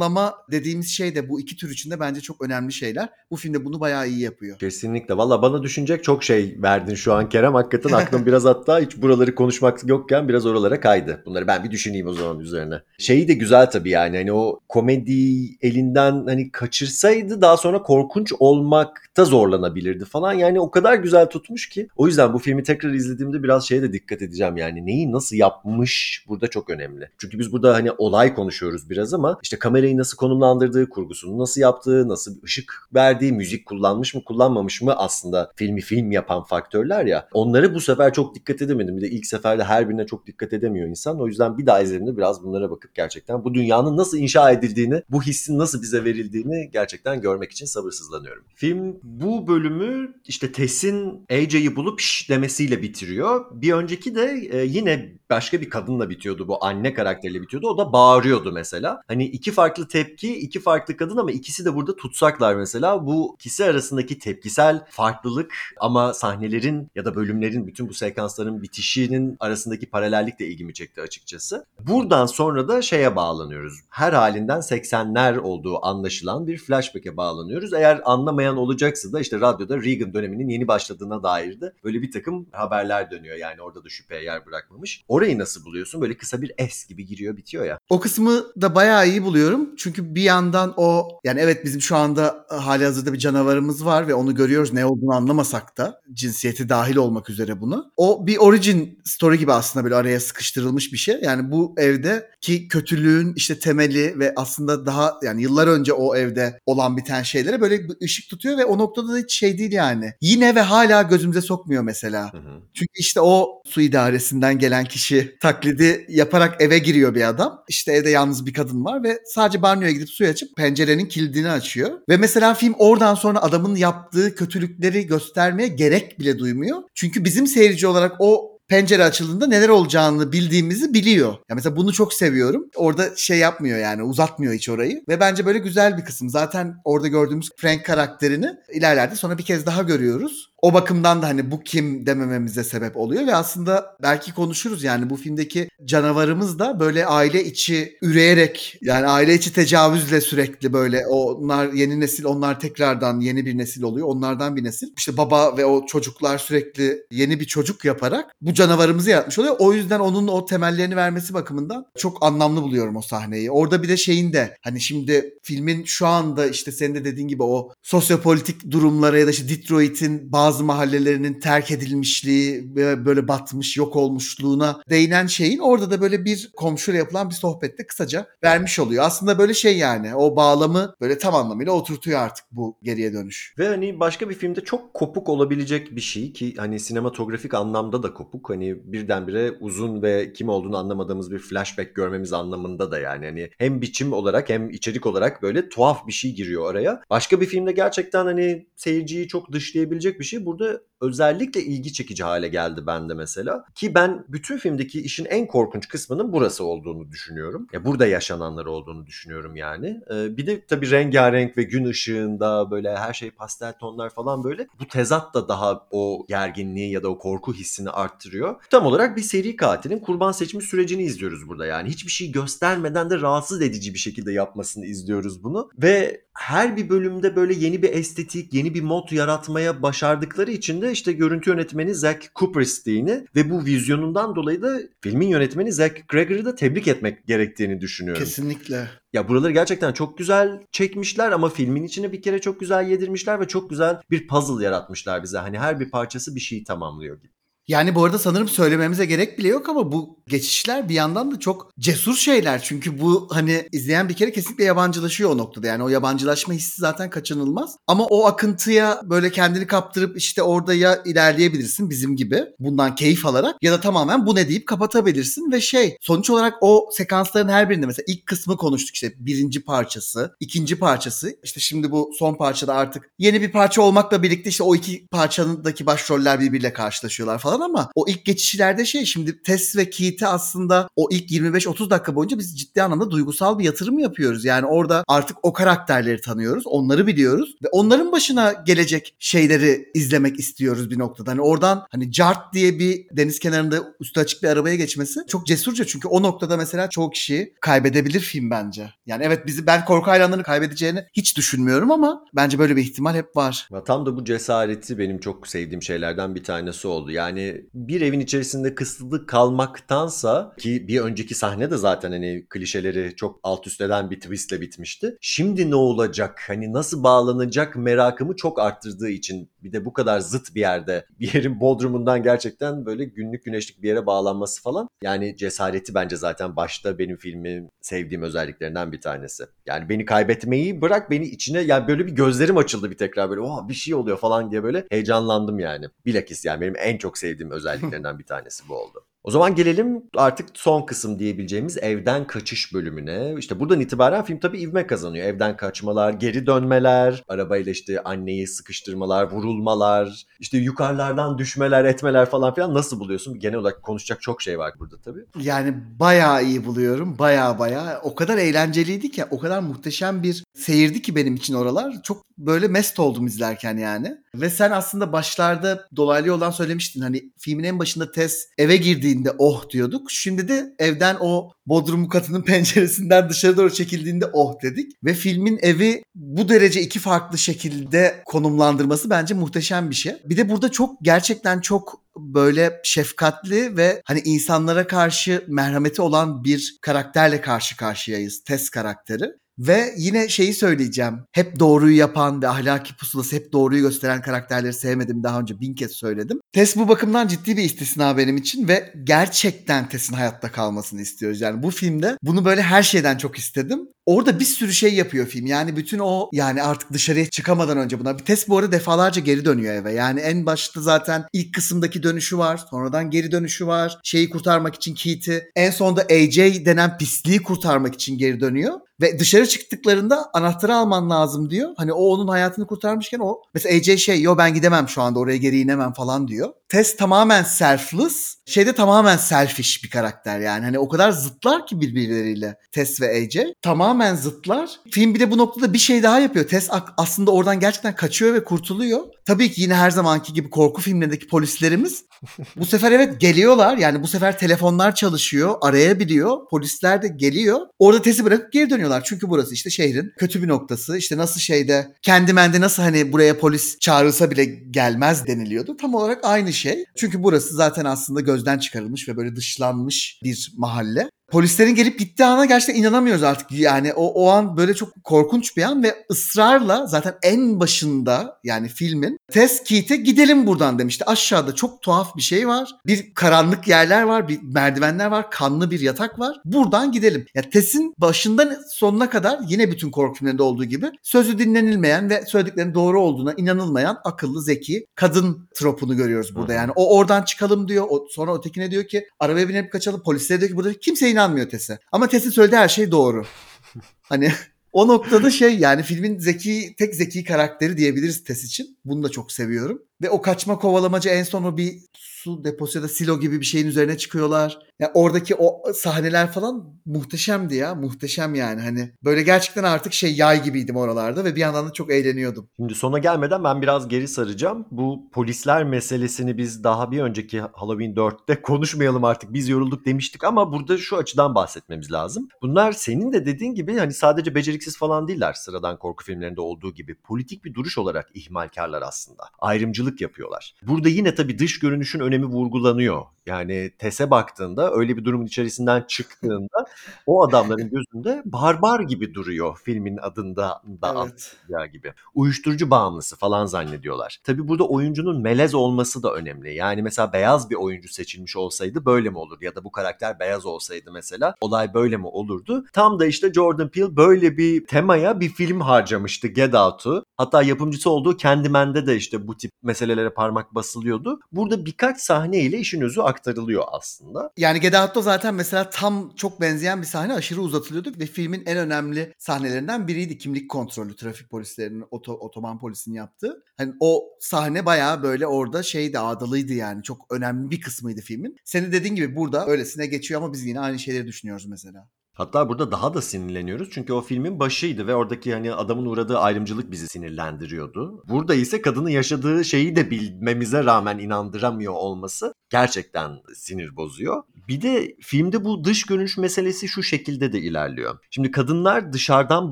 zamanlama 0.03 0.35
dediğimiz 0.51 0.89
şey 0.89 1.15
de 1.15 1.29
bu 1.29 1.39
iki 1.39 1.55
tür 1.57 1.71
içinde 1.71 1.99
bence 1.99 2.21
çok 2.21 2.41
önemli 2.41 2.73
şeyler. 2.73 3.09
Bu 3.31 3.35
filmde 3.35 3.65
bunu 3.65 3.79
bayağı 3.79 4.07
iyi 4.07 4.19
yapıyor. 4.19 4.59
Kesinlikle. 4.59 5.17
Valla 5.17 5.41
bana 5.41 5.63
düşünecek 5.63 6.03
çok 6.03 6.23
şey 6.23 6.57
verdin 6.61 6.95
şu 6.95 7.13
an 7.13 7.29
Kerem. 7.29 7.53
Hakikaten 7.53 7.91
aklım 7.91 8.25
biraz 8.25 8.45
hatta 8.45 8.79
hiç 8.79 8.97
buraları 8.97 9.35
konuşmak 9.35 9.87
yokken 9.87 10.27
biraz 10.27 10.45
oralara 10.45 10.79
kaydı. 10.79 11.23
Bunları 11.25 11.47
ben 11.47 11.63
bir 11.63 11.71
düşüneyim 11.71 12.07
o 12.07 12.13
zaman 12.13 12.39
üzerine. 12.39 12.75
Şeyi 12.97 13.27
de 13.27 13.33
güzel 13.33 13.71
tabii 13.71 13.89
yani 13.89 14.17
hani 14.17 14.33
o 14.33 14.59
komedi 14.69 15.49
elinden 15.61 16.25
hani 16.25 16.51
kaçırsaydı 16.51 17.41
daha 17.41 17.57
sonra 17.57 17.81
korkunç 17.81 18.33
olmakta 18.39 19.25
zorlanabilirdi 19.25 20.05
falan. 20.05 20.33
Yani 20.33 20.59
o 20.59 20.71
kadar 20.71 20.93
güzel 20.93 21.25
tutmuş 21.25 21.69
ki. 21.69 21.87
O 21.95 22.07
yüzden 22.07 22.33
bu 22.33 22.39
filmi 22.39 22.63
tekrar 22.63 22.93
izlediğimde 22.93 23.43
biraz 23.43 23.67
şeye 23.67 23.81
de 23.81 23.93
dikkat 23.93 24.21
edeceğim 24.21 24.57
yani. 24.57 24.85
Neyi 24.85 25.11
nasıl 25.11 25.35
yapmış 25.35 26.25
burada 26.27 26.47
çok 26.47 26.69
önemli. 26.69 27.09
Çünkü 27.17 27.39
biz 27.39 27.51
burada 27.51 27.73
hani 27.73 27.91
olay 27.91 28.33
konuşuyoruz 28.33 28.89
biraz 28.89 29.13
ama 29.13 29.39
işte 29.43 29.59
kamerayı 29.59 29.92
nasıl 29.97 30.17
konumlandırdığı, 30.17 30.89
kurgusunu 30.89 31.39
nasıl 31.39 31.61
yaptığı, 31.61 32.09
nasıl 32.09 32.43
ışık 32.43 32.89
verdiği, 32.93 33.31
müzik 33.31 33.65
kullanmış 33.65 34.15
mı 34.15 34.23
kullanmamış 34.23 34.81
mı 34.81 34.93
aslında 34.93 35.51
filmi 35.55 35.81
film 35.81 36.11
yapan 36.11 36.43
faktörler 36.43 37.05
ya. 37.05 37.27
Onları 37.33 37.73
bu 37.73 37.81
sefer 37.81 38.13
çok 38.13 38.35
dikkat 38.35 38.61
edemedim. 38.61 38.97
Bir 38.97 39.01
de 39.01 39.09
ilk 39.09 39.25
seferde 39.25 39.63
her 39.63 39.89
birine 39.89 40.05
çok 40.05 40.27
dikkat 40.27 40.53
edemiyor 40.53 40.89
insan. 40.89 41.21
O 41.21 41.27
yüzden 41.27 41.57
bir 41.57 41.65
daha 41.65 41.81
izlediğimde 41.81 42.17
biraz 42.17 42.43
bunlara 42.43 42.71
bakıp 42.71 42.95
gerçekten 42.95 43.43
bu 43.43 43.53
dünyanın 43.53 43.97
nasıl 43.97 44.17
inşa 44.17 44.51
edildiğini, 44.51 45.01
bu 45.09 45.21
hissin 45.21 45.57
nasıl 45.57 45.81
bize 45.81 46.03
verildiğini 46.03 46.69
gerçekten 46.73 47.21
görmek 47.21 47.51
için 47.51 47.65
sabırsızlanıyorum. 47.65 48.43
Film 48.55 48.99
bu 49.03 49.47
bölümü 49.47 50.13
işte 50.27 50.51
Tess'in 50.51 51.25
AJ'yi 51.31 51.75
bulup 51.75 51.99
şş 51.99 52.29
demesiyle 52.29 52.81
bitiriyor. 52.81 53.45
Bir 53.51 53.73
önceki 53.73 54.15
de 54.15 54.49
e, 54.51 54.65
yine 54.65 55.13
başka 55.29 55.61
bir 55.61 55.69
kadınla 55.69 56.09
bitiyordu 56.09 56.47
bu 56.47 56.65
anne 56.65 56.93
karakteriyle 56.93 57.41
bitiyordu. 57.41 57.67
O 57.67 57.77
da 57.77 57.93
bağırıyordu 57.93 58.51
mesela. 58.51 59.01
Hani 59.07 59.25
iki 59.25 59.51
farklı 59.51 59.82
tepki, 59.87 60.39
iki 60.39 60.59
farklı 60.59 60.97
kadın 60.97 61.17
ama 61.17 61.31
ikisi 61.31 61.65
de 61.65 61.75
burada 61.75 61.95
tutsaklar 61.95 62.55
mesela. 62.55 63.05
Bu 63.05 63.35
ikisi 63.39 63.65
arasındaki 63.65 64.19
tepkisel 64.19 64.85
farklılık 64.89 65.55
ama 65.79 66.13
sahnelerin 66.13 66.87
ya 66.95 67.05
da 67.05 67.15
bölümlerin 67.15 67.67
bütün 67.67 67.89
bu 67.89 67.93
sekansların 67.93 68.61
bitişinin 68.61 69.37
arasındaki 69.39 69.85
paralellik 69.89 70.39
de 70.39 70.47
ilgimi 70.47 70.73
çekti 70.73 71.01
açıkçası. 71.01 71.65
Buradan 71.79 72.25
sonra 72.25 72.67
da 72.67 72.81
şeye 72.81 73.15
bağlanıyoruz. 73.15 73.73
Her 73.89 74.13
halinden 74.13 74.59
80'ler 74.59 75.37
olduğu 75.37 75.85
anlaşılan 75.85 76.47
bir 76.47 76.57
flashback'e 76.57 77.17
bağlanıyoruz. 77.17 77.73
Eğer 77.73 78.01
anlamayan 78.05 78.57
olacaksa 78.57 79.11
da 79.13 79.19
işte 79.19 79.39
radyoda 79.39 79.81
Reagan 79.81 80.13
döneminin 80.13 80.49
yeni 80.49 80.67
başladığına 80.67 81.23
dair 81.23 81.61
de 81.61 81.73
böyle 81.83 82.01
bir 82.01 82.11
takım 82.11 82.47
haberler 82.51 83.11
dönüyor. 83.11 83.37
Yani 83.37 83.61
orada 83.61 83.83
da 83.83 83.89
şüpheye 83.89 84.23
yer 84.23 84.45
bırakmamış. 84.45 85.03
Orayı 85.07 85.39
nasıl 85.39 85.65
buluyorsun? 85.65 86.01
Böyle 86.01 86.17
kısa 86.17 86.41
bir 86.41 86.51
es 86.57 86.87
gibi 86.87 87.05
giriyor 87.05 87.37
bitiyor 87.37 87.65
ya. 87.65 87.79
O 87.89 87.99
kısmı 87.99 88.43
da 88.61 88.75
bayağı 88.75 89.07
iyi 89.07 89.23
buluyorum. 89.23 89.72
Çünkü 89.77 90.15
bir 90.15 90.21
yandan 90.21 90.73
o 90.77 91.07
yani 91.23 91.39
evet 91.39 91.65
bizim 91.65 91.81
şu 91.81 91.95
anda 91.95 92.45
hali 92.49 92.85
hazırda 92.85 93.13
bir 93.13 93.17
canavarımız 93.17 93.85
var 93.85 94.07
ve 94.07 94.13
onu 94.13 94.35
görüyoruz 94.35 94.73
ne 94.73 94.85
olduğunu 94.85 95.15
anlamasak 95.15 95.77
da 95.77 96.01
cinsiyeti 96.13 96.69
dahil 96.69 96.95
olmak 96.95 97.29
üzere 97.29 97.61
bunu. 97.61 97.91
O 97.97 98.27
bir 98.27 98.37
origin 98.37 98.99
story 99.03 99.37
gibi 99.37 99.53
aslında 99.53 99.83
böyle 99.83 99.95
araya 99.95 100.19
sıkıştırılmış 100.19 100.93
bir 100.93 100.97
şey. 100.97 101.19
Yani 101.21 101.51
bu 101.51 101.75
evde 101.77 102.29
ki 102.41 102.67
kötülüğün 102.67 103.33
işte 103.35 103.59
temeli 103.59 104.19
ve 104.19 104.33
aslında 104.35 104.85
daha 104.85 105.19
yani 105.23 105.41
yıllar 105.41 105.67
önce 105.67 105.93
o 105.93 106.15
evde 106.15 106.59
olan 106.65 106.97
biten 106.97 107.23
şeylere 107.23 107.61
böyle 107.61 107.83
bir 107.83 107.95
ışık 108.03 108.29
tutuyor 108.29 108.57
ve 108.57 108.65
o 108.65 108.77
noktada 108.77 109.13
da 109.13 109.17
hiç 109.17 109.33
şey 109.33 109.57
değil 109.57 109.71
yani. 109.71 110.13
Yine 110.21 110.55
ve 110.55 110.61
hala 110.61 111.01
gözümüze 111.01 111.41
sokmuyor 111.41 111.83
mesela. 111.83 112.33
Hı 112.33 112.37
hı. 112.37 112.61
Çünkü 112.73 112.99
işte 112.99 113.21
o 113.21 113.61
su 113.65 113.81
idaresinden 113.81 114.59
gelen 114.59 114.85
kişi 114.85 115.37
taklidi 115.41 116.05
yaparak 116.09 116.61
eve 116.61 116.79
giriyor 116.79 117.15
bir 117.15 117.29
adam. 117.29 117.63
İşte 117.67 117.91
evde 117.91 118.09
yalnız 118.09 118.45
bir 118.45 118.53
kadın 118.53 118.85
var 118.85 119.03
ve 119.03 119.19
sadece 119.25 119.61
banyoya 119.63 119.91
gidip 119.91 120.09
suyu 120.09 120.29
açıp 120.29 120.55
pencerenin 120.57 121.05
kilidini 121.05 121.49
açıyor. 121.49 121.91
Ve 122.09 122.17
mesela 122.17 122.53
film 122.53 122.73
oradan 122.77 123.15
sonra 123.15 123.41
adamın 123.41 123.75
yaptığı 123.75 124.35
kötülükleri 124.35 125.07
göstermeye 125.07 125.67
gerek 125.67 126.19
bile 126.19 126.39
duymuyor. 126.39 126.81
Çünkü 126.95 127.25
bizim 127.25 127.47
seyirci 127.47 127.87
olarak 127.87 128.15
o 128.19 128.53
pencere 128.67 129.03
açıldığında 129.03 129.47
neler 129.47 129.69
olacağını 129.69 130.31
bildiğimizi 130.31 130.93
biliyor. 130.93 131.33
Ya 131.49 131.55
mesela 131.55 131.75
bunu 131.75 131.93
çok 131.93 132.13
seviyorum. 132.13 132.69
Orada 132.75 133.09
şey 133.15 133.37
yapmıyor 133.37 133.79
yani 133.79 134.03
uzatmıyor 134.03 134.53
hiç 134.53 134.69
orayı. 134.69 135.03
Ve 135.09 135.19
bence 135.19 135.45
böyle 135.45 135.59
güzel 135.59 135.97
bir 135.97 136.05
kısım. 136.05 136.29
Zaten 136.29 136.75
orada 136.83 137.07
gördüğümüz 137.07 137.49
Frank 137.57 137.85
karakterini 137.85 138.49
ilerlerde 138.73 139.15
sonra 139.15 139.37
bir 139.37 139.43
kez 139.43 139.65
daha 139.65 139.81
görüyoruz. 139.81 140.52
O 140.63 140.73
bakımdan 140.73 141.21
da 141.21 141.27
hani 141.27 141.51
bu 141.51 141.63
kim 141.63 142.05
demememize 142.05 142.63
sebep 142.63 142.97
oluyor 142.97 143.27
ve 143.27 143.35
aslında 143.35 143.97
belki 144.01 144.33
konuşuruz 144.33 144.83
yani 144.83 145.09
bu 145.09 145.15
filmdeki 145.15 145.69
canavarımız 145.85 146.59
da 146.59 146.79
böyle 146.79 147.05
aile 147.05 147.45
içi 147.45 147.97
üreyerek 148.01 148.77
yani 148.81 149.07
aile 149.07 149.33
içi 149.33 149.53
tecavüzle 149.53 150.21
sürekli 150.21 150.73
böyle 150.73 151.07
onlar 151.07 151.73
yeni 151.73 151.99
nesil 151.99 152.25
onlar 152.25 152.59
tekrardan 152.59 153.19
yeni 153.19 153.45
bir 153.45 153.57
nesil 153.57 153.83
oluyor 153.83 154.07
onlardan 154.07 154.55
bir 154.55 154.63
nesil. 154.63 154.87
İşte 154.97 155.17
baba 155.17 155.57
ve 155.57 155.65
o 155.65 155.85
çocuklar 155.85 156.37
sürekli 156.37 157.03
yeni 157.11 157.39
bir 157.39 157.45
çocuk 157.45 157.85
yaparak 157.85 158.31
bu 158.41 158.53
canavarımızı 158.53 159.09
yaratmış 159.09 159.39
oluyor. 159.39 159.55
O 159.59 159.73
yüzden 159.73 159.99
onun 159.99 160.27
o 160.27 160.45
temellerini 160.45 160.95
vermesi 160.95 161.33
bakımından 161.33 161.85
çok 161.97 162.25
anlamlı 162.25 162.61
buluyorum 162.61 162.95
o 162.95 163.01
sahneyi. 163.01 163.51
Orada 163.51 163.83
bir 163.83 163.89
de 163.89 163.97
şeyin 163.97 164.33
de 164.33 164.57
hani 164.61 164.81
şimdi 164.81 165.33
filmin 165.41 165.83
şu 165.83 166.07
anda 166.07 166.47
işte 166.47 166.71
senin 166.71 166.95
de 166.95 167.05
dediğin 167.05 167.27
gibi 167.27 167.43
o 167.43 167.71
sosyopolitik 167.81 168.71
durumlara 168.71 169.19
ya 169.19 169.27
da 169.27 169.31
işte 169.31 169.49
Detroit'in 169.49 170.31
bazı 170.31 170.52
mahallelerinin 170.61 171.39
terk 171.39 171.71
edilmişliği 171.71 172.75
böyle 172.75 173.27
batmış 173.27 173.77
yok 173.77 173.95
olmuşluğuna 173.95 174.81
değinen 174.89 175.27
şeyin 175.27 175.59
orada 175.59 175.91
da 175.91 176.01
böyle 176.01 176.25
bir 176.25 176.51
komşuyla 176.55 176.97
yapılan 176.97 177.29
bir 177.29 177.35
sohbette 177.35 177.87
kısaca 177.87 178.27
vermiş 178.43 178.79
oluyor. 178.79 179.03
Aslında 179.05 179.37
böyle 179.39 179.53
şey 179.53 179.77
yani 179.77 180.15
o 180.15 180.35
bağlamı 180.35 180.95
böyle 181.01 181.17
tam 181.17 181.35
anlamıyla 181.35 181.71
oturtuyor 181.71 182.19
artık 182.19 182.45
bu 182.51 182.77
geriye 182.83 183.13
dönüş. 183.13 183.53
Ve 183.59 183.67
hani 183.67 183.99
başka 183.99 184.29
bir 184.29 184.35
filmde 184.35 184.61
çok 184.61 184.93
kopuk 184.93 185.29
olabilecek 185.29 185.95
bir 185.95 186.01
şey 186.01 186.33
ki 186.33 186.53
hani 186.57 186.79
sinematografik 186.79 187.53
anlamda 187.53 188.03
da 188.03 188.13
kopuk. 188.13 188.49
Hani 188.49 188.93
birdenbire 188.93 189.51
uzun 189.61 190.01
ve 190.01 190.33
kim 190.33 190.49
olduğunu 190.49 190.77
anlamadığımız 190.77 191.31
bir 191.31 191.39
flashback 191.39 191.95
görmemiz 191.95 192.33
anlamında 192.33 192.91
da 192.91 192.99
yani 192.99 193.25
hani 193.25 193.49
hem 193.57 193.81
biçim 193.81 194.13
olarak 194.13 194.49
hem 194.49 194.69
içerik 194.69 195.05
olarak 195.05 195.41
böyle 195.41 195.69
tuhaf 195.69 196.07
bir 196.07 196.11
şey 196.11 196.31
giriyor 196.31 196.71
araya. 196.71 197.01
Başka 197.09 197.41
bir 197.41 197.45
filmde 197.45 197.71
gerçekten 197.71 198.25
hani 198.25 198.67
seyirciyi 198.75 199.27
çok 199.27 199.51
dışlayabilecek 199.51 200.19
bir 200.19 200.25
şey. 200.25 200.42
Burada 200.45 200.81
özellikle 201.03 201.61
ilgi 201.61 201.93
çekici 201.93 202.23
hale 202.23 202.47
geldi 202.47 202.87
bende 202.87 203.13
mesela. 203.13 203.65
Ki 203.75 203.95
ben 203.95 204.25
bütün 204.29 204.57
filmdeki 204.57 205.01
işin 205.01 205.25
en 205.25 205.47
korkunç 205.47 205.87
kısmının 205.87 206.33
burası 206.33 206.63
olduğunu 206.63 207.11
düşünüyorum. 207.11 207.67
Ya 207.73 207.85
burada 207.85 208.07
yaşananlar 208.07 208.65
olduğunu 208.65 209.05
düşünüyorum 209.05 209.55
yani. 209.55 210.01
Ee, 210.13 210.37
bir 210.37 210.47
de 210.47 210.65
tabii 210.65 210.91
rengarenk 210.91 211.57
ve 211.57 211.63
gün 211.63 211.85
ışığında 211.85 212.71
böyle 212.71 212.95
her 212.95 213.13
şey 213.13 213.31
pastel 213.31 213.73
tonlar 213.73 214.09
falan 214.09 214.43
böyle. 214.43 214.67
Bu 214.79 214.87
tezat 214.87 215.33
da 215.33 215.47
daha 215.47 215.87
o 215.91 216.25
gerginliği 216.27 216.91
ya 216.91 217.03
da 217.03 217.09
o 217.09 217.17
korku 217.17 217.53
hissini 217.53 217.89
arttırıyor. 217.89 218.55
Tam 218.69 218.85
olarak 218.85 219.17
bir 219.17 219.21
seri 219.21 219.55
katilin 219.55 219.99
kurban 219.99 220.31
seçimi 220.31 220.63
sürecini 220.63 221.03
izliyoruz 221.03 221.47
burada 221.47 221.65
yani. 221.65 221.89
Hiçbir 221.89 222.11
şey 222.11 222.31
göstermeden 222.31 223.09
de 223.09 223.21
rahatsız 223.21 223.61
edici 223.61 223.93
bir 223.93 223.99
şekilde 223.99 224.31
yapmasını 224.31 224.85
izliyoruz 224.85 225.43
bunu. 225.43 225.69
Ve 225.77 226.23
her 226.33 226.77
bir 226.77 226.89
bölümde 226.89 227.35
böyle 227.35 227.53
yeni 227.53 227.81
bir 227.81 227.93
estetik, 227.93 228.53
yeni 228.53 228.73
bir 228.73 228.81
mod 228.81 229.11
yaratmaya 229.11 229.81
başardıkları 229.81 230.51
için 230.51 230.81
de 230.81 230.91
işte 230.91 231.11
görüntü 231.11 231.49
yönetmeni 231.49 231.95
Zack 231.95 232.35
Cooperstein'i 232.35 233.25
ve 233.35 233.49
bu 233.49 233.65
vizyonundan 233.65 234.35
dolayı 234.35 234.61
da 234.61 234.79
filmin 235.01 235.27
yönetmeni 235.27 235.71
Zack 235.71 236.09
Gregory'ı 236.09 236.45
da 236.45 236.55
tebrik 236.55 236.87
etmek 236.87 237.27
gerektiğini 237.27 237.81
düşünüyorum. 237.81 238.23
Kesinlikle. 238.23 238.89
Ya 239.13 239.29
buraları 239.29 239.51
gerçekten 239.51 239.93
çok 239.93 240.17
güzel 240.17 240.61
çekmişler 240.71 241.31
ama 241.31 241.49
filmin 241.49 241.83
içine 241.83 242.11
bir 242.11 242.21
kere 242.21 242.41
çok 242.41 242.59
güzel 242.59 242.87
yedirmişler 242.87 243.39
ve 243.39 243.47
çok 243.47 243.69
güzel 243.69 243.99
bir 244.11 244.27
puzzle 244.27 244.65
yaratmışlar 244.65 245.23
bize. 245.23 245.37
Hani 245.37 245.59
her 245.59 245.79
bir 245.79 245.89
parçası 245.89 246.35
bir 246.35 246.39
şeyi 246.39 246.63
tamamlıyor 246.63 247.17
gibi. 247.17 247.32
Yani 247.67 247.95
bu 247.95 248.03
arada 248.03 248.19
sanırım 248.19 248.47
söylememize 248.47 249.05
gerek 249.05 249.39
bile 249.39 249.47
yok 249.47 249.69
ama 249.69 249.91
bu 249.91 250.23
geçişler 250.27 250.89
bir 250.89 250.93
yandan 250.93 251.31
da 251.31 251.39
çok 251.39 251.71
cesur 251.79 252.15
şeyler. 252.15 252.61
Çünkü 252.63 253.01
bu 253.01 253.27
hani 253.31 253.67
izleyen 253.71 254.09
bir 254.09 254.13
kere 254.13 254.31
kesinlikle 254.31 254.63
yabancılaşıyor 254.63 255.29
o 255.29 255.37
noktada. 255.37 255.67
Yani 255.67 255.83
o 255.83 255.89
yabancılaşma 255.89 256.53
hissi 256.53 256.81
zaten 256.81 257.09
kaçınılmaz. 257.09 257.75
Ama 257.87 258.05
o 258.05 258.25
akıntıya 258.25 259.01
böyle 259.03 259.31
kendini 259.31 259.67
kaptırıp 259.67 260.17
işte 260.17 260.43
orada 260.43 260.73
ya 260.73 261.03
ilerleyebilirsin 261.05 261.89
bizim 261.89 262.15
gibi 262.15 262.45
bundan 262.59 262.95
keyif 262.95 263.25
alarak 263.25 263.55
ya 263.61 263.71
da 263.71 263.81
tamamen 263.81 264.25
bu 264.25 264.35
ne 264.35 264.49
deyip 264.49 264.67
kapatabilirsin 264.67 265.51
ve 265.51 265.61
şey 265.61 265.97
sonuç 266.01 266.29
olarak 266.29 266.53
o 266.61 266.89
sekansların 266.91 267.49
her 267.49 267.69
birinde 267.69 267.85
mesela 267.85 268.05
ilk 268.07 268.25
kısmı 268.25 268.57
konuştuk 268.57 268.95
işte 268.95 269.13
birinci 269.17 269.63
parçası, 269.63 270.35
ikinci 270.39 270.79
parçası 270.79 271.39
işte 271.43 271.59
şimdi 271.59 271.91
bu 271.91 272.11
son 272.19 272.35
parçada 272.35 272.73
artık 272.73 273.09
yeni 273.17 273.41
bir 273.41 273.51
parça 273.51 273.81
olmakla 273.81 274.23
birlikte 274.23 274.49
işte 274.49 274.63
o 274.63 274.75
iki 274.75 275.07
parçadaki 275.07 275.85
başroller 275.85 276.39
birbiriyle 276.39 276.73
karşılaşıyorlar 276.73 277.39
falan 277.39 277.52
ama 277.61 277.89
o 277.95 278.05
ilk 278.07 278.25
geçişlerde 278.25 278.85
şey 278.85 279.05
şimdi 279.05 279.43
Tess 279.43 279.75
ve 279.75 279.89
Keith'e 279.89 280.27
aslında 280.27 280.87
o 280.95 281.07
ilk 281.11 281.31
25-30 281.31 281.89
dakika 281.89 282.15
boyunca 282.15 282.39
biz 282.39 282.59
ciddi 282.59 282.83
anlamda 282.83 283.11
duygusal 283.11 283.59
bir 283.59 283.63
yatırım 283.63 283.99
yapıyoruz. 283.99 284.45
Yani 284.45 284.65
orada 284.65 285.03
artık 285.07 285.37
o 285.43 285.53
karakterleri 285.53 286.21
tanıyoruz, 286.21 286.67
onları 286.67 287.07
biliyoruz 287.07 287.55
ve 287.63 287.67
onların 287.71 288.11
başına 288.11 288.51
gelecek 288.65 289.15
şeyleri 289.19 289.91
izlemek 289.93 290.39
istiyoruz 290.39 290.89
bir 290.89 290.99
noktada. 290.99 291.31
Hani 291.31 291.41
oradan 291.41 291.87
hani 291.91 292.11
Cart 292.11 292.53
diye 292.53 292.79
bir 292.79 293.05
deniz 293.11 293.39
kenarında 293.39 293.93
üstü 293.99 294.19
açık 294.19 294.43
bir 294.43 294.47
arabaya 294.47 294.75
geçmesi 294.75 295.19
çok 295.27 295.47
cesurca 295.47 295.85
çünkü 295.85 296.07
o 296.07 296.21
noktada 296.21 296.57
mesela 296.57 296.89
çoğu 296.89 297.09
kişi 297.09 297.53
kaybedebilir 297.61 298.19
film 298.19 298.51
bence. 298.51 298.89
Yani 299.05 299.23
evet 299.23 299.47
bizi 299.47 299.67
ben 299.67 299.85
korku 299.85 300.11
hayranlarını 300.11 300.43
kaybedeceğini 300.43 301.05
hiç 301.13 301.37
düşünmüyorum 301.37 301.91
ama 301.91 302.25
bence 302.33 302.59
böyle 302.59 302.75
bir 302.75 302.81
ihtimal 302.81 303.15
hep 303.15 303.35
var. 303.35 303.69
Tam 303.85 304.05
da 304.05 304.17
bu 304.17 304.25
cesareti 304.25 304.97
benim 304.97 305.19
çok 305.19 305.47
sevdiğim 305.47 305.81
şeylerden 305.81 306.35
bir 306.35 306.43
tanesi 306.43 306.87
oldu. 306.87 307.11
Yani 307.11 307.42
bir 307.73 308.01
evin 308.01 308.19
içerisinde 308.19 308.75
kısıtlı 308.75 309.25
kalmaktansa 309.25 310.55
ki 310.57 310.87
bir 310.87 310.99
önceki 310.99 311.35
sahne 311.35 311.71
de 311.71 311.77
zaten 311.77 312.11
hani 312.11 312.45
klişeleri 312.49 313.15
çok 313.15 313.39
alt 313.43 313.67
üst 313.67 313.81
eden 313.81 314.09
bir 314.11 314.19
twistle 314.19 314.61
bitmişti. 314.61 315.17
Şimdi 315.21 315.69
ne 315.69 315.75
olacak? 315.75 316.41
Hani 316.47 316.73
nasıl 316.73 317.03
bağlanacak 317.03 317.75
merakımı 317.75 318.35
çok 318.35 318.59
arttırdığı 318.59 319.09
için 319.09 319.49
bir 319.63 319.71
de 319.71 319.85
bu 319.85 319.93
kadar 319.93 320.19
zıt 320.19 320.55
bir 320.55 320.59
yerde 320.59 321.05
bir 321.19 321.33
yerin 321.33 321.59
bodrumundan 321.59 322.23
gerçekten 322.23 322.85
böyle 322.85 323.05
günlük 323.05 323.45
güneşlik 323.45 323.83
bir 323.83 323.87
yere 323.87 324.05
bağlanması 324.05 324.61
falan. 324.61 324.87
Yani 325.03 325.37
cesareti 325.37 325.95
bence 325.95 326.15
zaten 326.15 326.55
başta 326.55 326.99
benim 326.99 327.17
filmin 327.17 327.69
sevdiğim 327.81 328.23
özelliklerinden 328.23 328.91
bir 328.91 329.01
tanesi. 329.01 329.43
Yani 329.65 329.89
beni 329.89 330.05
kaybetmeyi 330.05 330.81
bırak 330.81 331.11
beni 331.11 331.25
içine 331.25 331.61
yani 331.61 331.87
böyle 331.87 332.07
bir 332.07 332.11
gözlerim 332.11 332.57
açıldı 332.57 332.91
bir 332.91 332.97
tekrar 332.97 333.29
böyle 333.29 333.41
oh 333.41 333.67
bir 333.67 333.73
şey 333.73 333.95
oluyor 333.95 334.17
falan 334.17 334.51
diye 334.51 334.63
böyle 334.63 334.85
heyecanlandım 334.89 335.59
yani. 335.59 335.85
Bilakis 336.05 336.45
yani 336.45 336.61
benim 336.61 336.75
en 336.77 336.97
çok 336.97 337.17
sevdiğim 337.17 337.32
özelliklerinden 337.51 338.19
bir 338.19 338.25
tanesi 338.25 338.69
bu 338.69 338.75
oldu. 338.75 339.05
O 339.23 339.31
zaman 339.31 339.55
gelelim 339.55 340.03
artık 340.15 340.49
son 340.53 340.85
kısım 340.85 341.19
diyebileceğimiz 341.19 341.77
evden 341.77 342.27
kaçış 342.27 342.73
bölümüne. 342.73 343.35
İşte 343.37 343.59
buradan 343.59 343.79
itibaren 343.79 344.23
film 344.25 344.39
tabii 344.39 344.61
ivme 344.61 344.87
kazanıyor. 344.87 345.25
Evden 345.25 345.57
kaçmalar, 345.57 346.13
geri 346.13 346.47
dönmeler, 346.47 347.23
arabayla 347.27 347.71
işte 347.71 348.03
anneyi 348.03 348.47
sıkıştırmalar, 348.47 349.31
vurulmalar, 349.31 350.25
işte 350.39 350.57
yukarılardan 350.57 351.37
düşmeler, 351.37 351.85
etmeler 351.85 352.29
falan 352.29 352.53
filan 352.53 352.73
nasıl 352.73 352.99
buluyorsun? 352.99 353.39
Genel 353.39 353.57
olarak 353.57 353.83
konuşacak 353.83 354.21
çok 354.21 354.41
şey 354.41 354.59
var 354.59 354.73
burada 354.79 354.97
tabii. 354.97 355.25
Yani 355.39 355.73
bayağı 355.99 356.43
iyi 356.45 356.65
buluyorum. 356.65 357.19
Bayağı 357.19 357.59
bayağı. 357.59 357.99
O 358.03 358.15
kadar 358.15 358.37
eğlenceliydi 358.37 359.11
ki, 359.11 359.25
o 359.31 359.39
kadar 359.39 359.59
muhteşem 359.59 360.23
bir 360.23 360.43
seyirdi 360.53 361.01
ki 361.01 361.15
benim 361.15 361.35
için 361.35 361.53
oralar. 361.53 362.03
Çok 362.03 362.23
böyle 362.37 362.67
mest 362.67 362.99
oldum 362.99 363.27
izlerken 363.27 363.77
yani. 363.77 364.17
Ve 364.35 364.49
sen 364.49 364.71
aslında 364.71 365.13
başlarda 365.13 365.87
dolaylı 365.95 366.27
yoldan 366.27 366.51
söylemiştin. 366.51 367.01
Hani 367.01 367.31
filmin 367.37 367.63
en 367.63 367.79
başında 367.79 368.11
Tess 368.11 368.47
eve 368.57 368.77
girdiğinde 369.13 369.35
oh 369.37 369.69
diyorduk. 369.69 370.11
Şimdi 370.11 370.47
de 370.47 370.75
evden 370.79 371.17
o 371.19 371.51
bodrum 371.65 372.09
katının 372.09 372.41
penceresinden 372.45 373.29
dışarı 373.29 373.57
doğru 373.57 373.73
çekildiğinde 373.73 374.25
oh 374.33 374.61
dedik. 374.61 374.91
Ve 375.03 375.13
filmin 375.13 375.59
evi 375.61 376.03
bu 376.15 376.49
derece 376.49 376.81
iki 376.81 376.99
farklı 376.99 377.37
şekilde 377.37 378.23
konumlandırması 378.25 379.09
bence 379.09 379.33
muhteşem 379.33 379.89
bir 379.89 379.95
şey. 379.95 380.15
Bir 380.25 380.37
de 380.37 380.49
burada 380.49 380.71
çok 380.71 381.01
gerçekten 381.01 381.59
çok 381.59 382.03
böyle 382.17 382.79
şefkatli 382.83 383.77
ve 383.77 384.01
hani 384.05 384.19
insanlara 384.25 384.87
karşı 384.87 385.43
merhameti 385.47 386.01
olan 386.01 386.43
bir 386.43 386.77
karakterle 386.81 387.41
karşı 387.41 387.77
karşıyayız. 387.77 388.43
Tess 388.43 388.69
karakteri. 388.69 389.25
Ve 389.59 389.93
yine 389.97 390.29
şeyi 390.29 390.53
söyleyeceğim. 390.53 391.19
Hep 391.31 391.59
doğruyu 391.59 391.97
yapan 391.97 392.41
ve 392.41 392.47
ahlaki 392.47 392.95
pusulası 392.95 393.35
hep 393.35 393.53
doğruyu 393.53 393.81
gösteren 393.81 394.21
karakterleri 394.21 394.73
sevmedim. 394.73 395.23
Daha 395.23 395.39
önce 395.39 395.59
bin 395.59 395.75
kez 395.75 395.91
söyledim. 395.91 396.39
Tess 396.53 396.75
bu 396.75 396.87
bakımdan 396.87 397.27
ciddi 397.27 397.57
bir 397.57 397.63
istisna 397.63 398.17
benim 398.17 398.37
için 398.37 398.67
ve 398.67 398.93
gerçekten 399.03 399.89
Tess'in 399.89 400.13
hayatta 400.13 400.51
kalmasını 400.51 401.01
istiyoruz. 401.01 401.41
Yani 401.41 401.63
bu 401.63 401.71
filmde 401.71 402.17
bunu 402.23 402.45
böyle 402.45 402.61
her 402.61 402.83
şeyden 402.83 403.17
çok 403.17 403.37
istedim. 403.37 403.79
Orada 404.05 404.39
bir 404.39 404.45
sürü 404.45 404.73
şey 404.73 404.93
yapıyor 404.93 405.27
film. 405.27 405.45
Yani 405.45 405.75
bütün 405.75 405.99
o 405.99 406.29
yani 406.33 406.63
artık 406.63 406.93
dışarıya 406.93 407.29
çıkamadan 407.29 407.77
önce 407.77 407.99
buna. 407.99 408.19
Bir 408.19 408.23
Tess 408.23 408.47
bu 408.47 408.57
arada 408.57 408.71
defalarca 408.71 409.21
geri 409.21 409.45
dönüyor 409.45 409.73
eve. 409.73 409.93
Yani 409.93 410.19
en 410.19 410.45
başta 410.45 410.81
zaten 410.81 411.25
ilk 411.33 411.53
kısımdaki 411.53 412.03
dönüşü 412.03 412.37
var. 412.37 412.61
Sonradan 412.69 413.09
geri 413.09 413.31
dönüşü 413.31 413.67
var. 413.67 413.99
Şeyi 414.03 414.29
kurtarmak 414.29 414.75
için 414.75 414.95
Keith'i. 414.95 415.51
En 415.55 415.71
sonunda 415.71 416.01
AJ 416.01 416.37
denen 416.65 416.97
pisliği 416.97 417.43
kurtarmak 417.43 417.93
için 417.93 418.17
geri 418.17 418.39
dönüyor. 418.39 418.79
Ve 419.01 419.19
dışarı 419.19 419.47
çıktıklarında 419.47 420.29
anahtarı 420.33 420.75
alman 420.75 421.09
lazım 421.09 421.49
diyor. 421.49 421.73
Hani 421.77 421.93
o 421.93 422.03
onun 422.03 422.27
hayatını 422.27 422.67
kurtarmışken 422.67 423.19
o 423.19 423.41
mesela 423.53 423.77
AJ 423.77 424.01
şey 424.01 424.21
yo 424.21 424.37
ben 424.37 424.53
gidemem 424.53 424.89
şu 424.89 425.01
anda 425.01 425.19
oraya 425.19 425.37
geri 425.37 425.59
inemem 425.59 425.93
falan 425.93 426.27
diyor. 426.27 426.49
Tess 426.69 426.95
tamamen 426.97 427.43
selfless. 427.43 428.35
Şeyde 428.45 428.73
tamamen 428.73 429.17
selfish 429.17 429.83
bir 429.83 429.89
karakter 429.89 430.39
yani. 430.39 430.65
Hani 430.65 430.79
o 430.79 430.89
kadar 430.89 431.11
zıtlar 431.11 431.67
ki 431.67 431.81
birbirleriyle 431.81 432.57
Tess 432.71 433.01
ve 433.01 433.09
AJ. 433.09 433.37
Tamamen 433.61 433.92
tamamen 433.93 434.15
zıtlar. 434.15 434.69
Film 434.91 435.15
bir 435.15 435.19
de 435.19 435.31
bu 435.31 435.37
noktada 435.37 435.73
bir 435.73 435.77
şey 435.77 436.03
daha 436.03 436.19
yapıyor. 436.19 436.47
Tess 436.47 436.69
aslında 436.97 437.31
oradan 437.31 437.59
gerçekten 437.59 437.95
kaçıyor 437.95 438.33
ve 438.33 438.43
kurtuluyor. 438.43 438.99
Tabii 439.25 439.51
ki 439.51 439.61
yine 439.61 439.75
her 439.75 439.91
zamanki 439.91 440.33
gibi 440.33 440.49
korku 440.49 440.81
filmlerindeki 440.81 441.27
polislerimiz 441.27 442.03
bu 442.57 442.65
sefer 442.65 442.91
evet 442.91 443.21
geliyorlar. 443.21 443.77
Yani 443.77 444.03
bu 444.03 444.07
sefer 444.07 444.39
telefonlar 444.39 444.95
çalışıyor, 444.95 445.55
arayabiliyor. 445.61 446.49
Polisler 446.49 447.01
de 447.01 447.07
geliyor. 447.07 447.59
Orada 447.79 448.01
Tess'i 448.01 448.25
bırakıp 448.25 448.53
geri 448.53 448.69
dönüyorlar. 448.69 449.03
Çünkü 449.03 449.29
burası 449.29 449.53
işte 449.53 449.69
şehrin 449.69 450.13
kötü 450.17 450.43
bir 450.43 450.47
noktası. 450.47 450.97
İşte 450.97 451.17
nasıl 451.17 451.39
şeyde 451.39 451.93
kendi 452.01 452.33
mende 452.33 452.61
nasıl 452.61 452.83
hani 452.83 453.11
buraya 453.11 453.39
polis 453.39 453.79
çağrılsa 453.79 454.31
bile 454.31 454.45
gelmez 454.45 455.27
deniliyordu. 455.27 455.77
Tam 455.77 455.95
olarak 455.95 456.25
aynı 456.25 456.53
şey. 456.53 456.85
Çünkü 456.95 457.23
burası 457.23 457.55
zaten 457.55 457.85
aslında 457.85 458.21
gözden 458.21 458.59
çıkarılmış 458.59 459.09
ve 459.09 459.17
böyle 459.17 459.35
dışlanmış 459.35 460.19
bir 460.23 460.51
mahalle 460.57 461.09
polislerin 461.33 461.75
gelip 461.75 461.99
gittiği 461.99 462.25
ana 462.25 462.45
gerçekten 462.45 462.81
inanamıyoruz 462.81 463.23
artık. 463.23 463.51
Yani 463.51 463.93
o, 463.93 464.07
o 464.07 464.29
an 464.29 464.57
böyle 464.57 464.73
çok 464.73 465.03
korkunç 465.03 465.57
bir 465.57 465.63
an 465.63 465.83
ve 465.83 466.05
ısrarla 466.11 466.85
zaten 466.85 467.15
en 467.23 467.59
başında 467.59 468.39
yani 468.43 468.67
filmin 468.67 469.19
Tess 469.31 469.63
Keith'e 469.63 469.95
gidelim 469.95 470.47
buradan 470.47 470.79
demişti. 470.79 471.05
Aşağıda 471.05 471.55
çok 471.55 471.81
tuhaf 471.81 472.15
bir 472.15 472.21
şey 472.21 472.47
var. 472.47 472.69
Bir 472.85 473.13
karanlık 473.13 473.67
yerler 473.67 474.03
var, 474.03 474.27
bir 474.27 474.39
merdivenler 474.41 475.07
var, 475.07 475.31
kanlı 475.31 475.71
bir 475.71 475.79
yatak 475.79 476.19
var. 476.19 476.37
Buradan 476.45 476.91
gidelim. 476.91 477.25
Ya 477.35 477.49
Tess'in 477.49 477.93
başından 477.97 478.57
sonuna 478.69 479.09
kadar 479.09 479.39
yine 479.47 479.71
bütün 479.71 479.91
korku 479.91 480.17
filmlerinde 480.17 480.43
olduğu 480.43 480.65
gibi 480.65 480.91
sözü 481.03 481.39
dinlenilmeyen 481.39 482.09
ve 482.09 482.25
söylediklerinin 482.25 482.73
doğru 482.73 483.01
olduğuna 483.01 483.33
inanılmayan 483.33 483.97
akıllı, 484.03 484.41
zeki 484.41 484.85
kadın 484.95 485.49
tropunu 485.55 485.97
görüyoruz 485.97 486.35
burada. 486.35 486.53
Yani 486.53 486.71
o 486.75 486.97
oradan 486.97 487.23
çıkalım 487.23 487.67
diyor. 487.67 487.85
O, 487.89 488.07
sonra 488.09 488.37
ötekine 488.37 488.71
diyor 488.71 488.83
ki 488.83 489.07
arabaya 489.19 489.49
binip 489.49 489.71
kaçalım. 489.71 490.03
Polislere 490.03 490.39
diyor 490.39 490.49
ki 490.49 490.57
burada 490.57 490.73
kimse 490.73 491.09
inanmıyor 491.09 491.49
Tess'e. 491.49 491.79
Ama 491.91 492.07
Tess'in 492.07 492.29
söylediği 492.29 492.59
her 492.59 492.69
şey 492.69 492.91
doğru. 492.91 493.25
hani 494.01 494.31
o 494.73 494.87
noktada 494.87 495.31
şey 495.31 495.57
yani 495.57 495.83
filmin 495.83 496.19
zeki 496.19 496.75
tek 496.77 496.95
zeki 496.95 497.23
karakteri 497.23 497.77
diyebiliriz 497.77 498.23
Tess 498.23 498.43
için. 498.43 498.77
Bunu 498.85 499.03
da 499.03 499.09
çok 499.09 499.31
seviyorum. 499.31 499.81
Ve 500.01 500.09
o 500.09 500.21
kaçma 500.21 500.59
kovalamacı 500.59 501.09
en 501.09 501.23
son 501.23 501.43
o 501.43 501.57
bir 501.57 501.79
su 502.23 502.43
deposu 502.43 502.77
ya 502.77 502.83
da 502.83 502.87
silo 502.87 503.19
gibi 503.19 503.39
bir 503.39 503.45
şeyin 503.45 503.67
üzerine 503.67 503.97
çıkıyorlar. 503.97 504.59
Yani 504.79 504.91
oradaki 504.93 505.35
o 505.35 505.73
sahneler 505.73 506.31
falan 506.31 506.79
muhteşemdi 506.85 507.55
ya. 507.55 507.75
Muhteşem 507.75 508.35
yani. 508.35 508.61
Hani 508.61 508.91
böyle 509.03 509.23
gerçekten 509.23 509.63
artık 509.63 509.93
şey 509.93 510.15
yay 510.15 510.43
gibiydim 510.43 510.75
oralarda 510.75 511.25
ve 511.25 511.35
bir 511.35 511.41
yandan 511.41 511.67
da 511.67 511.73
çok 511.73 511.91
eğleniyordum. 511.91 512.49
Şimdi 512.55 512.75
sona 512.75 512.99
gelmeden 512.99 513.43
ben 513.43 513.61
biraz 513.61 513.87
geri 513.87 514.07
saracağım. 514.07 514.65
Bu 514.71 515.09
polisler 515.13 515.63
meselesini 515.63 516.37
biz 516.37 516.63
daha 516.63 516.91
bir 516.91 516.99
önceki 516.99 517.39
Halloween 517.39 517.93
4'te 517.93 518.41
konuşmayalım 518.41 519.03
artık 519.03 519.33
biz 519.33 519.49
yorulduk 519.49 519.85
demiştik 519.85 520.23
ama 520.23 520.53
burada 520.53 520.77
şu 520.77 520.97
açıdan 520.97 521.35
bahsetmemiz 521.35 521.91
lazım. 521.91 522.27
Bunlar 522.41 522.71
senin 522.71 523.13
de 523.13 523.25
dediğin 523.25 523.55
gibi 523.55 523.77
hani 523.77 523.93
sadece 523.93 524.35
beceriksiz 524.35 524.77
falan 524.77 525.07
değiller 525.07 525.33
sıradan 525.33 525.79
korku 525.79 526.03
filmlerinde 526.03 526.41
olduğu 526.41 526.73
gibi. 526.73 526.95
Politik 526.95 527.45
bir 527.45 527.53
duruş 527.53 527.77
olarak 527.77 528.09
ihmalkarlar 528.13 528.81
aslında. 528.81 529.23
Ayrımcılık 529.39 530.01
yapıyorlar. 530.01 530.55
Burada 530.61 530.89
yine 530.89 531.15
tabii 531.15 531.39
dış 531.39 531.59
görünüşün 531.59 531.99
önemi 532.13 532.25
vurgulanıyor. 532.25 533.05
Yani 533.25 533.71
TES'e 533.77 534.11
baktığında 534.11 534.71
öyle 534.73 534.97
bir 534.97 535.05
durumun 535.05 535.25
içerisinden 535.25 535.83
çıktığında 535.87 536.65
o 537.05 537.27
adamların 537.27 537.69
gözünde 537.69 538.21
barbar 538.25 538.79
gibi 538.79 539.13
duruyor 539.13 539.59
filmin 539.63 539.97
adında 539.97 540.61
da 540.81 541.07
evet. 541.49 541.73
gibi. 541.73 541.93
Uyuşturucu 542.15 542.69
bağımlısı 542.69 543.15
falan 543.15 543.45
zannediyorlar. 543.45 544.19
Tabii 544.23 544.47
burada 544.47 544.63
oyuncunun 544.63 545.21
melez 545.21 545.55
olması 545.55 546.03
da 546.03 546.13
önemli. 546.13 546.55
Yani 546.55 546.81
mesela 546.81 547.13
beyaz 547.13 547.49
bir 547.49 547.55
oyuncu 547.55 547.89
seçilmiş 547.89 548.35
olsaydı 548.35 548.85
böyle 548.85 549.09
mi 549.09 549.17
olur? 549.17 549.41
Ya 549.41 549.55
da 549.55 549.63
bu 549.63 549.71
karakter 549.71 550.19
beyaz 550.19 550.45
olsaydı 550.45 550.91
mesela 550.91 551.35
olay 551.41 551.73
böyle 551.73 551.97
mi 551.97 552.07
olurdu? 552.07 552.65
Tam 552.73 552.99
da 552.99 553.05
işte 553.05 553.33
Jordan 553.33 553.69
Peele 553.69 553.95
böyle 553.95 554.37
bir 554.37 554.65
temaya 554.65 555.19
bir 555.19 555.29
film 555.29 555.61
harcamıştı 555.61 556.27
Get 556.27 556.55
Out'u. 556.55 557.05
Hatta 557.17 557.43
yapımcısı 557.43 557.89
olduğu 557.89 558.17
Candyman'de 558.17 558.87
de 558.87 558.95
işte 558.95 559.27
bu 559.27 559.37
tip 559.37 559.51
meselelere 559.63 560.09
parmak 560.09 560.55
basılıyordu. 560.55 561.19
Burada 561.31 561.65
birkaç 561.65 562.01
sahne 562.03 562.39
ile 562.39 562.57
işin 562.57 562.81
özü 562.81 563.01
aktarılıyor 563.01 563.63
aslında. 563.71 564.31
Yani 564.37 564.59
Get 564.59 564.75
Out'ta 564.75 565.01
zaten 565.01 565.35
mesela 565.35 565.69
tam 565.69 566.15
çok 566.15 566.41
benzeyen 566.41 566.81
bir 566.81 566.87
sahne 566.87 567.13
aşırı 567.13 567.41
uzatılıyordu 567.41 567.93
ve 567.99 568.05
filmin 568.05 568.43
en 568.45 568.57
önemli 568.57 569.13
sahnelerinden 569.17 569.87
biriydi 569.87 570.17
kimlik 570.17 570.49
kontrolü 570.49 570.95
trafik 570.95 571.29
polislerinin 571.29 571.85
oto, 571.91 572.13
otoban 572.13 572.59
polisinin 572.59 572.95
yaptığı. 572.95 573.43
Hani 573.57 573.73
o 573.79 574.03
sahne 574.19 574.65
bayağı 574.65 575.03
böyle 575.03 575.27
orada 575.27 575.63
şeydi 575.63 575.99
ağdalıydı 575.99 576.53
yani 576.53 576.83
çok 576.83 577.05
önemli 577.09 577.51
bir 577.51 577.61
kısmıydı 577.61 578.01
filmin. 578.01 578.37
Senin 578.45 578.71
dediğin 578.71 578.95
gibi 578.95 579.15
burada 579.15 579.47
öylesine 579.47 579.85
geçiyor 579.85 580.21
ama 580.21 580.33
biz 580.33 580.45
yine 580.45 580.59
aynı 580.59 580.79
şeyleri 580.79 581.07
düşünüyoruz 581.07 581.45
mesela. 581.45 581.89
Hatta 582.13 582.49
burada 582.49 582.71
daha 582.71 582.93
da 582.93 583.01
sinirleniyoruz 583.01 583.69
çünkü 583.71 583.93
o 583.93 584.01
filmin 584.01 584.39
başıydı 584.39 584.87
ve 584.87 584.95
oradaki 584.95 585.33
hani 585.33 585.53
adamın 585.53 585.85
uğradığı 585.85 586.19
ayrımcılık 586.19 586.71
bizi 586.71 586.87
sinirlendiriyordu. 586.87 588.03
Burada 588.09 588.35
ise 588.35 588.61
kadının 588.61 588.89
yaşadığı 588.89 589.45
şeyi 589.45 589.75
de 589.75 589.91
bilmemize 589.91 590.63
rağmen 590.63 590.99
inandıramıyor 590.99 591.73
olması 591.73 592.33
gerçekten 592.49 593.11
sinir 593.35 593.75
bozuyor. 593.75 594.23
Bir 594.47 594.61
de 594.61 594.95
filmde 595.01 595.45
bu 595.45 595.63
dış 595.63 595.85
görünüş 595.85 596.17
meselesi 596.17 596.67
şu 596.67 596.83
şekilde 596.83 597.33
de 597.33 597.39
ilerliyor. 597.39 597.99
Şimdi 598.11 598.31
kadınlar 598.31 598.93
dışarıdan 598.93 599.51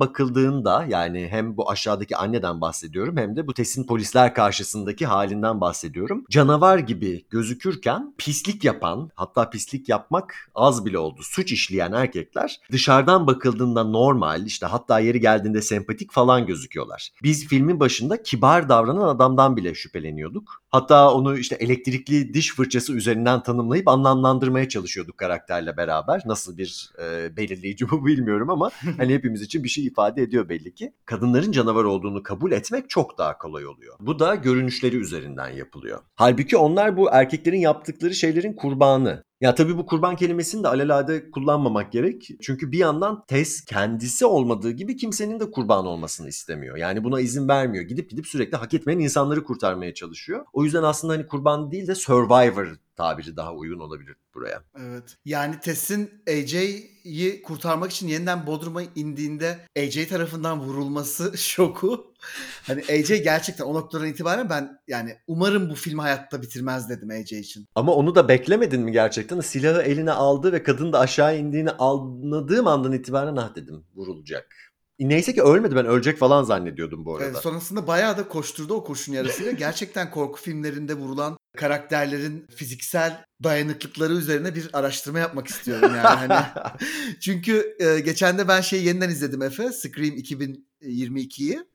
bakıldığında 0.00 0.86
yani 0.88 1.28
hem 1.30 1.56
bu 1.56 1.70
aşağıdaki 1.70 2.16
anneden 2.16 2.60
bahsediyorum 2.60 3.16
hem 3.16 3.36
de 3.36 3.46
bu 3.46 3.54
Tess'in 3.54 3.86
polisler 3.86 4.34
karşısındaki 4.34 5.06
halinden 5.06 5.60
bahsediyorum. 5.60 6.24
Canavar 6.30 6.78
gibi 6.78 7.24
gözükürken 7.30 8.14
pislik 8.18 8.64
yapan 8.64 9.10
hatta 9.14 9.50
pislik 9.50 9.88
yapmak 9.88 10.50
az 10.54 10.84
bile 10.84 10.98
oldu. 10.98 11.20
Suç 11.22 11.52
işleyen 11.52 11.92
erkekler 11.92 12.51
dışarıdan 12.72 13.26
bakıldığında 13.26 13.84
normal 13.84 14.46
işte 14.46 14.66
hatta 14.66 15.00
yeri 15.00 15.20
geldiğinde 15.20 15.62
sempatik 15.62 16.12
falan 16.12 16.46
gözüküyorlar. 16.46 17.10
Biz 17.22 17.46
filmin 17.46 17.80
başında 17.80 18.22
kibar 18.22 18.68
davranan 18.68 19.08
adamdan 19.08 19.56
bile 19.56 19.74
şüpheleniyorduk. 19.74 20.61
Hatta 20.72 21.14
onu 21.14 21.38
işte 21.38 21.54
elektrikli 21.54 22.34
diş 22.34 22.54
fırçası 22.54 22.92
üzerinden 22.92 23.42
tanımlayıp 23.42 23.88
anlamlandırmaya 23.88 24.68
çalışıyorduk 24.68 25.18
karakterle 25.18 25.76
beraber. 25.76 26.22
Nasıl 26.26 26.58
bir 26.58 26.90
e, 27.02 27.36
belirleyici 27.36 27.90
bu 27.90 28.06
bilmiyorum 28.06 28.50
ama 28.50 28.70
hani 28.96 29.14
hepimiz 29.14 29.42
için 29.42 29.64
bir 29.64 29.68
şey 29.68 29.86
ifade 29.86 30.22
ediyor 30.22 30.48
belli 30.48 30.74
ki. 30.74 30.92
Kadınların 31.06 31.52
canavar 31.52 31.84
olduğunu 31.84 32.22
kabul 32.22 32.52
etmek 32.52 32.90
çok 32.90 33.18
daha 33.18 33.38
kolay 33.38 33.66
oluyor. 33.66 33.96
Bu 34.00 34.18
da 34.18 34.34
görünüşleri 34.34 34.96
üzerinden 34.96 35.48
yapılıyor. 35.48 36.00
Halbuki 36.14 36.56
onlar 36.56 36.96
bu 36.96 37.08
erkeklerin 37.12 37.60
yaptıkları 37.60 38.14
şeylerin 38.14 38.52
kurbanı. 38.52 39.22
Ya 39.42 39.54
tabii 39.54 39.78
bu 39.78 39.86
kurban 39.86 40.16
kelimesini 40.16 40.62
de 40.62 40.68
alelade 40.68 41.30
kullanmamak 41.30 41.92
gerek. 41.92 42.28
Çünkü 42.42 42.72
bir 42.72 42.78
yandan 42.78 43.24
Tess 43.28 43.64
kendisi 43.64 44.26
olmadığı 44.26 44.70
gibi 44.70 44.96
kimsenin 44.96 45.40
de 45.40 45.50
kurban 45.50 45.86
olmasını 45.86 46.28
istemiyor. 46.28 46.76
Yani 46.76 47.04
buna 47.04 47.20
izin 47.20 47.48
vermiyor. 47.48 47.84
Gidip 47.84 48.10
gidip 48.10 48.26
sürekli 48.26 48.56
hak 48.56 48.74
etmeyen 48.74 48.98
insanları 48.98 49.44
kurtarmaya 49.44 49.94
çalışıyor. 49.94 50.44
O 50.52 50.61
yüzden 50.64 50.82
aslında 50.82 51.12
hani 51.12 51.26
kurban 51.26 51.72
değil 51.72 51.86
de 51.86 51.94
survivor 51.94 52.76
tabiri 52.96 53.36
daha 53.36 53.54
uygun 53.54 53.80
olabilir 53.80 54.16
buraya. 54.34 54.62
Evet. 54.80 55.16
Yani 55.24 55.60
Tess'in 55.60 56.22
AJ'yi 56.28 57.42
kurtarmak 57.42 57.90
için 57.90 58.08
yeniden 58.08 58.46
Bodrum'a 58.46 58.82
indiğinde 58.82 59.58
AJ 59.78 60.06
tarafından 60.08 60.60
vurulması 60.60 61.32
şoku. 61.38 62.14
Hani 62.62 62.80
AJ 62.80 63.08
gerçekten 63.08 63.64
o 63.64 63.74
noktadan 63.74 64.06
itibaren 64.06 64.50
ben 64.50 64.80
yani 64.88 65.16
umarım 65.26 65.70
bu 65.70 65.74
filmi 65.74 66.00
hayatta 66.00 66.42
bitirmez 66.42 66.88
dedim 66.88 67.10
AJ 67.10 67.32
için. 67.32 67.68
Ama 67.74 67.94
onu 67.94 68.14
da 68.14 68.28
beklemedin 68.28 68.80
mi 68.80 68.92
gerçekten? 68.92 69.40
Silahı 69.40 69.82
eline 69.82 70.12
aldı 70.12 70.52
ve 70.52 70.62
kadın 70.62 70.92
da 70.92 71.00
aşağı 71.00 71.38
indiğini 71.38 71.70
anladığım 71.70 72.66
andan 72.66 72.92
itibaren 72.92 73.36
ah 73.36 73.54
dedim 73.54 73.84
vurulacak. 73.94 74.71
Neyse 75.08 75.34
ki 75.34 75.42
ölmedi 75.42 75.76
ben 75.76 75.86
ölecek 75.86 76.18
falan 76.18 76.44
zannediyordum 76.44 77.04
bu 77.04 77.14
arada. 77.16 77.24
Evet, 77.24 77.36
sonrasında 77.36 77.86
bayağı 77.86 78.18
da 78.18 78.28
koşturdu 78.28 78.74
o 78.74 78.84
koşun 78.84 79.12
yarısıyla. 79.12 79.52
Gerçekten 79.58 80.10
korku 80.10 80.40
filmlerinde 80.40 80.94
vurulan 80.94 81.38
karakterlerin 81.56 82.46
fiziksel 82.56 83.24
dayanıklıkları 83.42 84.12
üzerine 84.12 84.54
bir 84.54 84.70
araştırma 84.72 85.18
yapmak 85.18 85.46
istiyorum 85.46 85.92
yani. 85.96 86.28
hani 86.28 86.46
çünkü 87.20 87.76
e, 87.78 88.00
geçen 88.00 88.38
de 88.38 88.48
ben 88.48 88.60
şeyi 88.60 88.84
yeniden 88.84 89.10
izledim 89.10 89.42
Efe. 89.42 89.72
Scream 89.72 90.14
2022'yi. 90.14 91.71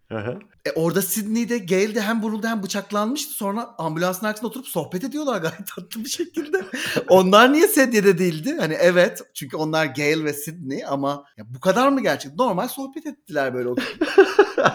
E 0.66 0.72
orada 0.76 1.02
Sydney'de 1.02 1.58
Gail 1.58 1.96
de 1.96 2.02
hem 2.02 2.24
vuruldu 2.24 2.48
hem 2.48 2.64
bıçaklanmıştı. 2.64 3.34
Sonra 3.34 3.70
ambulansın 3.78 4.26
arkasında 4.26 4.48
oturup 4.48 4.68
sohbet 4.68 5.04
ediyorlar 5.04 5.42
gayet 5.42 5.68
tatlı 5.76 6.04
bir 6.04 6.10
şekilde. 6.10 6.62
onlar 7.10 7.54
niye 7.54 7.68
sedyede 7.68 8.18
değildi? 8.18 8.58
Hani 8.60 8.74
evet 8.74 9.22
çünkü 9.34 9.58
onlar 9.58 9.86
Gail 9.86 10.24
ve 10.24 10.34
Sydney 10.34 10.86
ama 10.86 11.24
ya 11.38 11.46
bu 11.56 11.60
kadar 11.60 11.90
mı 11.90 12.02
gerçek? 12.02 12.36
Normal 12.36 12.68
sohbet 12.68 13.06
ettiler 13.06 13.54
böyle 13.54 13.70
oturup. 13.70 14.08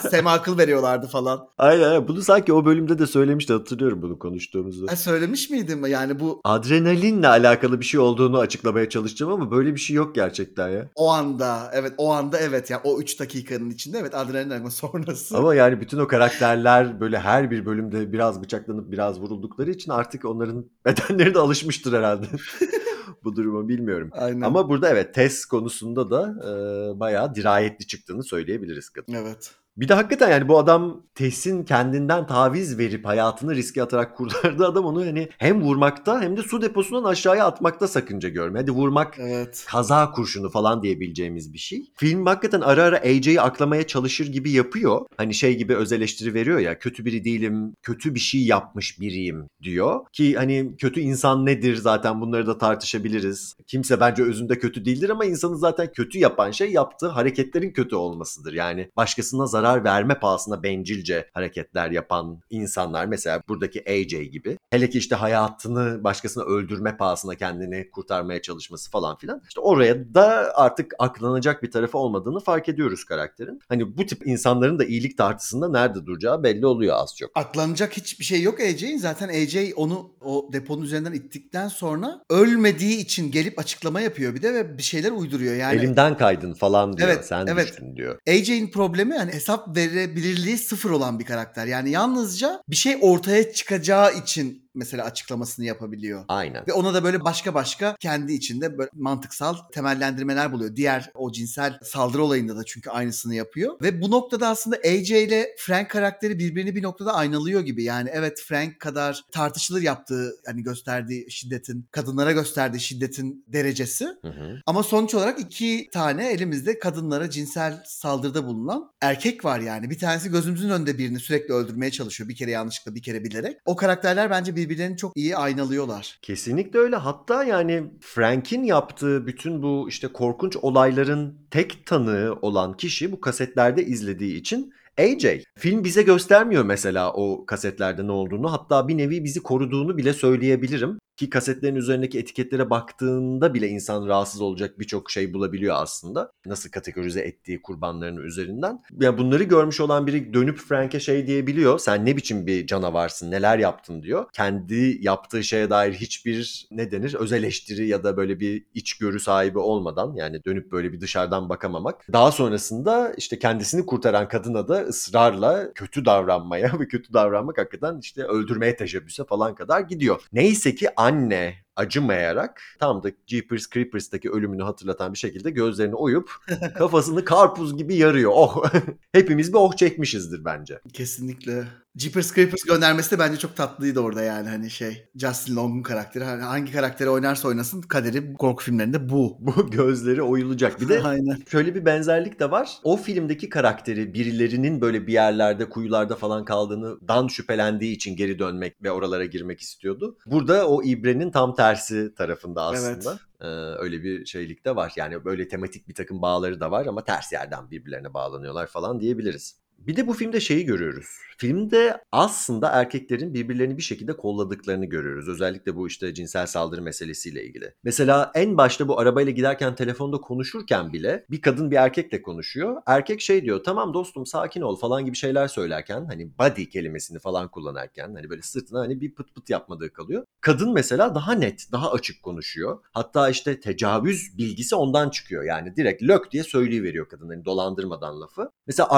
Sema 0.11 0.33
akıl 0.33 0.59
veriyorlardı 0.59 1.07
falan. 1.07 1.49
Aynen 1.59 1.83
aynen. 1.83 2.09
Bunu 2.09 2.23
sanki 2.23 2.53
o 2.53 2.65
bölümde 2.65 2.99
de 2.99 3.07
söylemişti 3.07 3.53
hatırlıyorum 3.53 4.03
bunu 4.03 4.19
konuştuğumuzu. 4.19 4.89
Ha, 4.89 4.97
söylemiş 4.97 5.51
miydim? 5.51 5.87
Yani 5.87 6.21
bu... 6.21 6.41
Adrenalinle 6.45 7.29
alakalı 7.29 7.81
bir 7.81 7.85
şey 7.85 8.01
olduğunu 8.01 8.39
açıklamaya 8.39 8.89
çalışacağım 8.89 9.33
ama 9.33 9.51
böyle 9.51 9.75
bir 9.75 9.81
şey 9.81 9.97
yok 9.97 10.15
gerçekten 10.15 10.69
ya. 10.69 10.89
O 10.95 11.11
anda 11.11 11.71
evet 11.73 11.93
o 11.99 12.13
anda 12.13 12.39
evet 12.39 12.71
ya 12.71 12.81
o 12.85 13.01
3 13.01 13.21
dakikanın 13.21 13.71
içinde 13.71 13.99
evet 13.99 14.15
adrenalin 14.15 14.61
ama 14.61 14.71
sonrası. 14.71 15.22
Ama 15.35 15.55
yani 15.55 15.81
bütün 15.81 15.99
o 15.99 16.07
karakterler 16.07 17.01
böyle 17.01 17.19
her 17.19 17.51
bir 17.51 17.67
bölümde 17.67 18.13
biraz 18.13 18.43
bıçaklanıp 18.43 18.93
biraz 18.93 19.21
vuruldukları 19.21 19.71
için 19.71 19.91
artık 19.91 20.25
onların 20.25 20.71
bedenleri 20.85 21.35
de 21.35 21.39
alışmıştır 21.39 21.93
herhalde. 21.93 22.27
bu 23.25 23.37
durumu 23.37 23.69
bilmiyorum. 23.69 24.11
Aynen. 24.13 24.41
Ama 24.41 24.69
burada 24.69 24.89
evet 24.89 25.15
test 25.15 25.47
konusunda 25.47 26.11
da 26.11 26.35
e, 26.41 27.01
bayağı 27.01 27.35
dirayetli 27.35 27.87
çıktığını 27.87 28.25
söyleyebiliriz 28.25 28.91
kadın. 28.91 29.13
Evet. 29.13 29.55
Bir 29.77 29.89
de 29.89 29.95
hakikaten 29.95 30.31
yani 30.31 30.49
bu 30.49 30.59
adam 30.59 31.03
Tess'in 31.15 31.65
kendinden 31.65 32.27
taviz 32.27 32.79
verip 32.79 33.05
hayatını 33.05 33.55
riske 33.55 33.83
atarak 33.83 34.17
kurtardığı 34.17 34.67
adam 34.67 34.85
onu 34.85 35.07
hani 35.07 35.29
hem 35.39 35.63
vurmakta 35.63 36.21
hem 36.23 36.37
de 36.37 36.43
su 36.43 36.63
deposundan 36.63 37.05
aşağıya 37.05 37.47
atmakta 37.47 37.89
sakınca 37.89 38.29
görmüyor. 38.29 38.63
Hadi 38.63 38.71
vurmak 38.71 39.15
Evet. 39.19 39.65
kaza 39.69 40.11
kurşunu 40.11 40.51
falan 40.51 40.83
diyebileceğimiz 40.83 41.53
bir 41.53 41.59
şey. 41.59 41.85
Film 41.97 42.27
hakikaten 42.27 42.61
ara 42.61 42.83
ara 42.83 42.99
AJ'yi 42.99 43.41
aklamaya 43.41 43.87
çalışır 43.87 44.27
gibi 44.27 44.51
yapıyor. 44.51 45.01
Hani 45.17 45.35
şey 45.35 45.57
gibi 45.57 45.77
öz 45.77 45.93
eleştiri 45.93 46.35
veriyor 46.35 46.59
ya 46.59 46.79
kötü 46.79 47.05
biri 47.05 47.25
değilim, 47.25 47.75
kötü 47.83 48.15
bir 48.15 48.21
şey 48.21 48.45
yapmış 48.45 49.01
biriyim 49.01 49.49
diyor. 49.63 50.01
Ki 50.13 50.35
hani 50.35 50.77
kötü 50.79 51.01
insan 51.01 51.47
nedir 51.47 51.77
zaten 51.77 52.21
bunları 52.21 52.47
da 52.47 52.59
tartışabiliriz. 52.59 53.55
Kimse 53.67 54.01
bence 54.01 54.23
özünde 54.23 54.59
kötü 54.59 54.85
değildir 54.85 55.11
ama 55.11 55.25
insanı 55.25 55.59
zaten 55.59 55.93
kötü 55.93 56.19
yapan 56.19 56.51
şey 56.51 56.73
yaptığı 56.73 57.09
hareketlerin 57.09 57.71
kötü 57.71 57.97
olmasıdır. 57.97 58.53
Yani 58.53 58.91
başkasına 58.97 59.47
zarar 59.47 59.62
verme 59.63 60.15
pahasına 60.15 60.63
bencilce 60.63 61.29
hareketler 61.35 61.91
yapan 61.91 62.41
insanlar 62.51 63.07
mesela 63.07 63.43
buradaki 63.49 63.85
AJ 63.91 64.31
gibi. 64.31 64.59
Hele 64.71 64.91
ki 64.91 64.99
işte 64.99 65.15
hayatını 65.15 66.05
başkasına 66.05 66.45
öldürme 66.45 66.97
pahasına 66.97 67.35
kendini 67.35 67.91
kurtarmaya 67.91 68.43
çalışması 68.43 68.91
falan 68.91 69.17
filan. 69.17 69.43
İşte 69.49 69.61
oraya 69.61 70.15
da 70.15 70.53
artık 70.55 70.95
aklanacak 70.99 71.63
bir 71.63 71.71
tarafı 71.71 71.99
olmadığını 71.99 72.41
fark 72.41 72.69
ediyoruz 72.69 73.05
karakterin. 73.05 73.61
Hani 73.69 73.99
bu 73.99 74.07
tip 74.07 74.27
insanların 74.27 74.79
da 74.79 74.85
iyilik 74.85 75.19
tartısında 75.19 75.69
nerede 75.69 76.07
duracağı 76.07 76.43
belli 76.43 76.67
oluyor 76.67 76.97
az 76.99 77.17
çok. 77.17 77.31
Aklanacak 77.35 77.97
hiçbir 77.97 78.25
şey 78.25 78.43
yok 78.43 78.61
AJ'in. 78.61 78.99
Zaten 78.99 79.29
AJ 79.29 79.73
onu 79.77 80.11
o 80.21 80.49
deponun 80.53 80.83
üzerinden 80.83 81.13
ittikten 81.13 81.69
sonra 81.69 82.21
ölmediği 82.31 82.99
için 82.99 83.31
gelip 83.31 83.59
açıklama 83.59 84.01
yapıyor 84.01 84.35
bir 84.35 84.43
de 84.43 84.55
ve 84.55 84.79
bir 84.79 84.83
şeyler 84.83 85.11
uyduruyor. 85.11 85.55
Yani 85.55 85.77
Elimden 85.79 86.17
kaydın 86.17 86.55
falan 86.55 86.97
diyor. 86.97 87.09
Evet, 87.09 87.27
Sen 87.27 87.47
evet. 87.47 87.69
düştün 87.69 87.97
diyor. 87.97 88.19
AJ'in 88.29 88.71
problemi 88.71 89.15
hani 89.15 89.33
hesap 89.33 89.52
verebilirliği 89.69 90.59
sıfır 90.59 90.91
olan 90.91 91.19
bir 91.19 91.25
karakter. 91.25 91.67
Yani 91.67 91.91
yalnızca 91.91 92.63
bir 92.69 92.77
şey 92.77 92.99
ortaya 93.01 93.53
çıkacağı 93.53 94.15
için 94.15 94.62
mesela 94.75 95.05
açıklamasını 95.05 95.65
yapabiliyor. 95.65 96.25
Aynen. 96.29 96.65
Ve 96.69 96.73
ona 96.73 96.95
da 96.95 97.05
böyle 97.05 97.25
başka 97.25 97.55
başka 97.55 97.97
kendi 98.01 98.33
içinde 98.33 98.79
böyle 98.79 98.91
mantıksal 98.95 99.55
temellendirmeler 99.73 100.53
buluyor. 100.53 100.77
Diğer 100.77 101.11
o 101.15 101.33
cinsel 101.33 101.79
saldırı 101.83 102.23
olayında 102.23 102.57
da 102.57 102.65
çünkü 102.65 102.91
aynısını 102.91 103.35
yapıyor. 103.35 103.81
Ve 103.83 104.03
bu 104.03 104.11
noktada 104.11 104.49
aslında 104.49 104.77
AJ 104.77 105.11
ile 105.11 105.49
Frank 105.59 105.91
karakteri 105.91 106.39
birbirini 106.39 106.77
bir 106.77 106.83
noktada 106.83 107.15
aynalıyor 107.15 107.61
gibi. 107.61 107.85
Yani 107.85 108.11
evet 108.13 108.43
Frank 108.47 108.81
kadar 108.81 109.25
tartışılır 109.33 109.83
yaptığı 109.83 110.33
hani 110.47 110.63
gösterdiği 110.63 111.31
şiddetin, 111.31 111.89
kadınlara 111.91 112.33
gösterdiği 112.33 112.81
şiddetin 112.81 113.45
derecesi. 113.49 114.05
Hı 114.05 114.29
hı. 114.29 114.61
Ama 114.67 114.83
sonuç 114.83 115.15
olarak 115.15 115.41
iki 115.41 115.89
tane 115.93 116.33
elimizde 116.33 116.79
kadınlara 116.79 117.31
cinsel 117.31 117.83
saldırıda 117.87 118.47
bulunan 118.47 118.91
erkek 119.01 119.45
var 119.45 119.61
yani. 119.61 119.91
Bir 119.91 119.99
tanesi 119.99 120.31
gözümüzün 120.31 120.71
önünde 120.71 120.99
birini 120.99 121.21
sürekli 121.21 121.55
öldürmeye 121.55 121.91
çalışıyor. 121.91 122.29
Bir 122.29 122.37
kere 122.37 122.51
yanlışlıkla 122.51 122.95
bir 122.95 123.03
kere 123.03 123.25
bilerek. 123.25 123.57
O 123.65 123.77
karakterler 123.77 124.31
bence 124.31 124.57
birbirlerini 124.65 124.97
çok 124.97 125.13
iyi 125.17 125.37
aynalıyorlar. 125.37 126.19
Kesinlikle 126.23 126.79
öyle. 126.79 126.97
Hatta 126.97 127.45
yani 127.45 127.85
Frank'in 128.01 128.63
yaptığı 128.63 129.27
bütün 129.27 129.63
bu 129.63 129.89
işte 129.89 130.09
korkunç 130.09 130.57
olayların 130.57 131.35
tek 131.51 131.87
tanığı 131.87 132.39
olan 132.43 132.77
kişi 132.77 133.13
bu 133.13 133.21
kasetlerde 133.21 133.85
izlediği 133.85 134.37
için 134.37 134.73
AJ. 134.99 135.27
Film 135.59 135.85
bize 135.85 136.03
göstermiyor 136.03 136.65
mesela 136.65 137.13
o 137.13 137.47
kasetlerde 137.47 138.07
ne 138.07 138.13
olduğunu. 138.13 138.53
Hatta 138.53 138.89
bir 138.89 138.99
nevi 138.99 139.25
bizi 139.25 139.43
koruduğunu 139.43 139.97
bile 139.97 140.13
söyleyebilirim. 140.13 140.99
Ki 141.23 141.31
kasetlerin 141.31 141.75
üzerindeki 141.75 142.19
etiketlere 142.19 142.71
baktığında 142.71 143.55
bile 143.55 143.69
insan 143.69 144.07
rahatsız 144.07 144.41
olacak 144.41 144.79
birçok 144.79 145.11
şey 145.11 145.35
bulabiliyor 145.35 145.77
aslında. 145.79 146.33
Nasıl 146.47 146.71
kategorize 146.71 147.21
ettiği 147.21 147.63
kurbanlarının 147.63 148.23
üzerinden. 148.23 148.83
Ya 149.01 149.19
bunları 149.19 149.43
görmüş 149.43 149.81
olan 149.81 150.07
biri 150.07 150.35
dönüp 150.35 150.59
Frank'e 150.59 151.01
şey 151.01 151.27
diyebiliyor. 151.27 151.79
Sen 151.79 152.07
ne 152.07 152.17
biçim 152.17 152.47
bir 152.47 152.67
canavarsın, 152.67 153.31
neler 153.31 153.59
yaptın 153.59 154.03
diyor. 154.03 154.27
Kendi 154.33 154.99
yaptığı 155.01 155.45
şeye 155.45 155.71
dair 155.71 155.93
hiçbir 155.93 156.67
ne 156.71 156.91
denir 156.91 157.15
öz 157.15 157.33
eleştiri 157.33 157.89
ya 157.89 158.05
da 158.05 158.17
böyle 158.17 158.41
bir 158.41 158.65
içgörü 158.75 159.21
sahibi 159.21 159.59
olmadan 159.59 160.15
yani 160.15 160.45
dönüp 160.45 160.73
böyle 160.73 160.93
bir 160.93 161.01
dışarıdan 161.01 161.49
bakamamak. 161.49 162.07
Daha 162.13 162.33
sonrasında 162.33 163.13
işte 163.17 163.39
kendisini 163.39 163.87
kurtaran 163.87 164.29
kadına 164.29 164.69
da 164.69 164.83
ısrarla 164.83 165.73
kötü 165.75 166.05
davranmaya 166.05 166.73
ve 166.81 166.89
kötü 166.89 167.13
davranmak 167.13 167.59
hakikaten 167.59 167.99
işte 168.03 168.25
öldürmeye 168.25 168.77
teşebbüse 168.77 169.25
falan 169.25 169.55
kadar 169.55 169.81
gidiyor. 169.81 170.21
Neyse 170.33 170.75
ki 170.75 170.89
anne 170.97 171.12
anne 171.13 171.43
acımayarak 171.77 172.63
tam 172.81 173.03
da 173.03 173.11
Jeepers 173.27 173.71
Creepers'taki 173.71 174.31
ölümünü 174.31 174.63
hatırlatan 174.63 175.13
bir 175.13 175.19
şekilde 175.19 175.51
gözlerini 175.51 175.95
oyup 175.95 176.31
kafasını 176.79 177.25
karpuz 177.25 177.77
gibi 177.77 177.95
yarıyor. 177.97 178.31
Oh 178.35 178.65
hepimiz 179.13 179.53
bir 179.53 179.59
oh 179.59 179.77
çekmişizdir 179.77 180.45
bence. 180.45 180.81
Kesinlikle. 180.93 181.65
Jeepers 181.97 182.35
Creepers 182.35 182.63
göndermesi 182.63 183.11
de 183.11 183.19
bence 183.19 183.39
çok 183.39 183.57
tatlıydı 183.57 184.01
orada 184.01 184.23
yani 184.23 184.49
hani 184.49 184.71
şey. 184.71 185.09
Justin 185.17 185.57
Long'un 185.57 185.83
karakteri. 185.83 186.25
Hani 186.25 186.43
hangi 186.43 186.73
karakteri 186.73 187.11
oynarsa 187.11 187.49
oynasın 187.49 187.83
kaderi 187.83 188.35
korku 188.35 188.65
filmlerinde 188.65 189.09
bu. 189.09 189.37
Bu 189.41 189.71
gözleri 189.71 190.23
oyulacak. 190.23 190.81
Bir 190.81 190.89
de 190.89 191.03
Aynen. 191.03 191.39
şöyle 191.51 191.75
bir 191.75 191.85
benzerlik 191.85 192.41
de 192.41 192.51
var. 192.51 192.71
O 192.85 192.97
filmdeki 192.97 193.49
karakteri 193.49 194.15
birilerinin 194.15 194.81
böyle 194.81 195.07
bir 195.07 195.13
yerlerde 195.13 195.69
kuyularda 195.69 196.17
falan 196.17 196.45
kaldığını 196.45 197.09
dan 197.09 197.29
şüphelendiği 197.29 197.97
için 197.97 198.17
geri 198.17 198.39
dönmek 198.39 198.83
ve 198.83 198.91
oralara 198.91 199.25
girmek 199.25 199.61
istiyordu. 199.61 200.19
Burada 200.27 200.69
o 200.69 200.83
ibrenin 200.83 201.31
tam 201.31 201.55
tersi 201.63 202.15
tarafında 202.15 202.63
aslında. 202.63 203.11
Evet. 203.11 203.21
Ee, 203.41 203.83
öyle 203.83 204.03
bir 204.03 204.27
şeylik 204.27 204.65
de 204.65 204.77
var. 204.77 204.93
Yani 204.97 205.25
böyle 205.25 205.49
tematik 205.49 205.89
bir 205.89 205.95
takım 205.95 206.23
bağları 206.23 206.61
da 206.61 206.71
var 206.71 206.87
ama 206.87 207.05
ters 207.05 207.33
yerden 207.33 207.71
birbirlerine 207.71 208.15
bağlanıyorlar 208.15 208.67
falan 208.67 209.01
diyebiliriz. 209.01 209.62
Bir 209.87 209.97
de 209.97 210.07
bu 210.07 210.13
filmde 210.13 210.41
şeyi 210.41 210.65
görüyoruz. 210.65 211.07
Filmde 211.39 212.05
aslında 212.13 212.69
erkeklerin 212.69 213.35
birbirlerini 213.35 213.77
bir 213.77 213.83
şekilde 213.83 214.17
kolladıklarını 214.17 214.87
görüyoruz. 214.87 215.29
Özellikle 215.29 215.77
bu 215.77 215.87
işte 215.87 216.15
cinsel 216.15 216.47
saldırı 216.47 216.83
meselesiyle 216.83 217.45
ilgili. 217.45 217.75
Mesela 217.85 218.33
en 218.35 218.57
başta 218.57 218.89
bu 218.89 218.99
arabayla 218.99 219.33
giderken 219.33 219.75
telefonda 219.75 220.17
konuşurken 220.17 220.93
bile 220.93 221.27
bir 221.31 221.41
kadın 221.41 221.71
bir 221.71 221.77
erkekle 221.77 222.23
konuşuyor. 222.23 222.83
Erkek 222.87 223.21
şey 223.21 223.45
diyor 223.45 223.65
tamam 223.65 223.95
dostum 223.95 224.27
sakin 224.27 224.61
ol 224.61 224.77
falan 224.77 225.05
gibi 225.05 225.17
şeyler 225.17 225.49
söylerken 225.49 226.05
hani 226.05 226.39
body 226.39 226.69
kelimesini 226.69 227.19
falan 227.19 227.51
kullanırken 227.51 228.15
hani 228.15 228.31
böyle 228.31 228.43
sırtına 228.43 228.81
hani 228.81 229.01
bir 229.01 229.15
pıt 229.15 229.35
pıt 229.35 229.51
yapmadığı 229.51 229.93
kalıyor. 229.93 230.25
Kadın 230.41 230.73
mesela 230.73 231.15
daha 231.15 231.33
net, 231.33 231.67
daha 231.73 231.93
açık 231.93 232.23
konuşuyor. 232.23 232.79
Hatta 232.93 233.31
işte 233.31 233.61
tecavüz 233.61 234.39
bilgisi 234.39 234.75
ondan 234.75 235.11
çıkıyor. 235.11 235.45
Yani 235.45 235.77
direkt 235.77 236.03
lök 236.03 236.33
diye 236.33 236.45
söyleyiveriyor 236.45 237.09
kadın 237.09 237.29
hani 237.29 237.45
dolandırmadan 237.45 238.21
lafı. 238.21 238.51
Mesela 238.67 238.89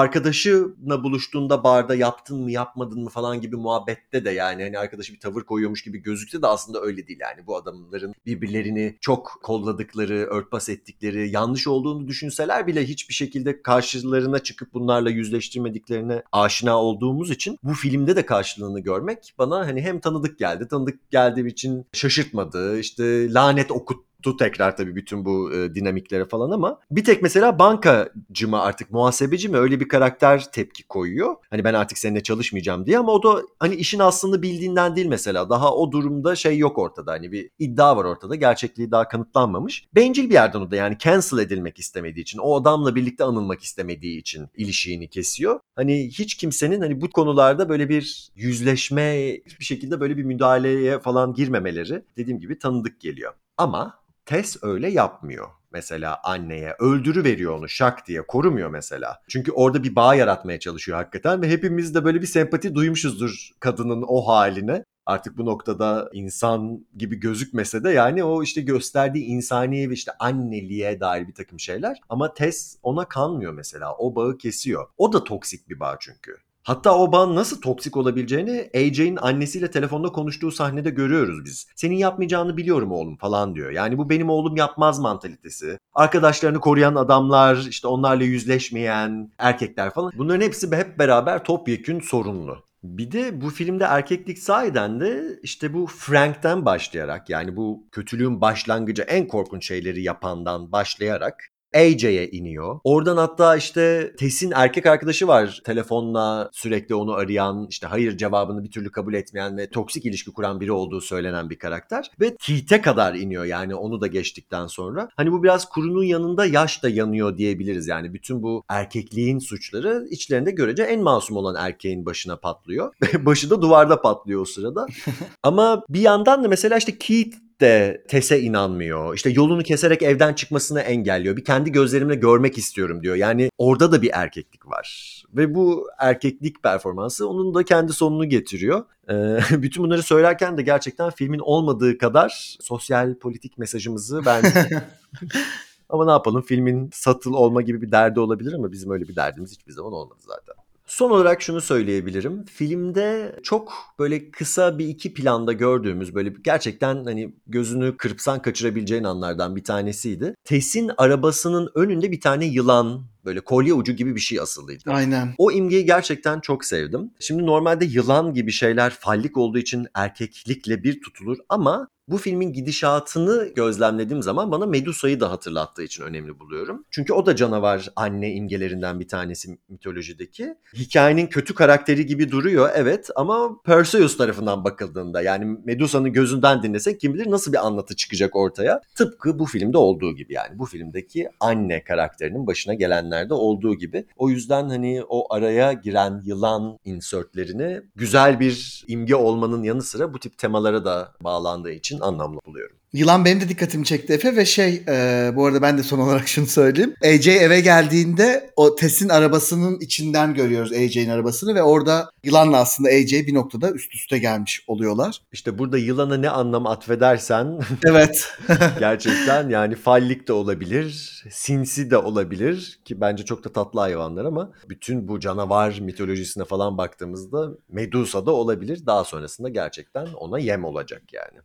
arkadaşına 0.75 1.03
buluştuğunda 1.03 1.63
barda 1.63 1.95
yaptın 1.95 2.41
mı 2.43 2.51
yapmadın 2.51 3.03
mı 3.03 3.09
falan 3.09 3.41
gibi 3.41 3.55
muhabbette 3.55 4.25
de 4.25 4.31
yani 4.31 4.63
hani 4.63 4.79
arkadaşı 4.79 5.13
bir 5.13 5.19
tavır 5.19 5.43
koyuyormuş 5.43 5.83
gibi 5.83 5.97
gözükse 5.97 6.41
de 6.41 6.47
aslında 6.47 6.81
öyle 6.81 7.07
değil 7.07 7.19
yani. 7.21 7.47
Bu 7.47 7.55
adamların 7.55 8.13
birbirlerini 8.25 8.97
çok 9.01 9.39
kolladıkları, 9.43 10.13
örtbas 10.13 10.69
ettikleri, 10.69 11.29
yanlış 11.29 11.67
olduğunu 11.67 12.07
düşünseler 12.07 12.67
bile 12.67 12.85
hiçbir 12.85 13.13
şekilde 13.13 13.61
karşılarına 13.61 14.39
çıkıp 14.39 14.73
bunlarla 14.73 15.09
yüzleştirmediklerine 15.09 16.23
aşina 16.31 16.81
olduğumuz 16.81 17.31
için 17.31 17.57
bu 17.63 17.73
filmde 17.73 18.15
de 18.15 18.25
karşılığını 18.25 18.79
görmek 18.79 19.33
bana 19.37 19.67
hani 19.67 19.81
hem 19.81 19.99
tanıdık 19.99 20.39
geldi. 20.39 20.67
Tanıdık 20.67 21.11
geldiği 21.11 21.47
için 21.47 21.85
şaşırtmadı. 21.93 22.79
İşte 22.79 23.33
lanet 23.33 23.71
okut 23.71 24.04
tuttu 24.25 24.37
tekrar 24.37 24.77
tabii 24.77 24.95
bütün 24.95 25.25
bu 25.25 25.53
e, 25.53 25.75
dinamiklere 25.75 26.25
falan 26.25 26.51
ama 26.51 26.79
bir 26.91 27.03
tek 27.03 27.21
mesela 27.21 27.59
bankacı 27.59 28.47
mı 28.47 28.61
artık 28.61 28.91
muhasebeci 28.91 29.49
mi 29.49 29.57
öyle 29.57 29.79
bir 29.79 29.87
karakter 29.87 30.51
tepki 30.51 30.87
koyuyor. 30.87 31.35
Hani 31.49 31.63
ben 31.63 31.73
artık 31.73 31.97
seninle 31.97 32.23
çalışmayacağım 32.23 32.85
diye 32.85 32.99
ama 32.99 33.11
o 33.11 33.23
da 33.23 33.41
hani 33.59 33.75
işin 33.75 33.99
aslını 33.99 34.41
bildiğinden 34.41 34.95
değil 34.95 35.07
mesela. 35.07 35.49
Daha 35.49 35.75
o 35.75 35.91
durumda 35.91 36.35
şey 36.35 36.57
yok 36.57 36.77
ortada. 36.77 37.11
Hani 37.11 37.31
bir 37.31 37.49
iddia 37.59 37.97
var 37.97 38.05
ortada. 38.05 38.35
Gerçekliği 38.35 38.91
daha 38.91 39.07
kanıtlanmamış. 39.07 39.85
Bencil 39.95 40.29
bir 40.29 40.33
yerden 40.33 40.59
o 40.59 40.71
da 40.71 40.75
yani 40.75 40.97
cancel 40.99 41.37
edilmek 41.37 41.79
istemediği 41.79 42.21
için, 42.21 42.39
o 42.39 42.55
adamla 42.55 42.95
birlikte 42.95 43.23
anılmak 43.23 43.63
istemediği 43.63 44.19
için 44.19 44.47
ilişiğini 44.55 45.09
kesiyor. 45.09 45.59
Hani 45.75 46.07
hiç 46.07 46.35
kimsenin 46.35 46.81
hani 46.81 47.01
bu 47.01 47.09
konularda 47.09 47.69
böyle 47.69 47.89
bir 47.89 48.29
yüzleşme 48.35 49.37
hiçbir 49.45 49.65
şekilde 49.65 49.99
böyle 49.99 50.17
bir 50.17 50.23
müdahaleye 50.23 50.99
falan 50.99 51.33
girmemeleri 51.33 52.03
dediğim 52.17 52.39
gibi 52.39 52.59
tanıdık 52.59 53.01
geliyor. 53.01 53.33
Ama 53.57 54.04
Tess 54.25 54.57
öyle 54.61 54.89
yapmıyor. 54.89 55.47
Mesela 55.71 56.19
anneye 56.23 56.75
öldürü 56.79 57.23
veriyor 57.23 57.57
onu 57.57 57.69
şak 57.69 58.07
diye 58.07 58.21
korumuyor 58.21 58.69
mesela. 58.69 59.21
Çünkü 59.27 59.51
orada 59.51 59.83
bir 59.83 59.95
bağ 59.95 60.15
yaratmaya 60.15 60.59
çalışıyor 60.59 60.97
hakikaten 60.97 61.41
ve 61.41 61.49
hepimiz 61.49 61.95
de 61.95 62.05
böyle 62.05 62.21
bir 62.21 62.27
sempati 62.27 62.75
duymuşuzdur 62.75 63.49
kadının 63.59 64.03
o 64.07 64.27
haline. 64.27 64.83
Artık 65.05 65.37
bu 65.37 65.45
noktada 65.45 66.09
insan 66.13 66.85
gibi 66.97 67.15
gözükmese 67.15 67.83
de 67.83 67.89
yani 67.89 68.23
o 68.23 68.43
işte 68.43 68.61
gösterdiği 68.61 69.25
insaniye 69.25 69.89
ve 69.89 69.93
işte 69.93 70.11
anneliğe 70.19 70.99
dair 70.99 71.27
bir 71.27 71.33
takım 71.33 71.59
şeyler. 71.59 71.97
Ama 72.09 72.33
Tess 72.33 72.77
ona 72.83 73.07
kanmıyor 73.07 73.53
mesela. 73.53 73.95
O 73.95 74.15
bağı 74.15 74.37
kesiyor. 74.37 74.87
O 74.97 75.13
da 75.13 75.23
toksik 75.23 75.69
bir 75.69 75.79
bağ 75.79 75.97
çünkü. 75.99 76.37
Hatta 76.65 76.97
o 76.97 77.11
bağın 77.11 77.35
nasıl 77.35 77.61
toksik 77.61 77.97
olabileceğini 77.97 78.69
AJ'in 78.75 79.15
annesiyle 79.21 79.71
telefonda 79.71 80.07
konuştuğu 80.07 80.51
sahnede 80.51 80.89
görüyoruz 80.89 81.45
biz. 81.45 81.67
Senin 81.75 81.95
yapmayacağını 81.95 82.57
biliyorum 82.57 82.91
oğlum 82.91 83.17
falan 83.17 83.55
diyor. 83.55 83.71
Yani 83.71 83.97
bu 83.97 84.09
benim 84.09 84.29
oğlum 84.29 84.55
yapmaz 84.55 84.99
mantalitesi. 84.99 85.79
Arkadaşlarını 85.93 86.59
koruyan 86.59 86.95
adamlar, 86.95 87.65
işte 87.69 87.87
onlarla 87.87 88.23
yüzleşmeyen 88.23 89.31
erkekler 89.37 89.93
falan. 89.93 90.11
Bunların 90.17 90.41
hepsi 90.41 90.75
hep 90.75 90.99
beraber 90.99 91.43
topyekün 91.43 91.99
sorunlu. 91.99 92.57
Bir 92.83 93.11
de 93.11 93.41
bu 93.41 93.49
filmde 93.49 93.83
erkeklik 93.83 94.39
sahiden 94.39 94.99
de 94.99 95.39
işte 95.43 95.73
bu 95.73 95.87
Frank'ten 95.87 96.65
başlayarak 96.65 97.29
yani 97.29 97.55
bu 97.55 97.87
kötülüğün 97.91 98.41
başlangıcı 98.41 99.01
en 99.01 99.27
korkunç 99.27 99.67
şeyleri 99.67 100.03
yapandan 100.03 100.71
başlayarak 100.71 101.54
AJ'ye 101.75 102.29
iniyor. 102.29 102.79
Oradan 102.83 103.17
hatta 103.17 103.55
işte 103.55 104.13
Tess'in 104.17 104.51
erkek 104.55 104.85
arkadaşı 104.85 105.27
var. 105.27 105.61
Telefonla 105.63 106.49
sürekli 106.53 106.95
onu 106.95 107.13
arayan, 107.13 107.67
işte 107.69 107.87
hayır 107.87 108.17
cevabını 108.17 108.63
bir 108.63 108.71
türlü 108.71 108.91
kabul 108.91 109.13
etmeyen 109.13 109.57
ve 109.57 109.69
toksik 109.69 110.05
ilişki 110.05 110.31
kuran 110.33 110.59
biri 110.59 110.71
olduğu 110.71 111.01
söylenen 111.01 111.49
bir 111.49 111.59
karakter. 111.59 112.11
Ve 112.19 112.35
Keith'e 112.39 112.81
kadar 112.81 113.13
iniyor 113.13 113.45
yani 113.45 113.75
onu 113.75 114.01
da 114.01 114.07
geçtikten 114.07 114.67
sonra. 114.67 115.09
Hani 115.15 115.31
bu 115.31 115.43
biraz 115.43 115.69
kurunun 115.69 116.03
yanında 116.03 116.45
yaş 116.45 116.83
da 116.83 116.89
yanıyor 116.89 117.37
diyebiliriz. 117.37 117.87
Yani 117.87 118.13
bütün 118.13 118.43
bu 118.43 118.63
erkekliğin 118.69 119.39
suçları 119.39 120.07
içlerinde 120.09 120.51
görece 120.51 120.83
en 120.83 121.01
masum 121.01 121.37
olan 121.37 121.55
erkeğin 121.55 122.05
başına 122.05 122.35
patlıyor. 122.35 122.93
Başı 123.19 123.49
da 123.49 123.61
duvarda 123.61 124.01
patlıyor 124.01 124.41
o 124.41 124.45
sırada. 124.45 124.87
Ama 125.43 125.83
bir 125.89 126.01
yandan 126.01 126.43
da 126.43 126.47
mesela 126.47 126.77
işte 126.77 126.97
Keith 126.97 127.44
de 127.61 128.03
Tess'e 128.07 128.39
inanmıyor. 128.39 129.15
İşte 129.15 129.29
yolunu 129.29 129.63
keserek 129.63 130.01
evden 130.01 130.33
çıkmasını 130.33 130.81
engelliyor. 130.81 131.37
Bir 131.37 131.43
kendi 131.43 131.71
gözlerimle 131.71 132.15
görmek 132.15 132.57
istiyorum 132.57 133.03
diyor. 133.03 133.15
Yani 133.15 133.49
orada 133.57 133.91
da 133.91 134.01
bir 134.01 134.09
erkeklik 134.13 134.67
var. 134.67 135.23
Ve 135.33 135.55
bu 135.55 135.87
erkeklik 135.99 136.63
performansı 136.63 137.29
onun 137.29 137.53
da 137.53 137.63
kendi 137.63 137.93
sonunu 137.93 138.29
getiriyor. 138.29 138.85
Ee, 139.09 139.39
bütün 139.61 139.83
bunları 139.83 140.03
söylerken 140.03 140.57
de 140.57 140.61
gerçekten 140.61 141.09
filmin 141.09 141.39
olmadığı 141.39 141.97
kadar 141.97 142.57
sosyal 142.61 143.15
politik 143.15 143.57
mesajımızı 143.57 144.21
ben 144.25 144.43
ama 145.89 146.05
ne 146.05 146.11
yapalım 146.11 146.41
filmin 146.41 146.89
satıl 146.93 147.33
olma 147.33 147.61
gibi 147.61 147.81
bir 147.81 147.91
derdi 147.91 148.19
olabilir 148.19 148.53
ama 148.53 148.71
bizim 148.71 148.91
öyle 148.91 149.07
bir 149.07 149.15
derdimiz 149.15 149.51
hiçbir 149.51 149.71
zaman 149.71 149.93
olmadı 149.93 150.19
zaten. 150.19 150.64
Son 150.85 151.11
olarak 151.11 151.41
şunu 151.41 151.61
söyleyebilirim. 151.61 152.45
Filmde 152.45 153.35
çok 153.43 153.73
böyle 153.99 154.31
kısa 154.31 154.77
bir 154.79 154.87
iki 154.87 155.13
planda 155.13 155.53
gördüğümüz 155.53 156.15
böyle 156.15 156.33
gerçekten 156.43 157.03
hani 157.03 157.33
gözünü 157.47 157.97
kırpsan 157.97 158.41
kaçırabileceğin 158.41 159.03
anlardan 159.03 159.55
bir 159.55 159.63
tanesiydi. 159.63 160.35
Tess'in 160.43 160.91
arabasının 160.97 161.69
önünde 161.75 162.11
bir 162.11 162.21
tane 162.21 162.45
yılan 162.45 163.05
böyle 163.25 163.39
kolye 163.39 163.73
ucu 163.73 163.91
gibi 163.91 164.15
bir 164.15 164.19
şey 164.19 164.39
asılıydı. 164.39 164.83
Aynen. 164.87 165.33
O 165.37 165.51
imgeyi 165.51 165.85
gerçekten 165.85 166.39
çok 166.39 166.65
sevdim. 166.65 167.11
Şimdi 167.19 167.45
normalde 167.45 167.85
yılan 167.85 168.33
gibi 168.33 168.51
şeyler 168.51 168.89
fallik 168.89 169.37
olduğu 169.37 169.57
için 169.57 169.87
erkeklikle 169.93 170.83
bir 170.83 171.01
tutulur 171.01 171.37
ama 171.49 171.87
bu 172.07 172.17
filmin 172.17 172.53
gidişatını 172.53 173.51
gözlemlediğim 173.55 174.23
zaman 174.23 174.51
bana 174.51 174.65
Medusa'yı 174.65 175.19
da 175.19 175.31
hatırlattığı 175.31 175.83
için 175.83 176.03
önemli 176.03 176.39
buluyorum. 176.39 176.85
Çünkü 176.91 177.13
o 177.13 177.25
da 177.25 177.35
canavar 177.35 177.89
anne 177.95 178.33
imgelerinden 178.33 178.99
bir 178.99 179.07
tanesi 179.07 179.57
mitolojideki. 179.69 180.55
Hikayenin 180.73 181.27
kötü 181.27 181.55
karakteri 181.55 182.05
gibi 182.05 182.31
duruyor 182.31 182.69
evet 182.75 183.09
ama 183.15 183.61
Perseus 183.61 184.17
tarafından 184.17 184.63
bakıldığında 184.63 185.21
yani 185.21 185.57
Medusa'nın 185.65 186.13
gözünden 186.13 186.63
dinlesek 186.63 186.99
kim 186.99 187.13
bilir 187.13 187.31
nasıl 187.31 187.53
bir 187.53 187.65
anlatı 187.65 187.95
çıkacak 187.95 188.35
ortaya. 188.35 188.81
Tıpkı 188.95 189.39
bu 189.39 189.45
filmde 189.45 189.77
olduğu 189.77 190.15
gibi 190.15 190.33
yani 190.33 190.59
bu 190.59 190.65
filmdeki 190.65 191.29
anne 191.39 191.83
karakterinin 191.83 192.47
başına 192.47 192.73
gelenlerde 192.73 193.33
olduğu 193.33 193.75
gibi. 193.75 194.05
O 194.15 194.29
yüzden 194.29 194.69
hani 194.69 195.03
o 195.09 195.33
araya 195.33 195.73
giren 195.73 196.21
yılan 196.25 196.79
insertlerini 196.85 197.81
güzel 197.95 198.39
bir 198.39 198.83
imge 198.87 199.15
olmanın 199.15 199.63
yanı 199.63 199.81
sıra 199.81 200.13
bu 200.13 200.19
tip 200.19 200.37
temalara 200.37 200.85
da 200.85 201.13
bağlandığı 201.21 201.71
için 201.71 201.94
anlamlı 202.01 202.39
buluyorum. 202.45 202.77
Yılan 202.95 203.25
benim 203.25 203.41
de 203.41 203.49
dikkatimi 203.49 203.85
çekti 203.85 204.13
Efe 204.13 204.35
ve 204.35 204.45
şey 204.45 204.83
e, 204.87 205.31
bu 205.35 205.45
arada 205.45 205.61
ben 205.61 205.77
de 205.77 205.83
son 205.83 205.99
olarak 205.99 206.27
şunu 206.27 206.45
söyleyeyim. 206.45 206.93
AJ 207.03 207.27
eve 207.27 207.59
geldiğinde 207.59 208.49
o 208.55 208.75
Tess'in 208.75 209.09
arabasının 209.09 209.79
içinden 209.79 210.33
görüyoruz 210.33 210.71
AJ'in 210.71 211.09
arabasını 211.09 211.55
ve 211.55 211.63
orada 211.63 212.09
yılanla 212.23 212.57
aslında 212.57 212.89
AJ 212.89 213.13
bir 213.13 213.33
noktada 213.33 213.71
üst 213.71 213.95
üste 213.95 214.17
gelmiş 214.17 214.63
oluyorlar. 214.67 215.21
İşte 215.31 215.57
burada 215.57 215.77
yılana 215.77 216.17
ne 216.17 216.29
anlam 216.29 216.67
atfedersen 216.67 217.59
Evet. 217.85 218.29
gerçekten 218.79 219.49
yani 219.49 219.75
fallik 219.75 220.27
de 220.27 220.33
olabilir, 220.33 221.23
sinsi 221.31 221.91
de 221.91 221.97
olabilir 221.97 222.79
ki 222.85 223.01
bence 223.01 223.25
çok 223.25 223.43
da 223.43 223.51
tatlı 223.51 223.79
hayvanlar 223.79 224.25
ama 224.25 224.51
bütün 224.69 225.07
bu 225.07 225.19
canavar 225.19 225.79
mitolojisine 225.81 226.45
falan 226.45 226.77
baktığımızda 226.77 227.49
Medusa 227.69 228.25
da 228.25 228.31
olabilir. 228.31 228.85
Daha 228.85 229.03
sonrasında 229.03 229.49
gerçekten 229.49 230.05
ona 230.05 230.39
yem 230.39 230.63
olacak 230.63 231.01
yani. 231.13 231.39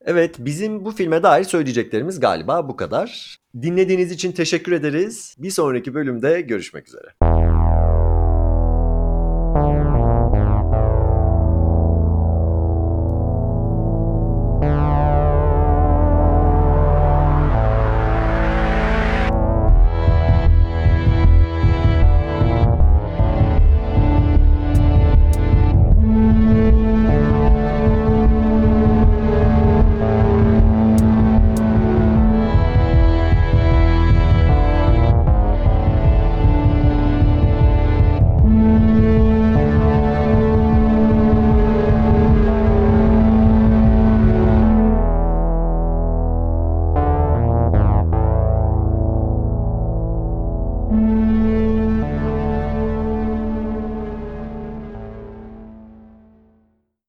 Evet 0.00 0.38
Bizim 0.68 0.84
bu 0.84 0.92
filme 0.92 1.22
dair 1.22 1.44
söyleyeceklerimiz 1.44 2.20
galiba 2.20 2.68
bu 2.68 2.76
kadar. 2.76 3.36
Dinlediğiniz 3.62 4.12
için 4.12 4.32
teşekkür 4.32 4.72
ederiz. 4.72 5.34
Bir 5.38 5.50
sonraki 5.50 5.94
bölümde 5.94 6.40
görüşmek 6.40 6.88
üzere. 6.88 7.06